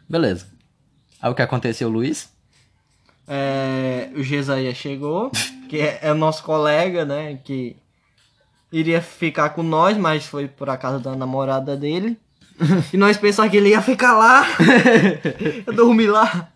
Beleza. 0.09 0.47
Aí 1.21 1.31
o 1.31 1.35
que 1.35 1.43
aconteceu, 1.43 1.89
Luiz? 1.89 2.31
É, 3.29 4.11
o 4.17 4.23
Gesaia 4.23 4.75
chegou, 4.75 5.31
que 5.69 5.79
é, 5.79 6.01
é 6.03 6.13
o 6.13 6.17
nosso 6.17 6.43
colega, 6.43 7.05
né? 7.05 7.39
Que 7.45 7.77
iria 8.73 9.01
ficar 9.01 9.51
com 9.51 9.63
nós, 9.63 9.97
mas 9.97 10.27
foi 10.27 10.49
por 10.49 10.69
acaso 10.69 10.99
da 10.99 11.15
namorada 11.15 11.77
dele. 11.77 12.19
E 12.93 12.97
nós 12.97 13.17
pensávamos 13.17 13.51
que 13.53 13.57
ele 13.57 13.71
ia 13.71 13.81
ficar 13.83 14.13
lá. 14.15 14.45
Eu 15.67 15.73
dormi 15.73 16.07
lá. 16.07 16.49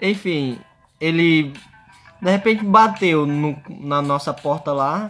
Enfim, 0.00 0.58
ele 1.00 1.52
de 2.20 2.30
repente 2.30 2.64
bateu 2.64 3.24
no- 3.26 3.60
na 3.80 4.02
nossa 4.02 4.32
porta 4.34 4.72
lá. 4.72 5.08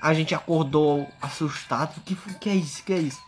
A 0.00 0.14
gente 0.14 0.34
acordou 0.34 1.06
assustado. 1.20 2.00
Que, 2.04 2.14
que 2.40 2.48
é 2.48 2.54
isso? 2.54 2.82
Que 2.84 2.92
é 2.92 2.98
isso? 2.98 3.20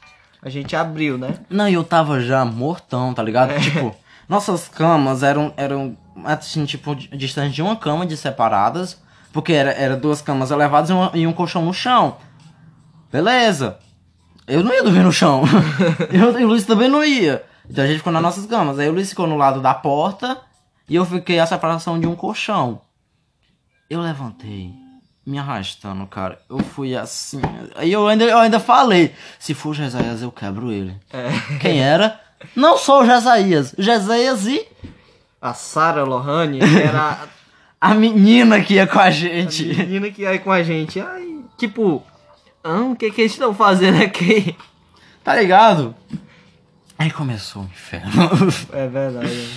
A 0.43 0.49
gente 0.49 0.75
abriu, 0.75 1.19
né? 1.19 1.35
Não, 1.51 1.69
eu 1.69 1.83
tava 1.85 2.21
já 2.21 2.45
mortão, 2.45 3.13
tá 3.13 3.23
ligado? 3.23 3.51
É. 3.51 3.59
Tipo, 3.61 3.95
nossas 4.29 4.69
camas 4.69 5.23
eram, 5.23 5.53
eram 5.57 5.97
assim, 6.25 6.65
tipo, 6.65 6.95
di- 6.95 7.09
distante 7.17 7.55
de 7.55 7.63
uma 7.63 7.77
cama 7.77 8.07
de 8.07 8.17
separadas. 8.17 9.01
Porque 9.33 9.53
era, 9.53 9.73
era 9.73 9.95
duas 9.97 10.23
camas 10.23 10.51
elevadas 10.51 10.89
e, 10.89 10.93
uma- 10.93 11.11
e 11.15 11.27
um 11.27 11.33
colchão 11.33 11.65
no 11.65 11.75
chão. 11.75 12.17
Beleza. 13.13 13.79
Eu 14.47 14.63
não 14.65 14.73
ia 14.73 14.83
dormir 14.83 15.03
no 15.03 15.13
chão. 15.13 15.43
eu, 16.11 16.39
e 16.41 16.45
o 16.45 16.49
Luiz 16.49 16.65
também 16.65 16.89
não 16.89 17.05
ia. 17.05 17.45
Então 17.69 17.85
a 17.85 17.87
gente 17.87 17.99
ficou 17.99 18.13
nas 18.13 18.23
nossas 18.23 18.47
camas. 18.47 18.79
Aí 18.79 18.89
o 18.89 18.93
Luiz 18.93 19.11
ficou 19.11 19.27
no 19.27 19.37
lado 19.37 19.61
da 19.61 19.75
porta 19.75 20.39
e 20.89 20.95
eu 20.95 21.05
fiquei 21.05 21.39
a 21.39 21.47
separação 21.47 22.01
de 22.01 22.07
um 22.07 22.17
colchão. 22.17 22.81
Eu 23.91 24.01
levantei, 24.01 24.73
me 25.29 25.39
arrastando, 25.39 26.07
cara. 26.07 26.41
Eu 26.49 26.59
fui 26.59 26.97
assim. 26.97 27.41
Aí 27.77 27.93
eu 27.93 28.07
ainda, 28.09 28.25
eu 28.25 28.39
ainda 28.39 28.59
falei: 28.59 29.15
se 29.39 29.53
for 29.55 29.75
Jesaías, 29.75 30.23
eu 30.23 30.33
quebro 30.33 30.73
ele. 30.73 30.97
É. 31.13 31.29
Quem 31.61 31.81
era? 31.81 32.19
Não 32.57 32.79
sou 32.79 33.03
o 33.03 33.07
Jesaías. 33.07 33.75
Jesaías 33.79 34.47
e 34.47 34.67
A 35.41 35.53
Sarah 35.55 36.05
Lohane 36.05 36.61
que 36.61 36.79
era 36.81 37.19
a 37.81 37.95
menina 37.95 38.61
que 38.63 38.75
ia 38.75 38.87
com 38.87 38.99
a 38.99 39.05
a 39.05 39.11
gente. 39.11 39.65
menina 39.67 40.11
que 40.11 40.23
ia 40.23 40.39
com 40.39 40.51
a 40.51 40.63
gente. 40.63 41.01
Ai, 41.01 41.41
tipo, 41.59 42.03
ah, 42.65 42.81
o 42.81 42.97
que 42.97 43.11
que 43.11 43.21
eles 43.21 43.33
estão 43.33 43.53
fazendo 43.55 44.03
aqui? 44.03 44.57
Tá 45.23 45.35
ligado? 45.37 45.95
Aí 46.99 47.11
começou 47.11 47.63
o 47.63 47.67
inferno. 47.67 48.11
É 48.73 48.87
verdade. 48.89 49.49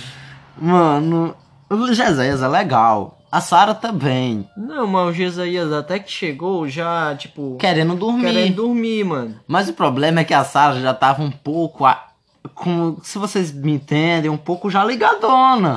Mano, 0.58 1.34
o 1.70 1.92
Jesaías 1.94 2.42
é 2.42 2.48
legal. 2.48 3.21
A 3.32 3.40
Sara 3.40 3.74
também. 3.74 4.46
Não, 4.54 4.86
mas 4.86 5.08
o 5.08 5.12
Jesaías 5.12 5.72
até 5.72 5.98
que 5.98 6.12
chegou 6.12 6.68
já, 6.68 7.14
tipo, 7.16 7.56
Querendo 7.58 7.96
dormir. 7.96 8.26
querendo 8.26 8.56
dormir, 8.56 9.04
mano. 9.04 9.40
Mas 9.48 9.70
o 9.70 9.72
problema 9.72 10.20
é 10.20 10.24
que 10.24 10.34
a 10.34 10.44
Sara 10.44 10.78
já 10.78 10.92
tava 10.92 11.22
um 11.22 11.30
pouco. 11.30 11.86
a- 11.86 12.08
com, 12.54 12.98
se 13.02 13.16
vocês 13.18 13.50
me 13.52 13.72
entendem, 13.72 14.30
um 14.30 14.36
pouco 14.36 14.68
já 14.70 14.84
ligadona. 14.84 15.76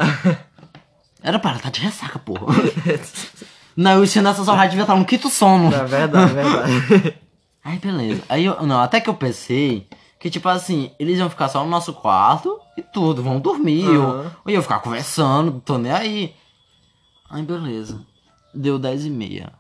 Era 1.23 1.39
para 1.39 1.55
estar 1.55 1.69
de 1.71 1.79
ressaca, 1.79 2.19
porra. 2.19 2.47
Não, 3.75 4.03
isso 4.03 4.21
nessa 4.21 4.43
só 4.43 4.55
já 4.55 4.65
devia 4.67 4.81
estar 4.83 4.95
no 4.95 5.05
quinto 5.05 5.29
sono. 5.29 5.73
É 5.73 5.83
verdade, 5.85 6.31
é 6.31 6.43
verdade. 6.43 7.13
Aí 7.63 7.77
beleza. 7.79 8.21
Aí 8.29 8.45
eu. 8.45 8.61
Não, 8.65 8.79
até 8.79 8.99
que 9.01 9.09
eu 9.09 9.13
pensei 9.15 9.87
que, 10.19 10.29
tipo 10.29 10.47
assim, 10.49 10.91
eles 10.99 11.17
iam 11.17 11.29
ficar 11.29 11.49
só 11.49 11.63
no 11.63 11.69
nosso 11.69 11.93
quarto 11.93 12.59
e 12.77 12.81
tudo, 12.81 13.23
vão 13.23 13.39
dormir. 13.39 13.85
Aham. 13.87 14.31
Ou 14.45 14.51
eu 14.51 14.53
ia 14.55 14.61
ficar 14.61 14.79
conversando, 14.79 15.61
tô 15.65 15.77
nem 15.77 15.91
aí. 15.91 16.35
Aí 17.29 17.43
beleza. 17.43 18.05
Deu 18.53 18.77
10 18.79 19.05
e 19.05 19.09
meia. 19.09 19.53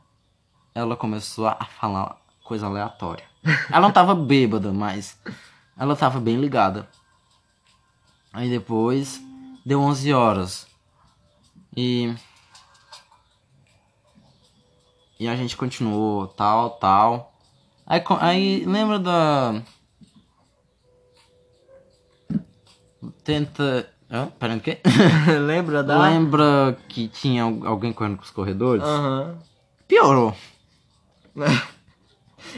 Ela 0.73 0.95
começou 0.95 1.47
a 1.47 1.65
falar 1.65 2.17
coisa 2.43 2.67
aleatória. 2.67 3.25
Ela 3.69 3.81
não 3.81 3.91
tava 3.91 4.13
bêbada, 4.15 4.71
mas 4.71 5.17
ela 5.77 5.95
tava 5.95 6.19
bem 6.19 6.37
ligada. 6.37 6.87
Aí 8.31 8.49
depois 8.49 9.21
deu 9.65 9.81
11 9.81 10.13
horas. 10.13 10.67
E. 11.75 12.13
E 15.19 15.27
a 15.27 15.35
gente 15.35 15.55
continuou, 15.55 16.27
tal, 16.27 16.71
tal. 16.71 17.33
Aí, 17.85 18.01
aí 18.19 18.65
lembra 18.65 18.99
da. 18.99 19.61
Tenta. 23.23 23.89
Hã? 24.11 24.27
Peraí, 24.39 24.57
o 24.57 24.61
quê? 24.61 24.77
Lembra 25.45 25.83
da? 25.83 25.97
Lembra 26.03 26.77
que 26.87 27.07
tinha 27.07 27.43
al- 27.43 27.65
alguém 27.65 27.91
correndo 27.91 28.17
pros 28.17 28.29
corredores? 28.31 28.83
Aham. 28.83 29.35
Piorou. 29.87 30.33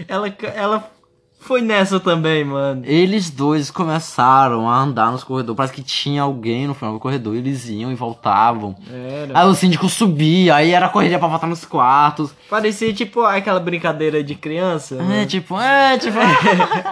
Ela, 0.08 0.28
ela 0.54 0.92
Foi 1.40 1.62
nessa 1.62 2.00
também, 2.00 2.44
mano. 2.44 2.84
Eles 2.86 3.30
dois 3.32 3.72
começaram 3.72 4.70
a 4.70 4.78
andar 4.78 5.12
nos 5.12 5.24
corredores. 5.24 5.56
Parece 5.58 5.74
que 5.74 5.82
tinha 5.82 6.22
alguém 6.22 6.68
no 6.68 6.74
final 6.76 6.94
do 6.94 7.00
corredor. 7.00 7.36
Eles 7.36 7.68
iam 7.70 7.92
e 7.92 7.96
voltavam. 7.96 8.76
Era. 8.92 9.40
Aí 9.40 9.48
o 9.48 9.56
síndico 9.56 9.88
subia, 9.90 10.56
aí 10.56 10.72
era 10.72 10.90
correria 10.90 11.18
pra 11.18 11.28
voltar 11.28 11.48
nos 11.48 11.64
quartos. 11.66 12.32
Parecia 12.50 12.94
tipo 12.94 13.22
aquela 13.22 13.60
brincadeira 13.60 14.24
de 14.24 14.36
criança. 14.36 14.96
É, 14.96 15.04
né? 15.04 15.26
tipo, 15.26 15.60
é, 15.60 15.98
tipo. 15.98 16.18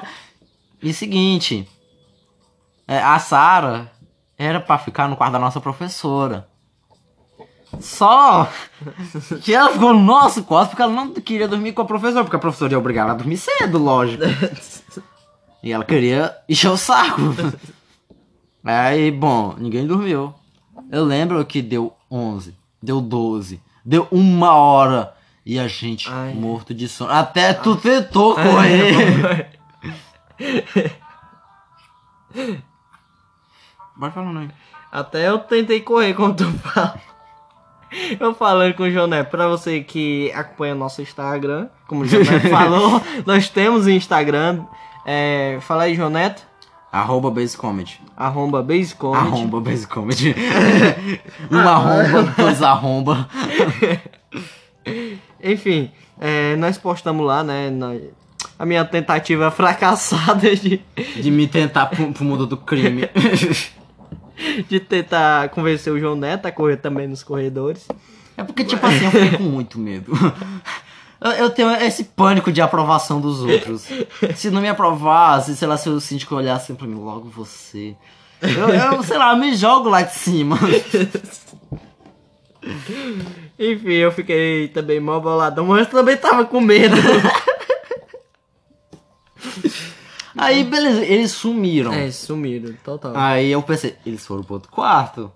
e 0.82 0.94
seguinte, 0.94 1.68
é, 2.88 2.98
a 3.00 3.20
Sara 3.20 3.92
era 4.38 4.60
pra 4.60 4.78
ficar 4.78 5.08
no 5.08 5.16
quarto 5.16 5.34
da 5.34 5.40
nossa 5.40 5.62
professora. 5.62 6.48
Só 7.80 8.50
que 9.42 9.54
ela 9.54 9.72
ficou 9.72 9.94
no 9.94 10.00
nosso 10.00 10.44
quarto 10.44 10.70
porque 10.70 10.82
ela 10.82 10.92
não 10.92 11.14
queria 11.14 11.48
dormir 11.48 11.74
com 11.74 11.82
a 11.82 11.86
professora, 11.86 12.24
porque 12.24 12.36
a 12.36 12.40
professora 12.40 12.74
ia 12.74 12.80
obrigar 12.80 13.06
ela 13.06 13.14
a 13.14 13.18
dormir 13.18 13.38
cedo, 13.38 13.78
lógico. 13.78 14.24
E 15.64 15.72
ela 15.72 15.84
queria 15.84 16.38
encher 16.48 16.70
o 16.70 16.78
saco. 16.78 17.20
Aí, 18.64 19.10
bom, 19.10 19.56
ninguém 19.58 19.88
dormiu. 19.88 20.32
Eu 20.92 21.04
lembro 21.04 21.44
que 21.44 21.60
deu 21.60 21.92
11, 22.10 22.56
deu 22.80 23.02
12, 23.02 23.60
deu 23.84 24.08
uma 24.12 24.54
hora. 24.54 25.16
E 25.44 25.58
a 25.58 25.68
gente 25.68 26.08
Ai. 26.08 26.36
morto 26.36 26.72
de 26.72 26.88
sono. 26.88 27.12
Até 27.12 27.52
tu 27.52 27.76
tentou 27.76 28.36
correr. 28.36 29.50
Vai 33.98 34.12
falando 34.12 34.40
aí. 34.40 34.50
Até 34.92 35.28
eu 35.28 35.40
tentei 35.40 35.82
correr, 35.82 36.14
como 36.14 36.34
tu 36.34 36.46
fala. 36.60 37.00
Eu 38.20 38.34
falando 38.36 38.74
com 38.74 38.84
o 38.84 38.92
Joné, 38.92 39.24
pra 39.24 39.48
você 39.48 39.82
que 39.82 40.32
acompanha 40.34 40.74
o 40.76 40.78
nosso 40.78 41.02
Instagram, 41.02 41.70
como 41.88 42.02
o 42.02 42.06
Joné 42.06 42.40
falou, 42.50 43.02
nós 43.26 43.48
temos 43.50 43.88
Instagram. 43.88 44.66
É, 45.06 45.60
fala 45.62 45.84
aí, 45.84 45.96
Joneto. 45.96 46.44
Arroba 46.92 47.30
base 47.30 47.58
comedy. 47.58 48.00
Arromba 48.16 48.64
basecomedy. 48.64 49.28
Arromba 49.28 49.60
base 49.60 49.86
comedy. 49.86 50.34
Uma 51.52 51.72
arromba, 51.72 52.24
dois 52.38 52.62
arromba. 52.64 53.28
Enfim, 55.44 55.92
é, 56.20 56.56
nós 56.56 56.78
postamos 56.78 57.26
lá, 57.26 57.44
né? 57.44 57.70
nós- 57.70 58.02
a 58.58 58.66
minha 58.66 58.86
tentativa 58.86 59.52
fracassada 59.52 60.56
de, 60.56 60.82
De 61.22 61.30
me 61.32 61.46
tentar 61.48 61.88
pro, 61.88 62.14
pro 62.14 62.24
mundo 62.24 62.48
do 62.48 62.56
crime. 62.56 63.10
de 64.70 64.80
tentar 64.80 65.50
convencer 65.50 65.92
o 65.92 66.00
João 66.00 66.16
Neto 66.16 66.46
a 66.46 66.52
correr 66.52 66.78
também 66.78 67.08
nos 67.08 67.24
corredores. 67.24 67.88
É 68.38 68.44
porque, 68.44 68.64
tipo 68.64 68.86
assim, 68.86 69.06
eu 69.06 69.12
fiquei 69.12 69.38
com 69.38 69.44
muito 69.44 69.80
medo. 69.80 70.12
Eu, 71.40 71.50
tenho 71.50 71.72
esse 71.72 72.04
pânico 72.04 72.52
de 72.52 72.62
aprovação 72.62 73.22
dos 73.22 73.42
outros. 73.42 73.88
Se 74.36 74.52
não 74.52 74.62
me 74.62 74.68
aprovasse, 74.68 75.56
sei 75.56 75.68
lá, 75.68 75.78
se 75.78 75.90
o 75.90 76.00
síndico 76.00 76.36
olhasse 76.36 76.74
pra 76.74 76.86
mim, 76.86 76.96
logo 76.96 77.30
você. 77.30 77.96
Eu, 78.42 78.70
eu, 78.70 79.02
sei 79.02 79.18
lá, 79.18 79.36
me 79.36 79.56
jogo 79.56 79.90
lá 79.90 80.02
de 80.02 80.14
cima. 80.14 80.60
Enfim, 83.58 83.94
eu 83.94 84.12
fiquei 84.12 84.68
também 84.68 85.00
mó 85.00 85.20
boladão, 85.20 85.66
mas 85.66 85.82
eu 85.82 85.86
também 85.86 86.18
tava 86.18 86.46
com 86.46 86.60
medo. 86.60 86.96
Aí, 90.38 90.64
beleza, 90.64 91.04
eles 91.06 91.32
sumiram. 91.32 91.94
é, 91.94 92.12
sumiram, 92.12 92.74
total. 92.84 93.14
Aí 93.16 93.52
eu 93.52 93.62
pensei, 93.64 93.96
eles 94.06 94.26
foram 94.26 94.44
pro 94.44 94.56
outro 94.56 94.72
quarto. 94.72 95.32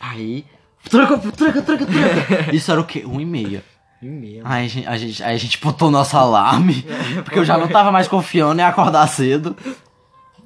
Aí. 0.00 0.44
Tranca, 0.88 1.16
tranca, 1.18 1.62
tranca, 1.62 1.86
tranca. 1.86 2.50
Isso 2.54 2.70
era 2.70 2.80
o 2.80 2.84
quê? 2.84 3.04
Um 3.06 3.20
e 3.20 3.24
meia. 3.24 3.64
E 4.02 4.06
mesmo. 4.06 4.42
Aí 4.44 4.66
a 4.66 4.68
gente, 4.68 4.86
a 4.86 4.96
gente, 4.98 5.22
aí 5.24 5.34
a 5.34 5.38
gente 5.38 5.58
botou 5.58 5.90
nosso 5.90 6.16
alarme. 6.16 6.84
Porque 7.24 7.38
eu 7.38 7.44
já 7.44 7.56
não 7.56 7.68
tava 7.68 7.90
mais 7.90 8.06
confiando 8.06 8.60
em 8.60 8.64
acordar 8.64 9.06
cedo. 9.08 9.56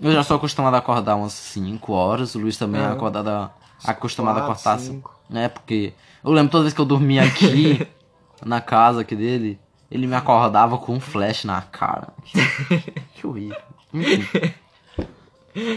Eu 0.01 0.13
já 0.13 0.23
sou 0.23 0.37
acostumado 0.37 0.75
a 0.75 0.79
acordar 0.79 1.17
umas 1.17 1.33
5 1.33 1.93
horas. 1.93 2.35
O 2.37 2.39
Luiz 2.39 2.57
também 2.57 2.81
é 2.81 2.85
Ah. 2.85 2.93
acordado 2.93 3.29
a- 3.29 3.51
acostumado 3.85 4.39
a 4.39 4.43
Quatro, 4.43 4.61
acordar. 4.63 4.79
cinco. 4.81 5.13
Né? 5.29 5.49
Porque 5.49 5.93
eu 6.25 6.31
lembro 6.31 6.53
toda 6.53 6.63
vez 6.63 6.73
que 6.73 6.81
eu 6.81 6.85
dormia 6.85 7.25
aqui, 7.25 7.85
na 8.47 8.61
casa 8.61 9.01
aqui 9.01 9.17
dele, 9.17 9.59
ele 9.91 10.07
me 10.07 10.15
acordava 10.15 10.79
com 10.79 10.95
um 10.95 11.01
flash 11.01 11.45
na 11.45 11.63
cara. 11.63 12.09
Que, 13.15 13.27
horrível. 13.27 13.57
Enfim. 13.93 14.55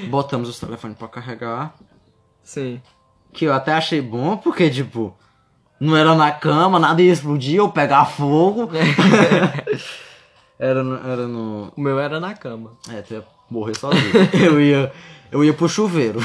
Botamos 0.10 0.48
os 0.48 0.60
telefones 0.60 0.98
pra 0.98 1.08
carregar. 1.08 1.74
Sim. 2.44 2.82
Que 3.34 3.46
eu 3.46 3.54
até 3.54 3.74
achei 3.74 4.02
bom, 4.02 4.38
porque, 4.38 4.70
tipo, 4.70 5.16
não 5.80 5.98
era 5.98 6.14
na 6.14 6.32
cama, 6.32 6.78
nada 6.78 7.02
ia 7.02 7.12
explodir 7.12 7.60
ou 7.60 7.72
pegar 7.72 8.06
fogo. 8.06 8.70
era, 10.60 10.84
no, 10.84 10.96
era 11.10 11.28
no. 11.28 11.74
O 11.76 11.82
meu 11.82 12.00
era 12.00 12.20
na 12.20 12.36
cama. 12.36 12.74
É, 12.92 13.02
tu 13.02 13.16
ia 13.16 13.26
morrer 13.50 13.76
sozinho. 13.76 14.14
eu 14.40 14.62
ia. 14.62 14.92
Eu 15.32 15.44
ia 15.44 15.54
pro 15.54 15.70
chuveiro. 15.70 16.20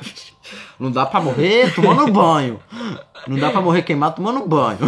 não 0.80 0.90
dá 0.90 1.04
pra 1.04 1.20
morrer 1.20 1.74
tomando 1.74 2.10
banho. 2.10 2.58
Não 3.26 3.38
dá 3.38 3.50
pra 3.50 3.60
morrer 3.60 3.82
queimado 3.82 4.16
tomando 4.16 4.46
banho. 4.46 4.78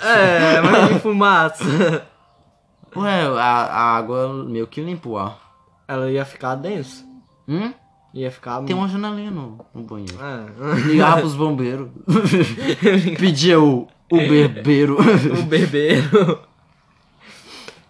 É, 0.00 0.60
mas 0.60 0.88
de 0.94 1.00
fumaça. 1.00 2.06
Ué, 2.94 3.22
a, 3.26 3.42
a 3.42 3.96
água 3.96 4.44
meio 4.44 4.66
que 4.66 4.80
limpa 4.80 5.08
o 5.08 5.18
ar. 5.18 5.38
Ela 5.88 6.10
ia 6.10 6.24
ficar 6.24 6.54
densa. 6.54 7.04
Hum? 7.48 7.72
Ia 8.14 8.30
ficar. 8.30 8.62
Tem 8.62 8.76
uma 8.76 8.88
janelinha 8.88 9.30
no, 9.30 9.58
no 9.74 9.82
banheiro. 9.82 10.18
É. 10.22 10.74
Ligava 10.86 11.20
pros 11.20 11.34
bombeiros. 11.34 11.88
Pedia 13.18 13.60
o, 13.60 13.88
o 14.10 14.16
berbeiro. 14.16 14.98
o 15.00 15.42
bebeiro. 15.42 16.40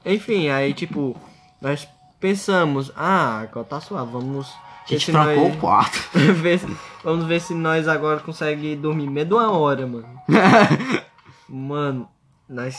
Enfim, 0.05 0.49
aí 0.49 0.73
tipo, 0.73 1.17
nós 1.61 1.87
pensamos, 2.19 2.93
ah, 2.97 3.41
agora 3.41 3.67
tá 3.67 3.81
suave, 3.81 4.13
vamos. 4.13 4.53
A 4.85 4.89
gente 4.89 5.05
se 5.07 5.13
trancou 5.13 5.49
nós- 5.49 5.55
o 5.55 5.59
quarto. 5.59 5.99
vamos 7.05 7.25
ver 7.27 7.41
se 7.41 7.55
nós 7.55 7.87
agora 7.89 8.21
conseguimos 8.21 8.79
dormir 8.81 9.09
meia 9.09 9.27
de 9.27 9.35
uma 9.35 9.51
hora, 9.51 9.87
mano. 9.87 10.09
mano, 11.49 12.09
nós. 12.49 12.77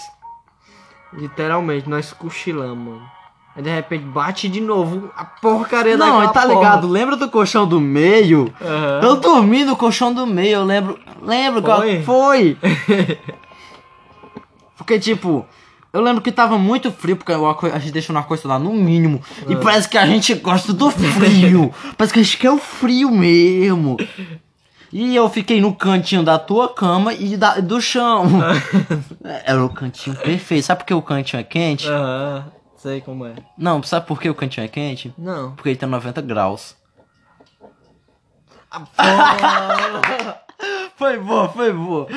Literalmente, 1.13 1.89
nós 1.89 2.11
cochilamos, 2.11 2.77
mano. 2.95 3.11
Aí 3.55 3.61
de 3.61 3.69
repente 3.69 4.03
bate 4.05 4.49
de 4.49 4.59
novo 4.59 5.11
a 5.15 5.23
porcaria 5.23 5.95
Não, 5.95 6.21
daquela 6.21 6.33
tá 6.33 6.41
porra. 6.41 6.53
ligado? 6.55 6.87
Lembra 6.87 7.15
do 7.15 7.29
colchão 7.29 7.67
do 7.67 7.79
meio? 7.79 8.51
Aham. 8.59 8.99
Eu 9.03 9.15
dormi 9.17 9.63
no 9.63 9.75
colchão 9.75 10.11
do 10.11 10.25
meio, 10.25 10.55
eu 10.55 10.63
lembro. 10.65 10.99
Lembro 11.21 11.61
Foi? 11.61 11.97
eu- 11.97 12.03
foi. 12.03 12.57
Porque, 14.75 14.99
tipo, 14.99 15.45
eu 15.93 16.01
lembro 16.01 16.23
que 16.23 16.31
tava 16.31 16.57
muito 16.57 16.91
frio, 16.91 17.15
porque 17.15 17.31
a 17.31 17.77
gente 17.77 17.91
deixou 17.91 18.13
no 18.13 18.19
ar-condicionado 18.19 18.63
no 18.63 18.73
mínimo. 18.73 19.21
E 19.47 19.55
parece 19.55 19.87
que 19.87 19.95
a 19.95 20.07
gente 20.07 20.33
gosta 20.33 20.73
do 20.73 20.89
frio. 20.89 21.71
parece 21.95 22.11
que 22.11 22.19
a 22.19 22.23
gente 22.23 22.37
quer 22.37 22.49
o 22.49 22.57
frio 22.57 23.11
mesmo. 23.11 23.97
E 24.91 25.15
eu 25.15 25.29
fiquei 25.29 25.61
no 25.61 25.75
cantinho 25.75 26.23
da 26.23 26.39
tua 26.39 26.73
cama 26.73 27.13
e 27.13 27.37
da, 27.37 27.59
do 27.59 27.79
chão. 27.79 28.25
Era 29.23 29.63
o 29.65 29.69
cantinho 29.69 30.15
perfeito. 30.15 30.65
Sabe 30.65 30.79
por 30.79 30.87
que 30.87 30.93
o 30.95 31.01
cantinho 31.01 31.41
é 31.41 31.43
quente? 31.43 31.87
Aham, 31.87 32.45
sei 32.75 32.99
como 32.99 33.27
é. 33.27 33.35
Não, 33.55 33.83
sabe 33.83 34.07
por 34.07 34.19
que 34.19 34.27
o 34.27 34.35
cantinho 34.35 34.65
é 34.65 34.67
quente? 34.67 35.13
Não. 35.15 35.51
Porque 35.51 35.69
ele 35.69 35.77
tem 35.77 35.87
90 35.87 36.21
graus. 36.23 36.75
Foi 40.97 41.19
boa, 41.19 41.49
foi 41.49 41.73
boa. 41.73 42.07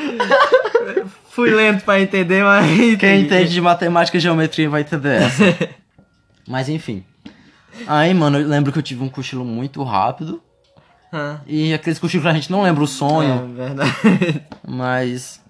Fui 1.31 1.51
lento 1.51 1.85
pra 1.85 2.01
entender, 2.01 2.43
mas. 2.45 2.97
Quem 2.99 3.23
entende 3.23 3.51
de 3.53 3.61
matemática 3.61 4.17
e 4.17 4.21
geometria 4.21 4.69
vai 4.71 4.83
entender 4.83 5.23
essa. 5.23 5.45
Mas 6.49 6.69
enfim. 6.69 7.05
Aí, 7.89 8.15
mano, 8.15 8.39
eu 8.39 8.47
lembro 8.47 8.71
que 8.73 8.79
eu 8.79 8.83
tive 8.83 9.03
um 9.03 9.09
cochilo 9.09 9.45
muito 9.45 9.83
rápido. 9.83 10.41
Ah, 11.13 11.41
E 11.47 11.75
aqueles 11.75 11.99
cochilos 11.99 12.23
que 12.23 12.29
a 12.29 12.33
gente 12.35 12.53
não 12.53 12.63
lembra 12.63 12.85
o 12.85 12.87
sonho, 12.87 13.51
é 13.53 13.67
verdade. 13.67 14.45
mas. 14.67 15.43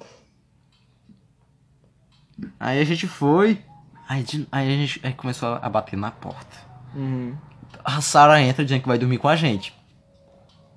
Aí 2.58 2.80
a 2.80 2.84
gente 2.84 3.06
foi. 3.06 3.60
Aí, 4.08 4.22
de- 4.22 4.46
aí 4.50 4.66
a 4.72 4.76
gente 4.76 5.00
aí 5.02 5.12
começou 5.12 5.58
a 5.60 5.68
bater 5.68 5.96
na 5.98 6.10
porta. 6.10 6.56
Uhum. 6.94 7.34
A 7.84 8.00
Sarah 8.00 8.40
entra 8.40 8.64
dizendo 8.64 8.82
que 8.82 8.88
vai 8.88 8.98
dormir 8.98 9.18
com 9.18 9.28
a 9.28 9.36
gente. 9.36 9.74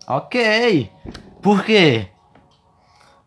Ok. 0.08 0.90
Por 1.42 1.64
quê? 1.64 2.08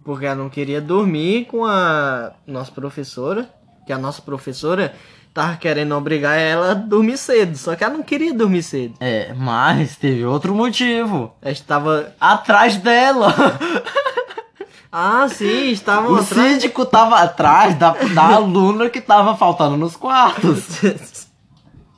Porque 0.05 0.27
ela 0.27 0.37
não 0.37 0.49
queria 0.49 0.81
dormir 0.81 1.47
com 1.47 1.65
a 1.65 2.33
nossa 2.47 2.73
professora. 2.73 3.49
Que 3.87 3.93
a 3.93 3.99
nossa 3.99 4.23
professora 4.23 4.95
tava 5.35 5.57
querendo 5.57 5.95
obrigar 5.97 6.37
ela 6.39 6.71
a 6.73 6.75
dormir 6.75 7.17
cedo. 7.17 7.57
Só 7.57 7.75
que 7.77 7.83
ela 7.85 7.95
não 7.95 8.03
queria 8.03 8.33
dormir 8.35 8.63
cedo. 8.63 8.95
É, 9.01 9.33
mas 9.35 9.97
teve 9.97 10.25
outro 10.25 10.55
motivo. 10.55 11.35
Ela 11.43 11.53
estava. 11.53 12.13
Atrás 12.21 12.77
dela. 12.77 13.33
Ah, 14.95 15.27
sim, 15.27 15.71
estavam 15.71 16.13
O 16.13 16.17
atrás. 16.17 16.53
síndico 16.53 16.85
tava 16.85 17.17
atrás 17.23 17.75
da, 17.79 17.93
da 17.93 18.25
aluna 18.37 18.91
que 18.91 19.01
tava 19.01 19.35
faltando 19.35 19.75
nos 19.75 19.97
quartos. 19.97 21.27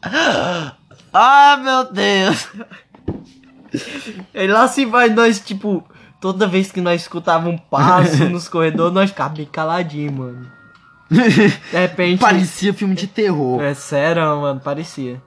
Ah, 1.12 1.57
meu 1.62 1.92
Deus. 1.92 2.48
E 4.32 4.46
lá 4.46 4.68
se 4.68 4.84
vai 4.84 5.09
nós, 5.11 5.40
tipo, 5.40 5.84
toda 6.24 6.46
vez 6.46 6.72
que 6.72 6.80
nós 6.80 7.02
escutava 7.02 7.50
um 7.50 7.58
passo 7.58 8.24
nos 8.32 8.48
corredores, 8.48 8.94
nós 8.94 9.10
ficava 9.10 9.34
bem 9.34 9.44
caladinho, 9.44 10.10
mano. 10.10 10.50
De 11.10 11.20
repente. 11.70 12.18
Parecia 12.18 12.72
filme 12.72 12.94
de 12.94 13.06
terror. 13.06 13.60
É 13.60 13.74
sério, 13.74 14.22
mano, 14.40 14.58
parecia. 14.58 15.22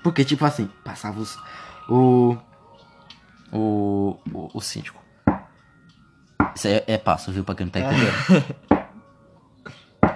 Porque, 0.00 0.24
tipo 0.24 0.44
assim, 0.44 0.70
passava 0.84 1.18
os. 1.18 1.36
O. 1.88 2.36
O. 3.52 4.16
O, 4.32 4.50
o 4.54 4.60
síndico. 4.60 5.02
Isso 6.54 6.68
é, 6.68 6.84
é 6.86 6.98
passo, 6.98 7.32
viu? 7.32 7.42
Pra 7.42 7.56
quem 7.56 7.66
não 7.66 7.72
tá 7.72 7.80
entendendo. 7.80 8.44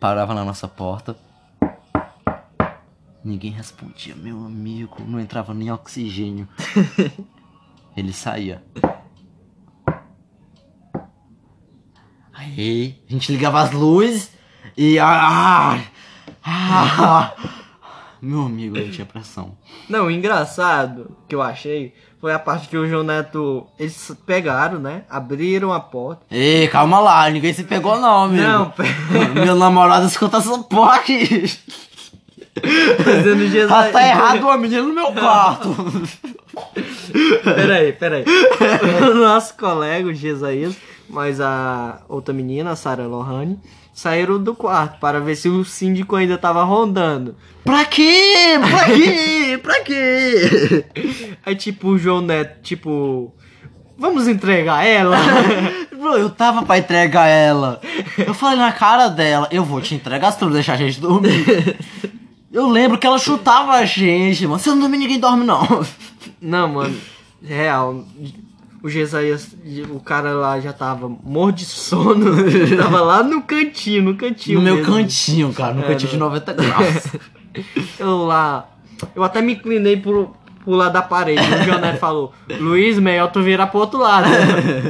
Parava 0.00 0.34
na 0.34 0.44
nossa 0.44 0.66
porta. 0.66 1.16
Ninguém 3.22 3.52
respondia, 3.52 4.16
meu 4.16 4.44
amigo. 4.44 4.96
Não 5.06 5.20
entrava 5.20 5.54
nem 5.54 5.70
oxigênio. 5.70 6.48
Ele 7.96 8.12
saía. 8.12 8.60
Aí, 12.56 12.94
a 13.08 13.12
gente 13.12 13.30
ligava 13.32 13.60
as 13.60 13.70
luzes 13.72 14.30
e. 14.76 14.98
Ah, 14.98 15.78
ah, 16.44 17.32
meu 18.20 18.42
amigo, 18.42 18.76
eu 18.76 18.90
tinha 18.90 19.06
pressão. 19.06 19.56
Não, 19.88 20.06
o 20.06 20.10
engraçado 20.10 21.16
que 21.28 21.34
eu 21.34 21.42
achei 21.42 21.92
foi 22.20 22.32
a 22.32 22.38
parte 22.38 22.68
que 22.68 22.76
o 22.76 22.88
João 22.88 23.02
Neto. 23.02 23.66
Eles 23.78 24.12
pegaram, 24.26 24.78
né? 24.78 25.02
Abriram 25.10 25.72
a 25.72 25.80
porta. 25.80 26.22
Ei, 26.30 26.66
calma 26.68 26.98
lá, 27.00 27.28
ninguém 27.30 27.52
se 27.52 27.64
pegou 27.64 28.00
não, 28.00 28.24
amigo. 28.24 28.42
Não, 28.42 28.70
pe- 28.70 28.82
Meu 29.44 29.54
namorado 29.56 30.06
escuta 30.06 30.38
essa 30.38 30.58
porra 30.60 30.96
aqui. 30.96 31.46
fazendo 33.04 33.48
Jesus. 33.48 33.70
Ah, 33.72 33.90
tá 33.90 34.06
errado 34.06 34.42
uma 34.44 34.56
menina 34.56 34.82
no 34.82 34.94
meu 34.94 35.12
quarto. 35.12 35.68
Peraí, 37.44 37.92
peraí. 37.92 38.24
O 39.10 39.14
nosso 39.14 39.54
colega, 39.56 40.08
o 40.08 40.14
Gesaías, 40.14 40.76
mas 41.14 41.40
a 41.40 42.00
outra 42.08 42.34
menina, 42.34 42.72
a 42.72 42.76
Sarah 42.76 43.06
Lohane, 43.06 43.58
saíram 43.92 44.42
do 44.42 44.52
quarto 44.52 44.98
para 44.98 45.20
ver 45.20 45.36
se 45.36 45.48
o 45.48 45.64
síndico 45.64 46.16
ainda 46.16 46.36
tava 46.36 46.64
rondando. 46.64 47.36
pra 47.64 47.84
quê? 47.84 48.58
Pra 48.68 48.84
quê? 48.86 49.58
Pra 49.62 49.80
quê? 49.82 50.84
Aí, 51.46 51.54
tipo, 51.54 51.90
o 51.90 51.98
João 51.98 52.20
Neto, 52.20 52.60
tipo. 52.62 53.32
Vamos 53.96 54.26
entregar 54.26 54.84
ela? 54.84 55.16
Eu 56.18 56.28
tava 56.28 56.64
pra 56.64 56.78
entregar 56.78 57.26
ela. 57.28 57.80
Eu 58.18 58.34
falei 58.34 58.58
na 58.58 58.72
cara 58.72 59.08
dela, 59.08 59.48
eu 59.50 59.64
vou 59.64 59.80
te 59.80 59.94
entregar 59.94 60.32
se 60.32 60.38
tu 60.38 60.44
não 60.44 60.52
deixar 60.52 60.74
a 60.74 60.76
gente 60.76 61.00
dormir. 61.00 61.78
Eu 62.52 62.68
lembro 62.68 62.98
que 62.98 63.06
ela 63.06 63.18
chutava 63.18 63.72
a 63.72 63.84
gente, 63.84 64.46
mano. 64.46 64.60
Se 64.60 64.68
eu 64.68 64.74
não 64.74 64.82
dormir, 64.82 64.98
ninguém 64.98 65.18
dorme, 65.18 65.44
não. 65.44 65.84
Não, 66.40 66.68
mano. 66.68 66.96
Real. 67.42 68.04
O 68.84 68.88
Gesaías, 68.90 69.56
o 69.90 69.98
cara 69.98 70.32
lá 70.34 70.60
já 70.60 70.70
tava 70.70 71.08
morto 71.08 71.56
de 71.56 71.64
sono. 71.64 72.36
tava 72.76 73.00
lá 73.00 73.22
no 73.22 73.40
cantinho, 73.40 74.02
no 74.02 74.14
cantinho. 74.14 74.58
No 74.58 74.62
meu 74.64 74.76
mesmo. 74.76 74.92
cantinho, 74.94 75.52
cara. 75.54 75.72
No 75.72 75.82
É, 75.82 75.86
cantinho 75.88 76.10
de 76.10 76.16
no- 76.18 76.26
90 76.26 76.52
graus. 76.52 77.06
Eu 77.98 78.26
lá. 78.26 78.68
Eu 79.16 79.24
até 79.24 79.40
me 79.40 79.54
inclinei 79.54 79.96
pro, 79.96 80.34
pro 80.62 80.74
lado 80.74 80.92
da 80.92 81.00
parede. 81.02 81.40
O 81.40 81.62
Joné 81.64 81.94
falou: 81.94 82.34
Luiz, 82.60 82.98
melhor 82.98 83.30
tu 83.32 83.42
virar 83.42 83.68
pro 83.68 83.80
outro 83.80 83.98
lado. 84.00 84.28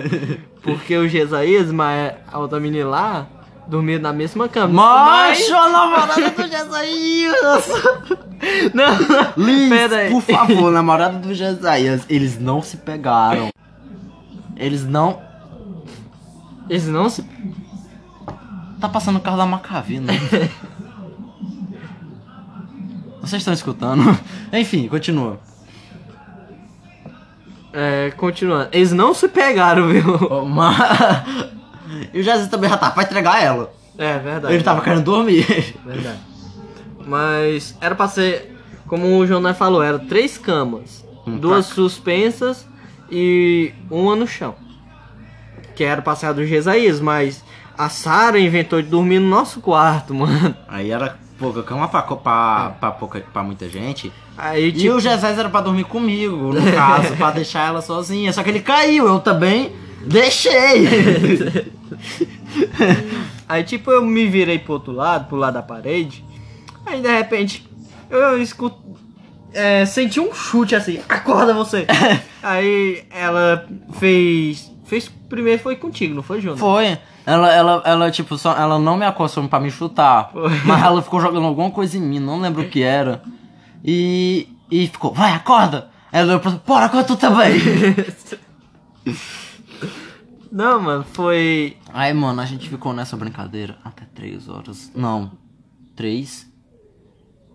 Porque 0.61 0.97
o 0.97 1.07
Gesaías, 1.09 1.71
mas 1.71 2.15
a 2.33 2.39
outra 2.39 2.59
menina 2.59 2.89
lá, 2.89 3.27
dormia 3.69 3.99
na 4.01 4.13
mesma 4.13 4.49
cama. 4.49 4.73
Macho, 4.73 5.55
a 5.55 5.69
namorada 5.69 6.31
do 6.31 6.49
Jesaías! 6.49 7.69
Não. 8.73 9.45
Liz, 9.45 10.11
por 10.11 10.23
favor, 10.23 10.73
namorada 10.73 11.19
do 11.19 11.33
Jesaías, 11.35 12.05
eles 12.09 12.39
não 12.41 12.61
se 12.63 12.79
pegaram. 12.79 13.51
Eles 14.57 14.85
não. 14.85 15.21
Eles 16.69 16.87
não 16.87 17.09
se. 17.11 17.25
Tá 18.81 18.89
passando 18.89 19.17
o 19.17 19.21
carro 19.21 19.37
da 19.37 19.47
Macavina. 19.47 20.13
Vocês 23.21 23.41
estão 23.41 23.55
escutando? 23.55 24.19
Enfim, 24.53 24.87
continua. 24.89 25.39
É, 27.73 28.13
continuando. 28.17 28.69
Eles 28.73 28.93
não 28.93 29.15
se 29.15 29.27
pegaram, 29.29 29.89
viu? 29.89 30.15
Ô, 30.31 30.45
ma- 30.45 31.25
E 32.13 32.21
o 32.21 32.23
Jesus 32.23 32.49
também 32.49 32.69
já 32.71 32.77
tá 32.77 32.91
pra 32.91 33.03
entregar 33.03 33.43
ela. 33.43 33.73
É 33.97 34.19
verdade. 34.19 34.55
Ele 34.55 34.63
tava 34.63 34.81
querendo 34.83 35.03
dormir. 35.05 35.47
Verdade. 35.85 36.19
Mas 37.07 37.77
era 37.81 37.95
pra 37.95 38.09
ser, 38.09 38.57
como 38.87 39.19
o 39.19 39.27
Jonai 39.27 39.55
falou, 39.55 39.83
era 39.83 39.99
três 39.99 40.37
camas. 40.39 41.05
Um 41.27 41.37
duas 41.39 41.67
suspensas 41.67 42.67
e 43.11 43.73
uma 43.91 44.17
no 44.17 44.27
chão. 44.27 44.55
Que 45.75 45.85
era 45.85 46.03
pra 46.03 46.15
ser 46.15 46.27
a 46.27 46.33
do 46.33 46.47
Gesaías, 46.47 47.01
mas 47.01 47.43
a 47.77 47.89
Sara 47.89 48.39
inventou 48.39 48.81
de 48.81 48.89
dormir 48.89 49.19
no 49.19 49.29
nosso 49.29 49.61
quarto, 49.61 50.15
mano. 50.15 50.55
Aí 50.69 50.91
era 50.91 51.19
pouca 51.39 51.63
cama 51.63 51.89
pra, 51.89 52.03
pra, 52.03 52.71
pra, 52.81 52.91
pouca, 52.93 53.21
pra 53.21 53.43
muita 53.43 53.69
gente. 53.69 54.13
Aí, 54.37 54.69
E 54.69 54.73
tipo, 54.73 54.95
o 54.95 55.01
Jesus 55.01 55.39
era 55.39 55.49
pra 55.49 55.61
dormir 55.61 55.85
comigo, 55.85 56.53
no 56.53 56.73
caso, 56.73 57.15
pra 57.17 57.31
deixar 57.31 57.69
ela 57.69 57.83
sozinha. 57.83 58.33
Só 58.33 58.43
que 58.43 58.51
ele 58.51 58.61
caiu, 58.61 59.07
eu 59.07 59.21
também 59.21 59.73
deixei. 60.07 60.87
aí, 63.49 63.65
tipo, 63.65 63.91
eu 63.91 64.05
me 64.05 64.27
virei 64.27 64.59
pro 64.59 64.75
outro 64.75 64.93
lado, 64.93 65.29
pro 65.29 65.37
lado 65.37 65.55
da 65.55 65.63
parede. 65.63 66.25
Aí, 66.87 67.01
de 67.01 67.09
repente, 67.09 67.67
eu 68.11 68.41
escuto. 68.41 68.83
É, 69.55 69.87
senti 69.87 70.21
um 70.21 70.35
chute 70.35 70.75
assim, 70.75 71.01
acorda 71.09 71.55
você! 71.55 71.87
aí 72.43 73.05
ela 73.11 73.67
fez. 73.95 74.73
Fez 74.85 75.09
primeiro 75.29 75.63
foi 75.63 75.77
contigo, 75.77 76.15
não 76.15 76.23
foi, 76.23 76.41
Jonas? 76.41 76.61
Foi. 76.61 76.99
Ela, 77.25 77.51
ela, 77.53 77.83
ela, 77.87 78.11
tipo, 78.11 78.37
só, 78.37 78.55
ela 78.55 78.79
não 78.79 78.99
me 78.99 79.07
acostou 79.07 79.49
pra 79.49 79.59
me 79.59 79.71
chutar. 79.71 80.31
Foi. 80.31 80.51
Mas 80.67 80.83
ela 80.83 81.01
ficou 81.01 81.21
jogando 81.21 81.47
alguma 81.47 81.71
coisa 81.71 81.97
em 81.97 82.03
mim, 82.03 82.21
não 82.21 82.41
lembro 82.41 82.63
o 82.63 82.69
que 82.69 82.83
era. 82.83 83.23
E. 83.83 84.49
E 84.71 84.87
ficou, 84.89 85.13
vai, 85.13 85.33
acorda! 85.33 85.91
Ela 86.11 86.29
olhou 86.29 86.41
pra 86.41 86.51
bora, 86.53 86.87
acorda 86.87 87.07
tu 87.07 87.17
também! 87.17 87.55
Não, 90.51 90.81
mano, 90.81 91.05
foi. 91.13 91.77
Aí, 91.93 92.15
mano, 92.15 92.41
a 92.41 92.47
gente 92.47 92.69
ficou 92.69 92.93
nessa 92.93 93.17
brincadeira 93.17 93.77
até 93.85 94.05
três 94.05 94.49
horas. 94.49 94.89
Não. 94.95 95.33
Três? 95.97 96.49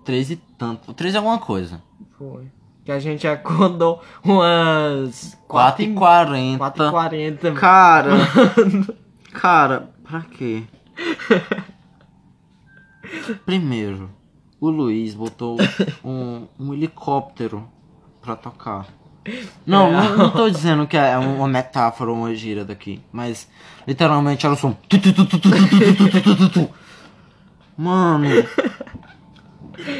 Três 0.03 0.29
e 0.29 0.35
tanto. 0.35 0.93
Três 0.93 1.13
e 1.13 1.17
alguma 1.17 1.39
coisa. 1.39 1.81
Foi. 2.19 2.51
Que 2.83 2.91
a 2.91 2.99
gente 2.99 3.25
acordou 3.25 4.01
umas. 4.21 5.37
4h40. 5.47 6.57
4h40. 6.57 7.53
Cara. 7.53 8.11
cara, 9.31 9.89
pra 10.03 10.19
quê? 10.21 10.63
Primeiro, 13.45 14.09
o 14.59 14.69
Luiz 14.69 15.15
botou 15.15 15.57
um, 16.03 16.45
um 16.59 16.73
helicóptero 16.73 17.65
pra 18.21 18.35
tocar. 18.35 18.87
Não, 19.65 19.91
não, 19.91 20.17
não 20.17 20.29
tô 20.31 20.49
dizendo 20.49 20.85
que 20.85 20.97
é 20.97 21.17
uma 21.17 21.47
metáfora 21.47 22.11
ou 22.11 22.17
uma 22.17 22.35
gira 22.35 22.65
daqui, 22.65 23.01
mas 23.13 23.47
literalmente 23.87 24.45
era 24.45 24.55
o 24.55 24.57
som. 24.57 24.75
Mano, 27.77 28.25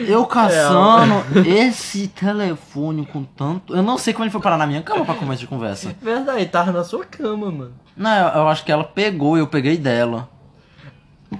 eu 0.07 0.25
caçando 0.25 1.23
esse 1.47 2.07
telefone 2.07 3.05
com 3.05 3.23
tanto. 3.23 3.75
Eu 3.75 3.83
não 3.83 3.97
sei 3.97 4.13
como 4.13 4.25
ele 4.25 4.31
foi 4.31 4.41
parar 4.41 4.57
na 4.57 4.67
minha 4.67 4.81
cama 4.81 5.05
pra 5.05 5.15
começo 5.15 5.41
de 5.41 5.47
conversa. 5.47 5.95
Verdade, 6.01 6.45
tava 6.47 6.71
na 6.71 6.83
sua 6.83 7.05
cama, 7.05 7.51
mano. 7.51 7.73
Não, 7.95 8.11
eu, 8.11 8.41
eu 8.41 8.47
acho 8.47 8.63
que 8.63 8.71
ela 8.71 8.83
pegou 8.83 9.37
e 9.37 9.39
eu 9.39 9.47
peguei 9.47 9.77
dela. 9.77 10.29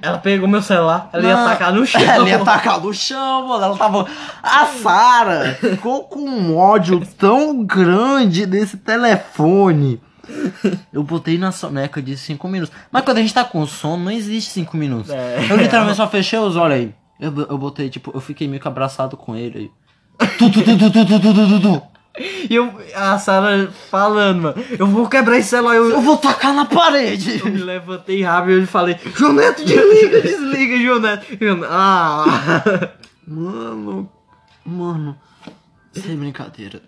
Ela 0.01 0.19
pegou 0.19 0.47
meu 0.47 0.61
celular, 0.61 1.09
ela 1.11 1.23
ia 1.23 1.35
Não, 1.35 1.49
tacar 1.49 1.73
no 1.73 1.85
chão. 1.85 2.01
Ela 2.01 2.29
ia 2.29 2.39
tacar 2.39 2.79
no 2.79 2.93
chão, 2.93 3.47
mano. 3.47 3.63
Ela 3.65 3.77
tava. 3.77 4.05
A 4.43 4.65
Sara 4.67 5.57
ficou 5.59 6.03
com 6.03 6.19
um 6.19 6.55
ódio 6.55 7.01
tão 7.17 7.63
grande 7.63 8.45
desse 8.45 8.77
telefone. 8.77 9.99
Eu 10.93 11.01
botei 11.01 11.39
na 11.39 11.51
soneca 11.51 12.01
de 12.01 12.15
5 12.15 12.47
minutos. 12.47 12.75
Mas 12.91 13.03
quando 13.03 13.17
a 13.17 13.21
gente 13.21 13.33
tá 13.33 13.43
com 13.43 13.65
sono, 13.65 14.05
não 14.05 14.11
existe 14.11 14.51
5 14.51 14.77
minutos. 14.77 15.09
É. 15.09 15.47
Eu 15.49 15.57
literalmente 15.57 15.97
só 15.97 16.07
fechei 16.07 16.37
os 16.37 16.55
olhos 16.55 16.77
aí. 16.77 16.95
Eu, 17.19 17.37
eu 17.37 17.57
botei, 17.57 17.89
tipo, 17.89 18.11
eu 18.13 18.21
fiquei 18.21 18.47
meio 18.47 18.61
que 18.61 18.67
abraçado 18.67 19.17
com 19.17 19.35
ele. 19.35 19.71
E 22.49 22.53
eu, 22.53 22.73
a 22.95 23.17
Sara 23.17 23.71
falando, 23.89 24.41
mano, 24.41 24.65
eu 24.77 24.87
vou 24.87 25.07
quebrar 25.07 25.37
esse 25.37 25.49
celular. 25.49 25.75
Eu, 25.75 25.89
eu 25.89 26.01
vou 26.01 26.17
tacar 26.17 26.53
na 26.53 26.65
parede. 26.65 27.39
Eu 27.39 27.45
me 27.45 27.59
levantei 27.59 28.21
rápido 28.21 28.61
e 28.61 28.65
falei, 28.65 28.97
João 29.15 29.33
Neto, 29.33 29.63
desliga, 29.63 30.21
desliga, 30.21 30.77
João 30.77 30.99
Neto. 30.99 31.25
Eu, 31.39 31.63
ah, 31.65 32.63
mano, 33.27 34.11
mano, 34.65 35.17
sem 35.93 36.17
brincadeira. 36.17 36.81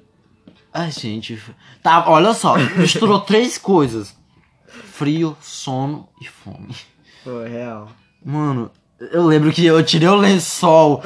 A 0.74 0.90
gente, 0.90 1.42
tá, 1.84 2.10
olha 2.10 2.34
só, 2.34 2.58
misturou 2.58 3.20
três 3.22 3.58
coisas. 3.58 4.16
Frio, 4.68 5.36
sono 5.42 6.08
e 6.22 6.28
fome. 6.28 6.76
Foi 7.24 7.48
real. 7.48 7.90
Mano, 8.24 8.72
eu 9.12 9.26
lembro 9.26 9.52
que 9.52 9.66
eu 9.66 9.84
tirei 9.84 10.08
o 10.08 10.16
lençol. 10.16 11.02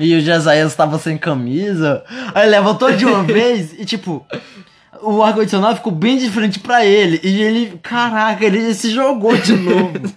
e 0.00 0.14
o 0.16 0.20
Jesaías 0.20 0.74
tava 0.74 0.98
sem 0.98 1.18
camisa. 1.18 2.02
Aí 2.34 2.48
levantou 2.48 2.92
de 2.92 3.04
uma 3.04 3.22
vez 3.22 3.78
e 3.78 3.84
tipo. 3.84 4.26
o 5.02 5.22
ar-condicionado 5.22 5.76
ficou 5.76 5.92
bem 5.92 6.16
de 6.16 6.30
frente 6.30 6.58
pra 6.58 6.84
ele. 6.84 7.20
E 7.22 7.42
ele, 7.42 7.78
caraca, 7.82 8.44
ele 8.44 8.72
se 8.74 8.90
jogou 8.90 9.36
de 9.36 9.54
novo. 9.54 10.12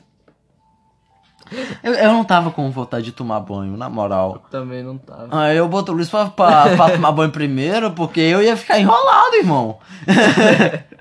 eu, 1.84 1.94
eu 1.94 2.14
não 2.14 2.24
tava 2.24 2.52
com 2.52 2.72
vontade 2.72 3.06
de 3.06 3.12
tomar 3.12 3.42
banho, 3.42 3.76
na 3.76 3.90
moral. 3.90 4.46
Também 4.50 4.82
não 4.82 4.98
tava. 4.98 5.28
Aí 5.32 5.58
eu 5.58 5.68
boto 5.68 5.92
o 5.92 5.96
Luiz 5.96 6.10
pra, 6.10 6.28
pra, 6.28 6.76
pra 6.76 6.92
tomar 6.92 7.12
banho 7.12 7.32
primeiro, 7.32 7.92
porque 7.92 8.22
eu 8.22 8.42
ia 8.42 8.56
ficar 8.56 8.80
enrolado, 8.80 9.36
irmão. 9.36 9.78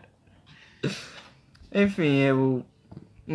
Enfim, 1.74 2.16
eu 2.18 2.64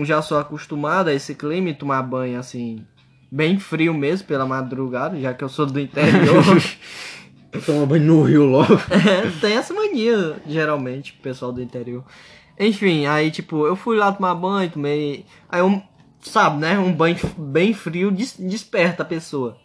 já 0.04 0.22
sou 0.22 0.38
acostumado 0.38 1.10
a 1.10 1.14
esse 1.14 1.36
clima 1.36 1.70
e 1.70 1.74
tomar 1.74 2.02
banho 2.04 2.40
assim, 2.40 2.86
bem 3.32 3.60
frio 3.60 3.94
mesmo 3.94 4.28
pela 4.28 4.46
madrugada, 4.46 5.20
já 5.20 5.34
que 5.34 5.44
eu 5.44 5.50
sou 5.50 5.66
do 5.66 5.80
interior. 5.80 6.44
Toma 7.66 7.86
banho 7.86 8.06
no 8.06 8.22
rio 8.24 8.46
logo. 8.46 8.74
É, 8.92 9.30
tem 9.42 9.54
essa 9.58 9.74
mania, 9.74 10.38
geralmente, 10.48 11.14
pessoal 11.14 11.52
do 11.52 11.62
interior. 11.62 12.04
Enfim, 12.60 13.06
aí 13.08 13.32
tipo, 13.32 13.66
eu 13.66 13.76
fui 13.76 13.98
lá 13.98 14.12
tomar 14.12 14.36
banho, 14.36 14.70
tomei. 14.70 15.26
Aí 15.50 15.60
eu, 15.60 15.82
sabe, 16.22 16.60
né? 16.60 16.78
Um 16.78 16.94
banho 16.94 17.18
bem 17.38 17.74
frio 17.74 18.12
des- 18.12 18.38
desperta 18.38 19.02
a 19.04 19.06
pessoa. 19.06 19.58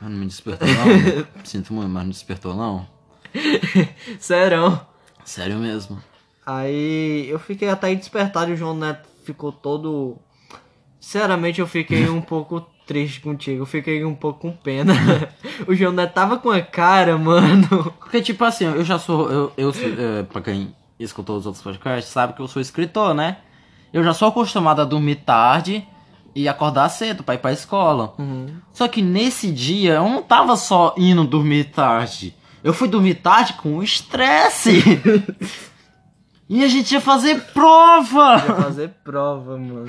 Ah, 0.00 0.08
Não 0.08 0.18
me 0.18 0.26
despertou 0.26 0.66
não. 0.66 1.26
Sinto 1.44 1.72
muito, 1.72 1.88
mas 1.88 2.02
não 2.02 2.10
despertou 2.10 2.54
não. 2.56 2.86
Serão. 4.18 4.80
Sério 5.24 5.58
mesmo. 5.58 6.02
Aí 6.56 7.28
eu 7.30 7.38
fiquei 7.38 7.68
até 7.68 7.88
aí 7.88 7.96
despertado 7.96 8.50
e 8.50 8.54
o 8.54 8.56
João 8.56 8.74
Neto 8.74 9.08
ficou 9.24 9.52
todo. 9.52 10.16
Sinceramente, 10.98 11.60
eu 11.60 11.66
fiquei 11.66 12.08
um 12.08 12.20
pouco 12.20 12.66
triste 12.86 13.20
contigo. 13.20 13.62
Eu 13.62 13.66
fiquei 13.66 14.04
um 14.04 14.14
pouco 14.14 14.40
com 14.40 14.50
pena. 14.50 14.92
o 15.68 15.74
João 15.74 15.92
Neto 15.92 16.12
tava 16.12 16.38
com 16.38 16.50
a 16.50 16.60
cara, 16.60 17.16
mano. 17.16 17.94
Porque, 18.00 18.20
tipo 18.20 18.44
assim, 18.44 18.64
eu 18.64 18.84
já 18.84 18.98
sou. 18.98 19.30
Eu, 19.30 19.52
eu 19.56 19.70
é, 19.70 20.22
pra 20.24 20.42
quem 20.42 20.74
escutou 20.98 21.36
os 21.36 21.46
outros 21.46 21.62
podcasts, 21.62 22.12
sabe 22.12 22.32
que 22.32 22.40
eu 22.40 22.48
sou 22.48 22.60
escritor, 22.60 23.14
né? 23.14 23.36
Eu 23.92 24.02
já 24.02 24.12
sou 24.12 24.28
acostumado 24.28 24.82
a 24.82 24.84
dormir 24.84 25.16
tarde 25.16 25.86
e 26.34 26.48
acordar 26.48 26.88
cedo 26.88 27.22
pra 27.22 27.34
ir 27.34 27.38
pra 27.38 27.52
escola. 27.52 28.14
Só 28.72 28.86
que 28.86 29.02
nesse 29.02 29.50
dia 29.50 29.94
eu 29.94 30.08
não 30.08 30.22
tava 30.22 30.56
só 30.56 30.94
indo 30.96 31.24
dormir 31.24 31.64
tarde. 31.64 32.34
Eu 32.62 32.74
fui 32.74 32.88
dormir 32.88 33.14
tarde 33.14 33.54
com 33.54 33.82
estresse. 33.82 34.82
e 36.50 36.62
a 36.64 36.68
gente 36.68 36.92
ia 36.92 37.00
fazer 37.00 37.34
Ia 37.36 37.40
prova! 37.40 38.38
fazer 38.38 38.90
prova, 39.04 39.56
mano. 39.56 39.88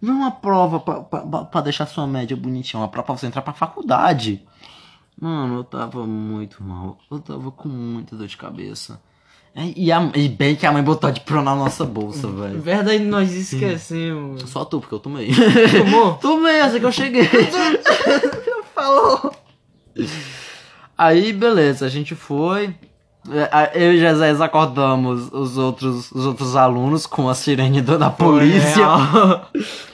Não 0.00 0.14
uma 0.18 0.30
prova 0.30 0.78
pra, 0.80 1.00
pra, 1.00 1.44
pra- 1.44 1.60
deixar 1.62 1.86
sua 1.86 2.06
média 2.06 2.36
bonitinha, 2.36 2.80
uma 2.80 2.88
prova 2.88 3.06
pra 3.06 3.16
você 3.16 3.26
entrar 3.26 3.42
pra 3.42 3.52
faculdade. 3.52 4.42
Mano, 5.20 5.56
eu 5.56 5.64
tava 5.64 6.06
muito 6.06 6.62
mal. 6.62 6.98
Eu 7.10 7.18
tava 7.18 7.50
com 7.50 7.68
muita 7.68 8.14
dor 8.14 8.26
de 8.26 8.36
cabeça. 8.36 9.00
É, 9.54 9.72
E, 9.74 9.90
a, 9.90 10.10
e 10.14 10.28
bem 10.28 10.54
que 10.54 10.66
a 10.66 10.70
mãe 10.72 10.82
botou 10.82 11.10
de 11.10 11.20
pro 11.20 11.42
na 11.42 11.56
nossa 11.56 11.82
bolsa, 11.86 12.28
velho. 12.28 12.60
Verdade, 12.60 12.98
nós 13.04 13.32
esquecemos. 13.32 14.42
Só 14.50 14.64
tu, 14.66 14.78
porque 14.80 14.94
eu 14.94 15.00
tomei. 15.00 15.30
Tomou? 15.82 16.12
tomei, 16.20 16.56
essa 16.56 16.78
que 16.78 16.84
eu 16.84 16.92
cheguei. 16.92 17.26
Falou. 18.74 19.34
Aí, 20.96 21.32
beleza, 21.32 21.86
a 21.86 21.88
gente 21.88 22.14
foi. 22.14 22.74
É, 23.30 23.48
a- 23.52 23.70
Eu 23.74 23.92
e 23.92 23.98
José 24.00 24.30
acordamos 24.44 25.32
os 25.32 25.56
outros, 25.58 26.10
os 26.12 26.26
outros 26.26 26.54
alunos 26.56 27.06
com 27.06 27.28
a 27.28 27.34
sirene 27.34 27.80
da 27.82 28.10
polícia. 28.10 28.84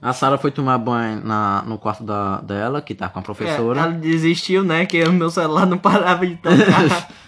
A 0.00 0.12
Sara 0.12 0.36
foi 0.36 0.50
tomar 0.50 0.76
banho 0.78 1.24
na, 1.24 1.62
no 1.64 1.78
quarto 1.78 2.02
da, 2.02 2.40
dela, 2.40 2.82
que 2.82 2.94
tá 2.94 3.08
com 3.08 3.20
a 3.20 3.22
É, 3.22 3.24
professora. 3.24 3.80
ela 3.82 3.92
desistiu, 3.92 4.64
né? 4.64 4.84
Que 4.84 5.04
o 5.04 5.12
meu 5.12 5.30
celular 5.30 5.64
não 5.66 5.78
parava 5.78 6.26
de 6.26 6.36
tocar. 6.36 7.08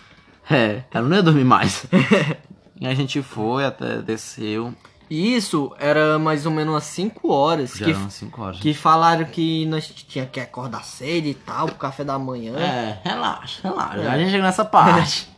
É, 0.50 0.82
ela 0.92 1.08
não 1.08 1.16
ia 1.16 1.22
dormir 1.22 1.44
mais. 1.44 1.86
e 2.78 2.86
a 2.86 2.92
gente 2.92 3.22
foi 3.22 3.64
até 3.64 4.02
desceu. 4.02 4.74
E 5.14 5.36
isso 5.36 5.72
era 5.78 6.18
mais 6.18 6.44
ou 6.44 6.50
menos 6.50 6.74
umas 6.74 6.82
5 6.86 7.32
horas. 7.32 7.74
Já 7.74 7.84
que, 7.84 7.90
eram 7.92 8.10
5 8.10 8.42
horas. 8.42 8.58
que 8.58 8.74
falaram 8.74 9.24
que 9.26 9.64
nós 9.66 9.86
tinha 9.86 10.26
que 10.26 10.40
acordar 10.40 10.82
cedo 10.82 11.28
e 11.28 11.34
tal, 11.34 11.66
pro 11.66 11.76
café 11.76 12.02
da 12.02 12.18
manhã. 12.18 12.58
É, 12.58 13.00
relaxa, 13.04 13.60
relaxa. 13.62 14.10
A 14.10 14.18
gente 14.18 14.32
chega 14.32 14.42
nessa 14.42 14.64
parte. 14.64 15.30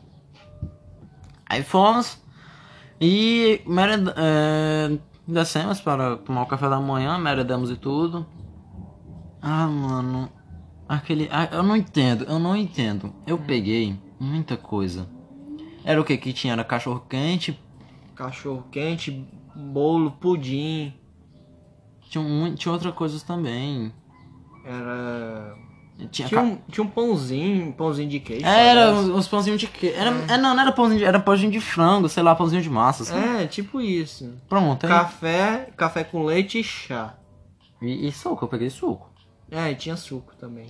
Aí 1.45 1.63
fomos 1.63 2.19
e 2.99 3.61
merenda, 3.67 4.15
é, 4.17 4.97
descemos 5.29 5.79
para 5.79 6.17
tomar 6.17 6.45
o 6.45 6.47
café 6.47 6.71
da 6.71 6.81
manhã, 6.81 7.19
meredamos 7.19 7.71
e 7.71 7.77
tudo. 7.77 8.27
Ah, 9.43 9.67
mano. 9.67 10.33
Aquele. 10.89 11.29
ah, 11.31 11.51
eu 11.53 11.63
não 11.63 11.77
entendo, 11.77 12.25
eu 12.25 12.39
não 12.39 12.57
entendo. 12.57 13.13
Eu 13.27 13.37
peguei 13.37 13.95
muita 14.19 14.57
coisa. 14.57 15.07
Era 15.85 16.01
o 16.01 16.05
que 16.05 16.17
que 16.17 16.33
tinha? 16.33 16.55
Era 16.55 16.65
cachorro 16.65 17.05
quente, 17.07 17.61
Cachorro 18.17 18.65
quente, 18.73 19.29
bolo, 19.57 20.13
pudim. 20.13 20.93
tinha, 22.09 22.23
um, 22.23 22.55
tinha 22.55 22.73
outras 22.73 22.95
coisas 22.95 23.23
também. 23.23 23.93
Era. 24.65 25.55
Tinha, 26.11 26.29
Tinha 26.29 26.43
um, 26.43 26.59
tinha 26.71 26.85
um 26.85 26.91
pãozinho, 26.91 27.69
um 27.69 27.73
pãozinho 27.73 28.09
de 28.11 28.21
queijo. 28.21 28.45
Era 28.45 28.93
parece. 28.93 29.11
uns, 29.11 29.17
uns 29.17 29.29
pãozinhos 29.29 29.59
de 29.59 29.67
queijo. 29.67 29.97
Era, 29.97 30.11
é, 30.29 30.37
não, 30.37 30.55
não 30.55 30.61
era 30.61 30.71
pãozinho 30.71 30.99
de, 30.99 31.05
era 31.07 31.19
pãozinho 31.19 31.51
de 31.51 31.61
frango, 31.61 32.07
sei 32.07 32.23
lá, 32.23 32.35
pãozinho 32.35 32.61
de 32.61 32.69
massa. 32.69 33.03
Assim. 33.03 33.43
É, 33.43 33.47
tipo 33.47 33.81
isso. 33.81 34.35
Pronto, 34.47 34.85
aí. 34.85 34.93
Café, 34.93 35.71
café 35.75 36.05
com 36.05 36.23
leite 36.23 36.61
e 36.61 36.65
chá. 36.65 37.15
E, 37.81 38.09
e 38.09 38.13
suco, 38.13 38.45
eu 38.45 38.49
peguei 38.49 38.69
suco. 38.69 39.11
É, 39.51 39.71
e 39.71 39.75
tinha 39.75 39.97
suco 39.97 40.35
também. 40.37 40.67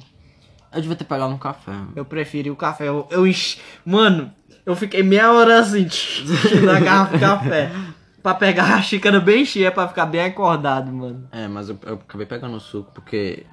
Eu 0.72 0.80
devia 0.80 0.96
ter 0.96 1.04
pegado 1.04 1.32
um 1.32 1.38
café. 1.38 1.72
Eu 1.96 2.04
preferi 2.04 2.50
o 2.50 2.56
café. 2.56 2.86
Eu, 2.86 3.08
eu 3.10 3.26
enchi... 3.26 3.58
Mano, 3.84 4.32
eu 4.64 4.76
fiquei 4.76 5.02
meia 5.02 5.32
hora 5.32 5.58
assim, 5.58 5.88
na 6.64 6.78
garrafa 6.78 7.14
de 7.14 7.20
café. 7.20 7.72
Pra 8.26 8.34
pegar 8.34 8.74
a 8.74 8.82
xícara 8.82 9.20
bem 9.20 9.44
cheia 9.44 9.70
pra 9.70 9.86
ficar 9.86 10.04
bem 10.04 10.22
acordado, 10.22 10.92
mano. 10.92 11.28
É, 11.30 11.46
mas 11.46 11.68
eu, 11.68 11.78
eu 11.84 11.94
acabei 11.94 12.26
pegando 12.26 12.56
o 12.56 12.60
suco 12.60 12.90
porque. 12.90 13.46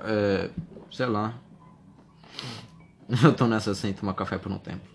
É, 0.00 0.50
sei 0.90 1.06
lá. 1.06 1.32
Eu 3.24 3.32
tô 3.32 3.46
nessa 3.46 3.74
sem 3.74 3.94
tomar 3.94 4.12
café 4.12 4.36
por 4.36 4.52
um 4.52 4.58
tempo. 4.58 4.86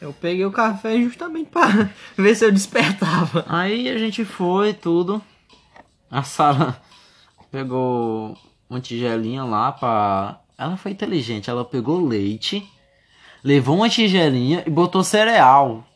Eu 0.00 0.10
peguei 0.14 0.46
o 0.46 0.50
café 0.50 0.98
justamente 1.02 1.50
pra 1.50 1.66
ver 2.16 2.34
se 2.34 2.46
eu 2.46 2.50
despertava. 2.50 3.44
Aí 3.46 3.90
a 3.90 3.98
gente 3.98 4.24
foi, 4.24 4.72
tudo. 4.72 5.20
A 6.10 6.22
Sara 6.22 6.80
pegou 7.50 8.38
uma 8.70 8.80
tigelinha 8.80 9.44
lá 9.44 9.70
pra. 9.70 10.40
Ela 10.56 10.78
foi 10.78 10.92
inteligente, 10.92 11.50
ela 11.50 11.62
pegou 11.62 12.02
leite, 12.08 12.66
levou 13.44 13.76
uma 13.76 13.90
tigelinha 13.90 14.64
e 14.66 14.70
botou 14.70 15.04
cereal. 15.04 15.86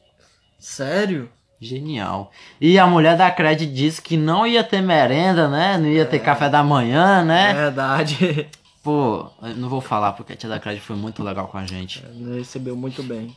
Sério? 0.59 1.31
Genial. 1.63 2.33
E 2.61 2.77
a 2.79 2.87
mulher 2.87 3.17
da 3.17 3.31
Cred 3.31 3.67
disse 3.67 4.03
que 4.03 4.17
não 4.17 4.45
ia 4.45 4.65
ter 4.65 4.83
merenda, 4.83 5.49
né? 5.49 5.79
Não 5.79 5.87
ia 5.87 6.05
ter 6.05 6.19
café 6.19 6.49
da 6.49 6.63
manhã, 6.63 7.23
né? 7.25 7.55
Verdade. 7.55 8.49
Pô, 8.83 9.27
eu 9.41 9.55
não 9.57 9.69
vou 9.69 9.81
falar 9.81 10.13
porque 10.13 10.33
a 10.33 10.37
tia 10.37 10.49
da 10.49 10.59
Cred 10.59 10.81
foi 10.81 10.97
muito 10.97 11.23
legal 11.23 11.47
com 11.47 11.57
a 11.57 11.65
gente. 11.65 12.05
Recebeu 12.37 12.75
muito 12.75 13.01
bem. 13.03 13.35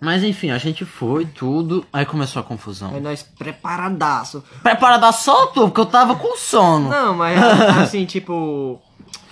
Mas 0.00 0.22
enfim, 0.22 0.50
a 0.50 0.56
gente 0.58 0.84
foi, 0.84 1.26
tudo. 1.26 1.84
Aí 1.92 2.06
começou 2.06 2.40
a 2.40 2.42
Aí 2.42 2.48
confusão. 2.48 3.00
nós 3.00 3.22
preparadaço. 3.22 4.42
Preparada 4.62 5.12
só 5.12 5.46
tu, 5.48 5.62
porque 5.62 5.80
eu 5.80 5.86
tava 5.86 6.14
com 6.14 6.36
sono. 6.36 6.88
Não, 6.88 7.14
mas 7.14 7.38
assim, 7.82 8.06
tipo. 8.06 8.80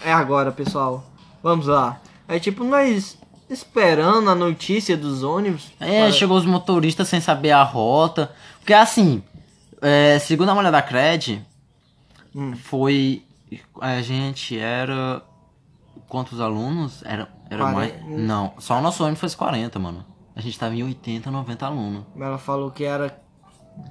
É 0.04 0.12
agora, 0.12 0.52
pessoal. 0.52 1.04
Vamos 1.42 1.68
lá. 1.68 2.00
É 2.28 2.38
tipo, 2.38 2.64
nós 2.64 3.16
esperando 3.48 4.30
a 4.30 4.34
notícia 4.34 4.96
dos 4.96 5.22
ônibus. 5.22 5.70
É, 5.80 6.02
Para- 6.02 6.12
chegou 6.12 6.36
os 6.36 6.44
motoristas 6.46 7.08
sem 7.08 7.20
saber 7.20 7.50
a 7.52 7.62
rota. 7.62 8.32
Porque 8.58 8.74
assim, 8.74 9.22
é, 9.80 10.18
segundo 10.18 10.50
a 10.50 10.54
mulher 10.54 10.72
da 10.72 10.82
Cred, 10.82 11.44
Hum. 12.34 12.54
foi. 12.56 13.22
A 13.80 14.02
gente 14.02 14.58
era. 14.58 15.22
Quantos 16.08 16.40
alunos? 16.40 17.02
Era, 17.04 17.28
era 17.50 17.72
mais. 17.72 17.92
Não, 18.06 18.52
só 18.58 18.78
o 18.78 18.80
nosso 18.82 19.02
ônibus 19.04 19.20
foi 19.20 19.30
40, 19.30 19.78
mano. 19.78 20.04
A 20.34 20.40
gente 20.40 20.58
tava 20.58 20.74
em 20.74 20.82
80, 20.82 21.30
90 21.30 21.64
alunos. 21.66 22.04
Ela 22.18 22.36
falou 22.38 22.70
que 22.70 22.84
era 22.84 23.18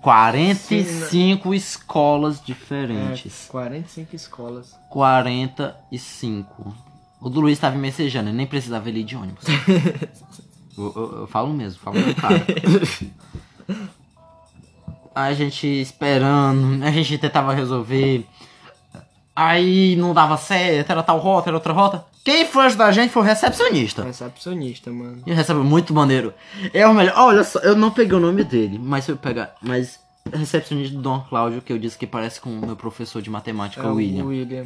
45 0.01 1.53
escolas 1.53 2.39
é, 2.39 2.43
diferentes. 2.45 3.47
45 3.49 4.16
escolas. 4.16 4.76
45. 4.89 6.74
O 7.26 7.30
do 7.30 7.41
Luiz 7.41 7.57
tava 7.57 7.76
me 7.76 7.82
messejando, 7.82 8.30
ele 8.30 8.38
nem 8.38 8.45
precisava 8.45 8.88
ele 8.88 8.99
ir 8.99 9.03
de 9.03 9.15
ônibus. 9.15 9.43
eu, 10.78 10.93
eu- 10.95 11.17
eu 11.21 11.28
falo 11.28 11.51
mesmo, 11.51 11.80
falo 11.80 11.97
o 11.99 12.15
cara. 12.15 12.45
A 15.15 15.34
gente 15.34 15.65
esperando, 15.65 16.84
a 16.84 16.91
gente 16.91 17.17
tentava 17.17 17.53
resolver. 17.53 18.26
Aí 19.34 19.95
não 19.95 20.13
dava 20.13 20.36
certo, 20.38 20.89
era 20.91 21.01
tal 21.01 21.17
rota, 21.19 21.49
era 21.49 21.55
outra 21.57 21.71
rota. 21.73 22.05
Quem 22.23 22.45
foi 22.45 22.65
ajudar 22.65 22.88
a 22.88 22.91
gente 22.91 23.11
foi 23.11 23.21
o 23.21 23.26
recepcionista. 23.26 24.03
Recepcionista, 24.03 24.91
mano. 24.91 25.21
E 25.26 25.34
recebe 25.34 25.61
muito 25.61 25.93
maneiro. 25.93 26.34
É 26.73 26.86
o 26.88 26.93
melhor. 26.93 27.13
Olha 27.17 27.43
só, 27.45 27.59
eu 27.59 27.76
não 27.78 27.91
peguei 27.91 28.17
o 28.17 28.19
nome 28.21 28.43
dele, 28.43 28.78
mas 28.78 29.05
se 29.05 29.11
eu 29.11 29.17
pegar. 29.17 29.55
Mas 29.61 29.99
recepcionista 30.34 30.95
do 30.95 31.01
Dom 31.01 31.21
Cláudio, 31.30 31.61
que 31.61 31.71
eu 31.71 31.80
disse 31.80 31.97
que 31.97 32.05
parece 32.07 32.41
com 32.41 32.49
o 32.49 32.65
meu 32.65 32.76
professor 32.76 33.21
de 33.21 33.30
matemática, 33.30 33.84
É 33.84 33.88
o 33.88 33.91
o 33.93 33.95
William. 33.95 34.26
William. 34.26 34.65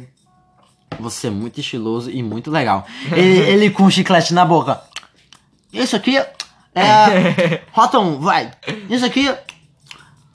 Você 0.98 1.28
é 1.28 1.30
muito 1.30 1.60
estiloso 1.60 2.10
e 2.10 2.22
muito 2.22 2.50
legal. 2.50 2.86
Ele, 3.12 3.38
ele 3.38 3.70
com 3.70 3.84
um 3.84 3.90
chiclete 3.90 4.34
na 4.34 4.44
boca. 4.44 4.80
Isso 5.72 5.94
aqui 5.96 6.16
É. 6.74 7.60
Rota 7.72 7.98
1, 7.98 8.18
vai. 8.20 8.50
Isso 8.88 9.04
aqui. 9.06 9.32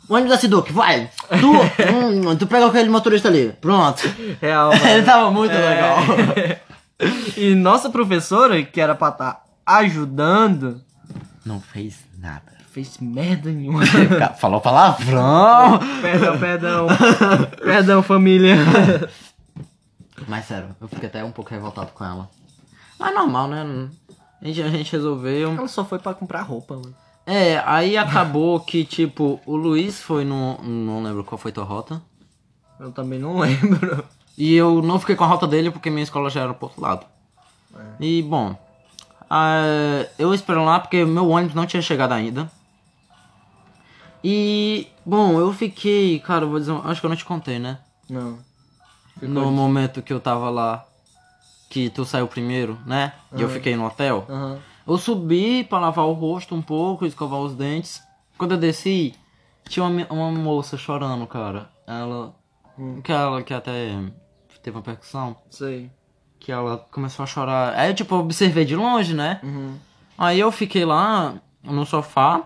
O 0.08 0.14
ônibus 0.14 0.32
da 0.34 0.38
Siduc, 0.40 0.72
vai. 0.72 1.10
Tu, 1.40 1.52
hum, 2.30 2.36
tu 2.36 2.46
pega 2.48 2.68
aquele 2.68 2.90
motorista 2.90 3.28
ali. 3.28 3.54
Pronto. 3.60 4.02
Real, 4.42 4.70
mano. 4.72 4.88
Ele 4.88 5.04
tava 5.04 5.32
muito 5.32 5.52
É. 5.54 5.70
legal. 5.70 5.98
E 7.36 7.54
nossa 7.56 7.90
professora, 7.90 8.62
que 8.64 8.80
era 8.80 8.96
pra 8.96 9.10
estar 9.10 9.44
ajudando, 9.66 10.80
Não 11.46 11.60
fez 11.60 11.96
nada. 12.20 12.54
fez 12.72 12.98
merda 13.00 13.50
nenhuma. 13.50 13.82
Falou 14.40 14.62
palavrão. 14.62 15.80
perdão, 16.02 16.38
perdão. 16.40 16.88
perdão, 17.64 18.04
família. 18.04 18.56
Mas 20.28 20.46
sério, 20.46 20.76
eu 20.80 20.88
fiquei 20.88 21.08
até 21.10 21.24
um 21.24 21.32
pouco 21.32 21.52
revoltado 21.52 21.92
com 21.92 22.04
ela. 22.04 22.30
Mas 23.00 23.14
normal, 23.14 23.48
né? 23.48 23.90
A 24.42 24.46
gente, 24.48 24.62
a 24.62 24.70
gente 24.70 24.92
resolveu. 24.92 25.52
Ela 25.52 25.68
só 25.68 25.84
foi 25.84 26.00
pra 26.00 26.14
comprar 26.14 26.42
roupa, 26.42 26.76
mano. 26.76 26.96
É, 27.26 27.58
aí 27.66 27.98
acabou 27.98 28.60
que, 28.60 28.86
tipo, 28.86 29.40
o 29.46 29.56
Luiz 29.56 30.00
foi 30.02 30.24
no. 30.24 30.62
Não 30.62 31.02
lembro 31.04 31.24
qual 31.24 31.38
foi 31.38 31.52
tua 31.52 31.64
rota. 31.64 32.02
Eu 32.80 32.92
também 32.92 33.20
não 33.20 33.38
lembro. 33.40 34.06
E 34.38 34.54
eu 34.54 34.82
não 34.82 35.00
fiquei 35.00 35.16
com 35.16 35.24
a 35.24 35.28
rota 35.28 35.48
dele 35.48 35.72
porque 35.72 35.90
minha 35.90 36.04
escola 36.04 36.30
já 36.30 36.42
era 36.42 36.54
pro 36.54 36.68
outro 36.68 36.82
lado. 36.82 37.06
E, 38.00 38.22
bom. 38.22 38.56
ah, 39.30 40.06
eu 40.20 40.34
esperando 40.34 40.66
lá 40.66 40.80
porque 40.80 41.04
meu 41.04 41.30
ônibus 41.30 41.56
não 41.56 41.66
tinha 41.66 41.82
chegado 41.82 42.14
ainda. 42.14 42.50
E, 44.24 44.88
bom, 45.06 45.40
eu 45.40 45.52
fiquei. 45.54 46.20
Cara, 46.20 46.46
eu 46.46 46.50
vou 46.50 46.60
dizer. 46.60 46.74
Acho 46.84 47.00
que 47.00 47.06
eu 47.06 47.10
não 47.10 47.18
te 47.18 47.26
contei, 47.26 47.60
né? 47.60 47.80
Não. 48.10 48.40
Ficou 49.20 49.30
no 49.30 49.46
de- 49.46 49.52
momento 49.52 50.02
que 50.02 50.12
eu 50.14 50.20
tava 50.20 50.50
lá. 50.50 50.86
Que 51.70 51.90
tu 51.90 52.06
saiu 52.06 52.28
primeiro, 52.28 52.78
né? 52.86 53.14
E 53.36 53.42
eu 53.42 53.50
fiquei 53.50 53.76
no 53.76 53.86
hotel. 53.86 54.26
Aham. 54.30 54.60
Eu 54.88 54.98
subi 55.00 55.64
pra 55.64 55.80
lavar 55.80 56.06
o 56.06 56.14
rosto 56.14 56.54
um 56.54 56.62
pouco, 56.62 57.06
escovar 57.06 57.40
os 57.40 57.56
dentes. 57.56 58.02
Quando 58.38 58.52
eu 58.52 58.58
desci, 58.58 59.16
tinha 59.68 59.84
uma, 59.86 60.06
uma 60.12 60.32
moça 60.32 60.78
chorando, 60.78 61.26
cara. 61.26 61.70
Ela. 61.88 62.34
Que 63.04 63.12
ela 63.12 63.42
que 63.42 63.54
até 63.54 63.98
teve 64.62 64.78
uma 64.78 64.84
percussão. 64.84 65.36
Sei. 65.50 65.90
Que 66.40 66.52
ela 66.52 66.78
começou 66.92 67.24
a 67.24 67.26
chorar. 67.26 67.74
Aí 67.74 67.90
eu, 67.90 67.96
tipo, 67.96 68.16
observei 68.16 68.64
de 68.64 68.76
longe, 68.76 69.14
né? 69.16 69.40
Uhum. 69.44 69.76
Aí 70.18 70.40
eu 70.40 70.52
fiquei 70.52 70.86
lá 70.86 71.34
no 71.64 71.84
sofá. 71.86 72.44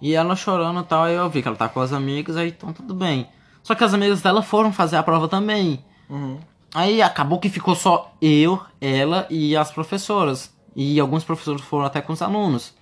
E 0.00 0.14
ela 0.14 0.36
chorando 0.36 0.80
e 0.80 0.84
tal. 0.84 1.04
Aí 1.04 1.14
eu 1.14 1.28
vi 1.28 1.42
que 1.42 1.48
ela 1.48 1.56
tá 1.56 1.68
com 1.68 1.80
as 1.80 1.92
amigas, 1.92 2.36
aí 2.36 2.48
então 2.48 2.72
tudo 2.72 2.94
bem. 2.94 3.28
Só 3.62 3.74
que 3.74 3.84
as 3.84 3.94
amigas 3.94 4.20
dela 4.20 4.42
foram 4.42 4.72
fazer 4.72 4.96
a 4.96 5.02
prova 5.02 5.28
também. 5.28 5.84
Uhum. 6.08 6.38
Aí 6.74 7.02
acabou 7.02 7.38
que 7.38 7.48
ficou 7.48 7.74
só 7.74 8.12
eu, 8.20 8.60
ela 8.80 9.26
e 9.28 9.56
as 9.56 9.70
professoras. 9.70 10.52
E 10.74 10.98
alguns 10.98 11.22
professores 11.22 11.62
foram 11.62 11.84
até 11.84 12.00
com 12.00 12.12
os 12.12 12.22
alunos. 12.22 12.74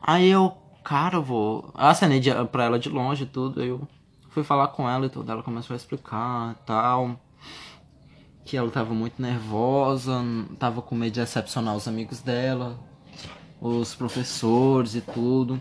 Aí 0.00 0.30
eu, 0.30 0.56
cara, 0.84 1.16
eu 1.16 1.22
vou. 1.22 1.72
Eu 1.76 1.86
acenei 1.86 2.20
de, 2.20 2.32
pra 2.46 2.64
ela 2.64 2.78
de 2.78 2.88
longe 2.88 3.24
e 3.24 3.26
tudo. 3.26 3.62
Eu 3.62 3.86
fui 4.30 4.44
falar 4.44 4.68
com 4.68 4.88
ela 4.88 5.06
e 5.06 5.10
tudo. 5.10 5.30
Ela 5.30 5.42
começou 5.42 5.74
a 5.74 5.76
explicar 5.76 6.52
e 6.52 6.66
tal. 6.66 7.20
Que 8.44 8.56
ela 8.56 8.70
tava 8.70 8.94
muito 8.94 9.20
nervosa, 9.20 10.24
tava 10.58 10.80
com 10.80 10.94
medo 10.94 11.14
de 11.14 11.20
decepcionar 11.20 11.76
os 11.76 11.86
amigos 11.86 12.20
dela, 12.20 12.78
os 13.60 13.94
professores 13.94 14.94
e 14.94 15.00
tudo. 15.00 15.60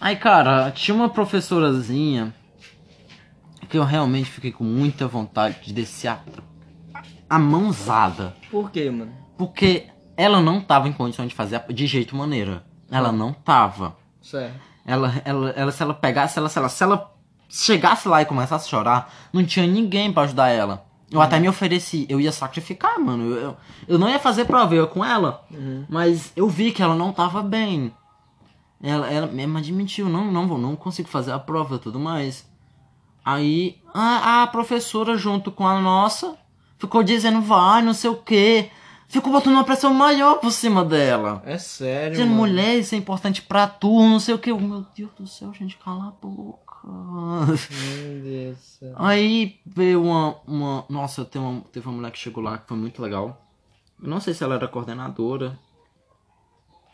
Aí, 0.00 0.16
cara, 0.16 0.70
tinha 0.70 0.94
uma 0.94 1.08
professorazinha 1.08 2.34
que 3.70 3.78
eu 3.78 3.84
realmente 3.84 4.28
fiquei 4.30 4.50
com 4.52 4.64
muita 4.64 5.06
vontade 5.06 5.60
de 5.64 5.72
descer 5.72 6.08
a, 6.08 6.18
a 7.28 7.38
mãozada. 7.38 8.34
Por 8.50 8.70
quê, 8.70 8.90
mano? 8.90 9.12
Porque 9.38 9.86
ela 10.16 10.40
não 10.40 10.60
tava 10.60 10.88
em 10.88 10.92
condições 10.92 11.28
de 11.28 11.34
fazer 11.34 11.56
a- 11.56 11.72
de 11.72 11.86
jeito 11.86 12.14
maneira. 12.16 12.64
Ela 12.90 13.12
não 13.12 13.32
tava. 13.32 13.96
Certo. 14.20 14.54
Ela, 14.84 15.22
ela, 15.24 15.50
ela, 15.50 15.72
se 15.72 15.82
ela 15.82 15.94
pegasse, 15.94 16.38
ela, 16.38 16.48
se 16.48 16.58
ela, 16.58 16.68
se 16.68 16.82
ela 16.82 17.14
chegasse 17.48 18.08
lá 18.08 18.20
e 18.20 18.26
começasse 18.26 18.66
a 18.66 18.68
chorar, 18.70 19.14
não 19.32 19.44
tinha 19.44 19.66
ninguém 19.66 20.12
pra 20.12 20.24
ajudar 20.24 20.48
ela. 20.48 20.84
Eu 21.10 21.20
até 21.20 21.40
me 21.40 21.48
ofereci, 21.48 22.06
eu 22.08 22.20
ia 22.20 22.30
sacrificar, 22.32 22.98
mano. 23.00 23.34
Eu, 23.34 23.56
eu, 23.88 23.98
não 23.98 24.08
ia 24.08 24.18
fazer 24.18 24.44
prova, 24.44 24.74
eu 24.74 24.82
ia 24.84 24.88
com 24.88 25.04
ela. 25.04 25.44
Uhum. 25.50 25.84
Mas 25.88 26.32
eu 26.36 26.48
vi 26.48 26.70
que 26.72 26.82
ela 26.82 26.94
não 26.94 27.12
tava 27.12 27.42
bem. 27.42 27.92
Ela, 28.82 29.10
ela 29.10 29.26
mesmo 29.26 29.58
admitiu, 29.58 30.08
não, 30.08 30.30
não, 30.30 30.46
vou, 30.48 30.56
não 30.58 30.74
consigo 30.76 31.08
fazer 31.08 31.32
a 31.32 31.38
prova 31.38 31.76
e 31.76 31.78
tudo 31.78 31.98
mais. 31.98 32.48
Aí 33.32 33.78
a, 33.94 34.42
a 34.42 34.46
professora, 34.46 35.16
junto 35.16 35.50
com 35.52 35.66
a 35.66 35.80
nossa, 35.80 36.36
ficou 36.78 37.02
dizendo, 37.02 37.40
vai, 37.40 37.82
não 37.82 37.94
sei 37.94 38.10
o 38.10 38.16
quê. 38.16 38.70
Ficou 39.08 39.32
botando 39.32 39.54
uma 39.54 39.64
pressão 39.64 39.92
maior 39.92 40.36
por 40.36 40.52
cima 40.52 40.84
dela. 40.84 41.42
É 41.44 41.58
sério, 41.58 42.12
Dizendo, 42.12 42.28
mano. 42.30 42.40
mulher, 42.42 42.78
isso 42.78 42.94
é 42.94 42.98
importante 42.98 43.42
pra 43.42 43.66
tu, 43.66 44.00
não 44.08 44.20
sei 44.20 44.34
o 44.34 44.38
que. 44.38 44.52
Meu 44.52 44.86
Deus 44.96 45.10
do 45.18 45.26
céu, 45.26 45.52
gente, 45.52 45.76
cala 45.78 46.08
a 46.08 46.10
boca. 46.26 46.60
Meu 46.86 48.22
Deus 48.22 48.56
do 48.56 48.62
céu. 48.62 48.94
Aí 48.96 49.58
veio 49.66 50.02
uma. 50.04 50.36
uma 50.46 50.84
nossa, 50.88 51.24
tem 51.24 51.42
uma, 51.42 51.60
teve 51.72 51.88
uma 51.88 51.96
mulher 51.96 52.12
que 52.12 52.18
chegou 52.18 52.42
lá 52.42 52.56
que 52.58 52.68
foi 52.68 52.76
muito 52.76 53.02
legal. 53.02 53.44
Eu 54.00 54.08
não 54.08 54.20
sei 54.20 54.32
se 54.32 54.44
ela 54.44 54.54
era 54.54 54.68
coordenadora 54.68 55.58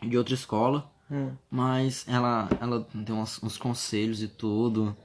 de 0.01 0.17
outra 0.17 0.33
escola, 0.33 0.89
Hum. 1.09 1.31
mas 1.49 2.03
ela, 2.07 2.49
ela 2.59 2.85
deu 2.93 3.15
uns, 3.15 3.41
uns 3.41 3.57
conselhos 3.57 4.21
e 4.21 4.27
tudo. 4.27 4.95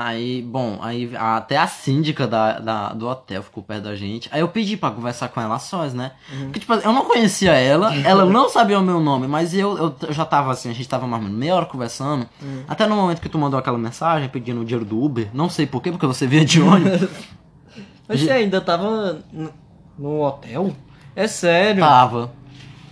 Aí, 0.00 0.42
bom, 0.42 0.78
aí 0.80 1.10
até 1.16 1.56
a 1.56 1.66
síndica 1.66 2.24
da, 2.24 2.60
da- 2.60 2.92
do 2.92 3.08
hotel 3.08 3.42
ficou 3.42 3.64
perto 3.64 3.82
da 3.84 3.96
gente. 3.96 4.28
Aí 4.30 4.38
eu 4.40 4.46
pedi 4.48 4.76
pra 4.76 4.92
conversar 4.92 5.28
com 5.28 5.40
ela 5.40 5.58
sós, 5.58 5.92
né? 5.92 6.12
Porque, 6.44 6.60
tipo, 6.60 6.72
eu 6.74 6.92
não 6.92 7.04
conhecia 7.04 7.50
ela, 7.52 7.92
ela 8.06 8.24
não 8.24 8.48
sabia 8.48 8.78
o 8.78 8.82
meu 8.82 9.00
nome, 9.00 9.26
mas 9.26 9.52
eu, 9.54 9.76
eu, 9.76 10.12
já 10.12 10.24
tava 10.24 10.52
assim, 10.52 10.70
a 10.70 10.72
gente 10.72 10.88
tava 10.88 11.04
mais 11.06 11.20
ou 11.20 11.28
menos 11.28 11.36
meia 11.40 11.56
hora 11.56 11.66
conversando. 11.66 12.28
Até 12.68 12.86
no 12.86 12.94
momento 12.94 13.20
que 13.20 13.28
tu 13.28 13.38
mandou 13.38 13.58
aquela 13.58 13.76
mensagem 13.76 14.28
pedindo 14.28 14.60
o 14.60 14.64
dinheiro 14.64 14.84
do 14.84 15.02
Uber, 15.02 15.28
não 15.34 15.48
sei 15.48 15.66
porquê, 15.66 15.90
porque 15.90 16.06
você 16.06 16.28
via 16.28 16.44
de 16.44 16.62
ônibus. 16.62 17.08
Mas 18.06 18.20
você 18.20 18.30
ainda 18.30 18.60
tava 18.60 19.20
no- 19.32 19.52
no 19.98 20.20
hotel? 20.22 20.72
É 21.16 21.26
sério? 21.26 21.80
tava. 21.82 22.30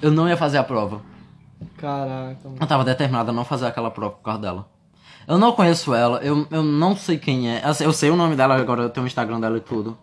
Eu 0.02 0.11
não 0.11 0.28
ia 0.28 0.36
fazer 0.36 0.59
a 0.59 0.64
prova. 0.64 1.00
Caraca, 1.78 2.38
mano. 2.44 2.57
Eu 2.61 2.66
tava 2.66 2.84
determinado 2.84 3.30
a 3.30 3.32
não 3.32 3.44
fazer 3.44 3.66
aquela 3.66 3.90
prova 3.90 4.14
por 4.16 4.22
causa 4.22 4.40
dela. 4.40 4.68
Eu 5.27 5.39
não 5.39 5.53
conheço 5.53 5.93
ela, 5.93 6.18
eu, 6.22 6.47
eu 6.51 6.62
não 6.62 6.97
sei 6.97 7.18
quem 7.18 7.51
é. 7.51 7.64
Assim, 7.64 7.85
Eu 7.85 7.93
sei 7.93 8.11
o 8.11 8.16
nome 8.16 8.37
dela 8.37 8.55
agora, 8.57 8.83
eu 8.83 8.91
tenho 8.91 9.05
o 9.05 9.07
Instagram 9.07 9.41
dela 9.41 9.57
e 9.57 9.61
tudo. 9.61 9.99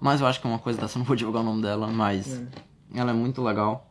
Mas 0.00 0.20
eu 0.20 0.26
acho 0.26 0.40
que 0.40 0.46
é 0.46 0.50
uma 0.50 0.58
coisa 0.58 0.80
dessa, 0.80 0.96
eu 0.96 1.00
não 1.00 1.06
vou 1.06 1.16
divulgar 1.16 1.42
o 1.42 1.44
nome 1.46 1.62
dela, 1.62 1.86
mas. 1.88 2.40
Ela 2.94 3.10
é 3.10 3.14
muito 3.14 3.42
legal. 3.42 3.90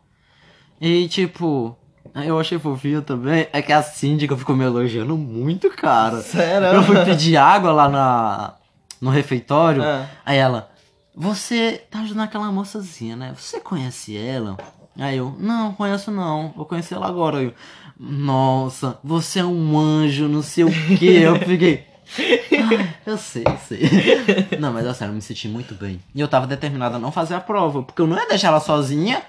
E 0.80 1.08
tipo. 1.08 1.78
Eu 2.14 2.40
achei 2.40 2.60
fofinho 2.60 3.02
também. 3.02 3.48
É 3.52 3.62
que 3.62 3.74
a 3.74 3.82
síndica 3.82 4.38
ficou 4.38 4.56
me 4.56 4.64
elogiando 4.64 5.18
muito, 5.18 5.70
cara. 5.72 6.22
Sério? 6.22 6.68
Eu 6.68 6.84
fui 6.84 7.04
pedir 7.04 7.38
água 7.38 7.72
lá 7.72 7.90
na, 7.90 8.54
no 9.02 9.10
refeitório. 9.10 9.82
É. 9.82 10.08
Aí 10.26 10.38
ela, 10.38 10.70
você 11.16 11.84
tá 11.90 12.00
ajudando 12.02 12.24
aquela 12.26 12.52
moçazinha, 12.52 13.16
né? 13.16 13.34
Você 13.38 13.60
conhece 13.60 14.16
ela? 14.16 14.58
Aí 14.98 15.18
eu, 15.18 15.36
não, 15.40 15.74
conheço 15.74 16.12
não. 16.12 16.54
Vou 16.56 16.66
conhecer 16.66 16.96
ela 16.96 17.08
agora. 17.08 17.40
Aí 17.40 17.46
eu, 17.46 17.54
nossa, 18.00 19.00
você 19.04 19.40
é 19.40 19.46
um 19.46 19.78
anjo, 19.78 20.28
não 20.28 20.42
sei 20.42 20.64
o 20.64 20.72
que. 20.98 21.06
Eu 21.18 21.36
fiquei. 21.40 21.86
"Ai, 22.18 22.96
eu 23.06 23.18
sei, 23.18 23.44
eu 23.46 23.58
sei. 23.58 23.80
Não, 24.60 24.72
mas 24.74 24.86
é 24.86 24.94
sério, 24.94 25.12
eu 25.12 25.16
me 25.16 25.22
senti 25.22 25.48
muito 25.48 25.74
bem. 25.74 26.00
E 26.14 26.20
eu 26.20 26.28
tava 26.28 26.46
determinado 26.46 26.96
a 26.96 27.00
não 27.00 27.12
fazer 27.12 27.34
a 27.34 27.40
prova, 27.40 27.82
porque 27.82 28.02
eu 28.02 28.06
não 28.08 28.18
ia 28.18 28.28
deixar 28.28 28.50
ela 28.50 28.60
sozinha 28.60 29.22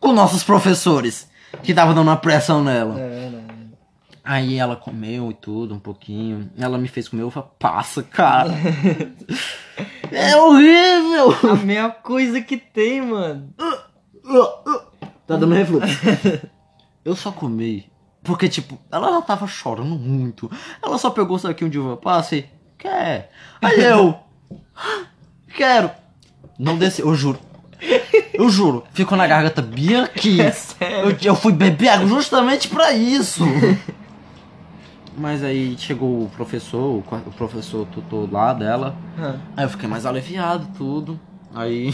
com 0.00 0.12
nossos 0.12 0.42
professores, 0.44 1.30
que 1.62 1.72
tava 1.72 1.94
dando 1.94 2.08
uma 2.08 2.16
pressão 2.16 2.62
nela. 2.62 3.00
É 3.00 3.08
verdade. 3.08 3.44
Aí 4.24 4.56
ela 4.58 4.76
comeu 4.76 5.30
e 5.30 5.34
tudo, 5.34 5.74
um 5.74 5.78
pouquinho. 5.78 6.50
Ela 6.58 6.76
me 6.76 6.86
fez 6.88 7.08
comer 7.08 7.22
uva 7.22 7.42
passa, 7.58 8.02
cara. 8.02 8.52
é 10.12 10.36
horrível! 10.36 11.50
A 11.50 11.56
mesma 11.56 11.90
coisa 11.90 12.40
que 12.42 12.58
tem, 12.58 13.00
mano. 13.00 13.54
Tá 15.28 15.36
dando 15.36 15.54
refluxo. 15.54 16.00
Eu 17.04 17.14
só 17.14 17.30
comi. 17.30 17.86
Porque, 18.24 18.48
tipo, 18.48 18.78
ela 18.90 19.12
já 19.12 19.22
tava 19.22 19.46
chorando 19.46 19.94
muito. 19.94 20.50
Ela 20.82 20.98
só 20.98 21.10
pegou 21.10 21.36
o 21.36 21.38
saquinho 21.38 21.70
de 21.70 21.78
uva 21.78 21.96
passa 21.96 22.36
e. 22.36 22.46
Quer? 22.76 23.30
Aí 23.62 23.80
eu. 23.80 24.14
Quero. 25.56 25.90
Não 26.58 26.76
desceu, 26.76 27.06
eu 27.06 27.14
juro. 27.14 27.38
Eu 28.34 28.48
juro. 28.50 28.84
Ficou 28.92 29.16
na 29.16 29.26
garganta 29.26 29.62
bem 29.62 29.96
aqui. 29.96 30.40
É 30.40 30.50
sério? 30.50 31.10
Eu, 31.10 31.16
eu 31.22 31.34
fui 31.36 31.52
beber 31.52 31.88
água 31.88 32.06
justamente 32.08 32.68
pra 32.68 32.92
isso. 32.92 33.44
Mas 35.16 35.42
aí 35.42 35.76
chegou 35.78 36.24
o 36.24 36.30
professor, 36.30 36.98
o 36.98 37.32
professor 37.32 37.86
tutor 37.86 38.30
lá 38.32 38.52
dela. 38.52 38.96
Ah, 39.18 39.36
Aí 39.56 39.64
eu 39.64 39.70
fiquei 39.70 39.88
mais 39.88 40.04
aliviado, 40.06 40.68
tudo. 40.76 41.18
Aí, 41.54 41.92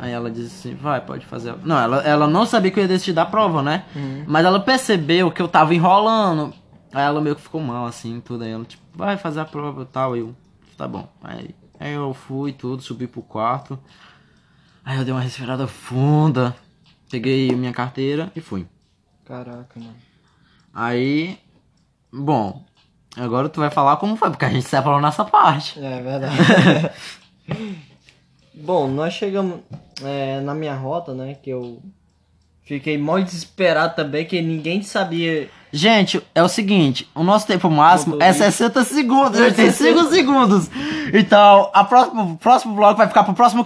aí 0.00 0.12
ela 0.12 0.30
disse 0.30 0.68
assim, 0.68 0.74
vai, 0.74 1.00
pode 1.00 1.24
fazer. 1.26 1.50
a-" 1.50 1.56
Não, 1.64 1.78
ela, 1.78 1.98
ela 2.02 2.26
não 2.26 2.46
sabia 2.46 2.70
que 2.70 2.78
eu 2.78 2.82
ia 2.82 2.88
decidir 2.88 3.12
da 3.12 3.26
prova, 3.26 3.62
né? 3.62 3.84
Uhum. 3.94 4.24
Mas 4.26 4.44
ela 4.44 4.60
percebeu 4.60 5.30
que 5.30 5.40
eu 5.40 5.48
tava 5.48 5.74
enrolando. 5.74 6.52
Aí 6.92 7.04
ela 7.04 7.20
meio 7.20 7.36
que 7.36 7.42
ficou 7.42 7.60
mal, 7.60 7.86
assim, 7.86 8.20
tudo. 8.20 8.44
Aí 8.44 8.50
ela, 8.50 8.64
tipo, 8.64 8.82
vai 8.94 9.16
fazer 9.16 9.40
a 9.40 9.44
prova 9.44 9.82
e 9.82 9.86
tal. 9.86 10.16
Eu, 10.16 10.34
tá 10.76 10.86
bom. 10.86 11.08
Aí, 11.22 11.54
aí 11.78 11.92
eu 11.92 12.14
fui, 12.14 12.52
tudo, 12.52 12.82
subi 12.82 13.06
pro 13.06 13.22
quarto. 13.22 13.78
Aí 14.84 14.96
eu 14.98 15.04
dei 15.04 15.12
uma 15.12 15.20
respirada 15.20 15.66
funda. 15.66 16.54
Peguei 17.10 17.50
minha 17.52 17.72
carteira 17.72 18.30
e 18.34 18.40
fui. 18.40 18.66
Caraca, 19.24 19.78
mano. 19.78 19.94
Aí, 20.72 21.38
bom, 22.12 22.64
agora 23.16 23.48
tu 23.48 23.60
vai 23.60 23.70
falar 23.70 23.96
como 23.96 24.16
foi, 24.16 24.30
porque 24.30 24.44
a 24.44 24.50
gente 24.50 24.68
separou 24.68 25.00
nessa 25.00 25.24
parte. 25.24 25.78
É 25.82 26.02
verdade. 26.02 26.90
Bom, 28.54 28.88
nós 28.88 29.12
chegamos 29.12 29.60
é, 30.04 30.40
na 30.40 30.54
minha 30.54 30.74
rota, 30.74 31.14
né? 31.14 31.36
Que 31.42 31.50
eu 31.50 31.82
fiquei 32.64 32.98
mó 32.98 33.18
desesperado 33.18 33.94
também, 33.94 34.24
que 34.24 34.40
ninguém 34.42 34.82
sabia. 34.82 35.48
Gente, 35.72 36.22
é 36.34 36.42
o 36.42 36.48
seguinte, 36.48 37.08
o 37.14 37.22
nosso 37.22 37.46
tempo 37.46 37.68
máximo 37.68 38.14
é 38.14 38.32
Motorista. 38.32 38.50
60 38.50 38.84
segundos, 38.84 39.40
a 39.40 39.48
gente 39.48 39.56
tem 39.56 39.70
5 39.70 40.04
segundos. 40.04 40.70
Então, 41.12 41.70
a 41.72 41.84
próxima, 41.84 42.22
o 42.22 42.36
próximo 42.36 42.74
bloco 42.74 42.96
vai 42.96 43.08
ficar 43.08 43.24
pro 43.24 43.34
próximo 43.34 43.64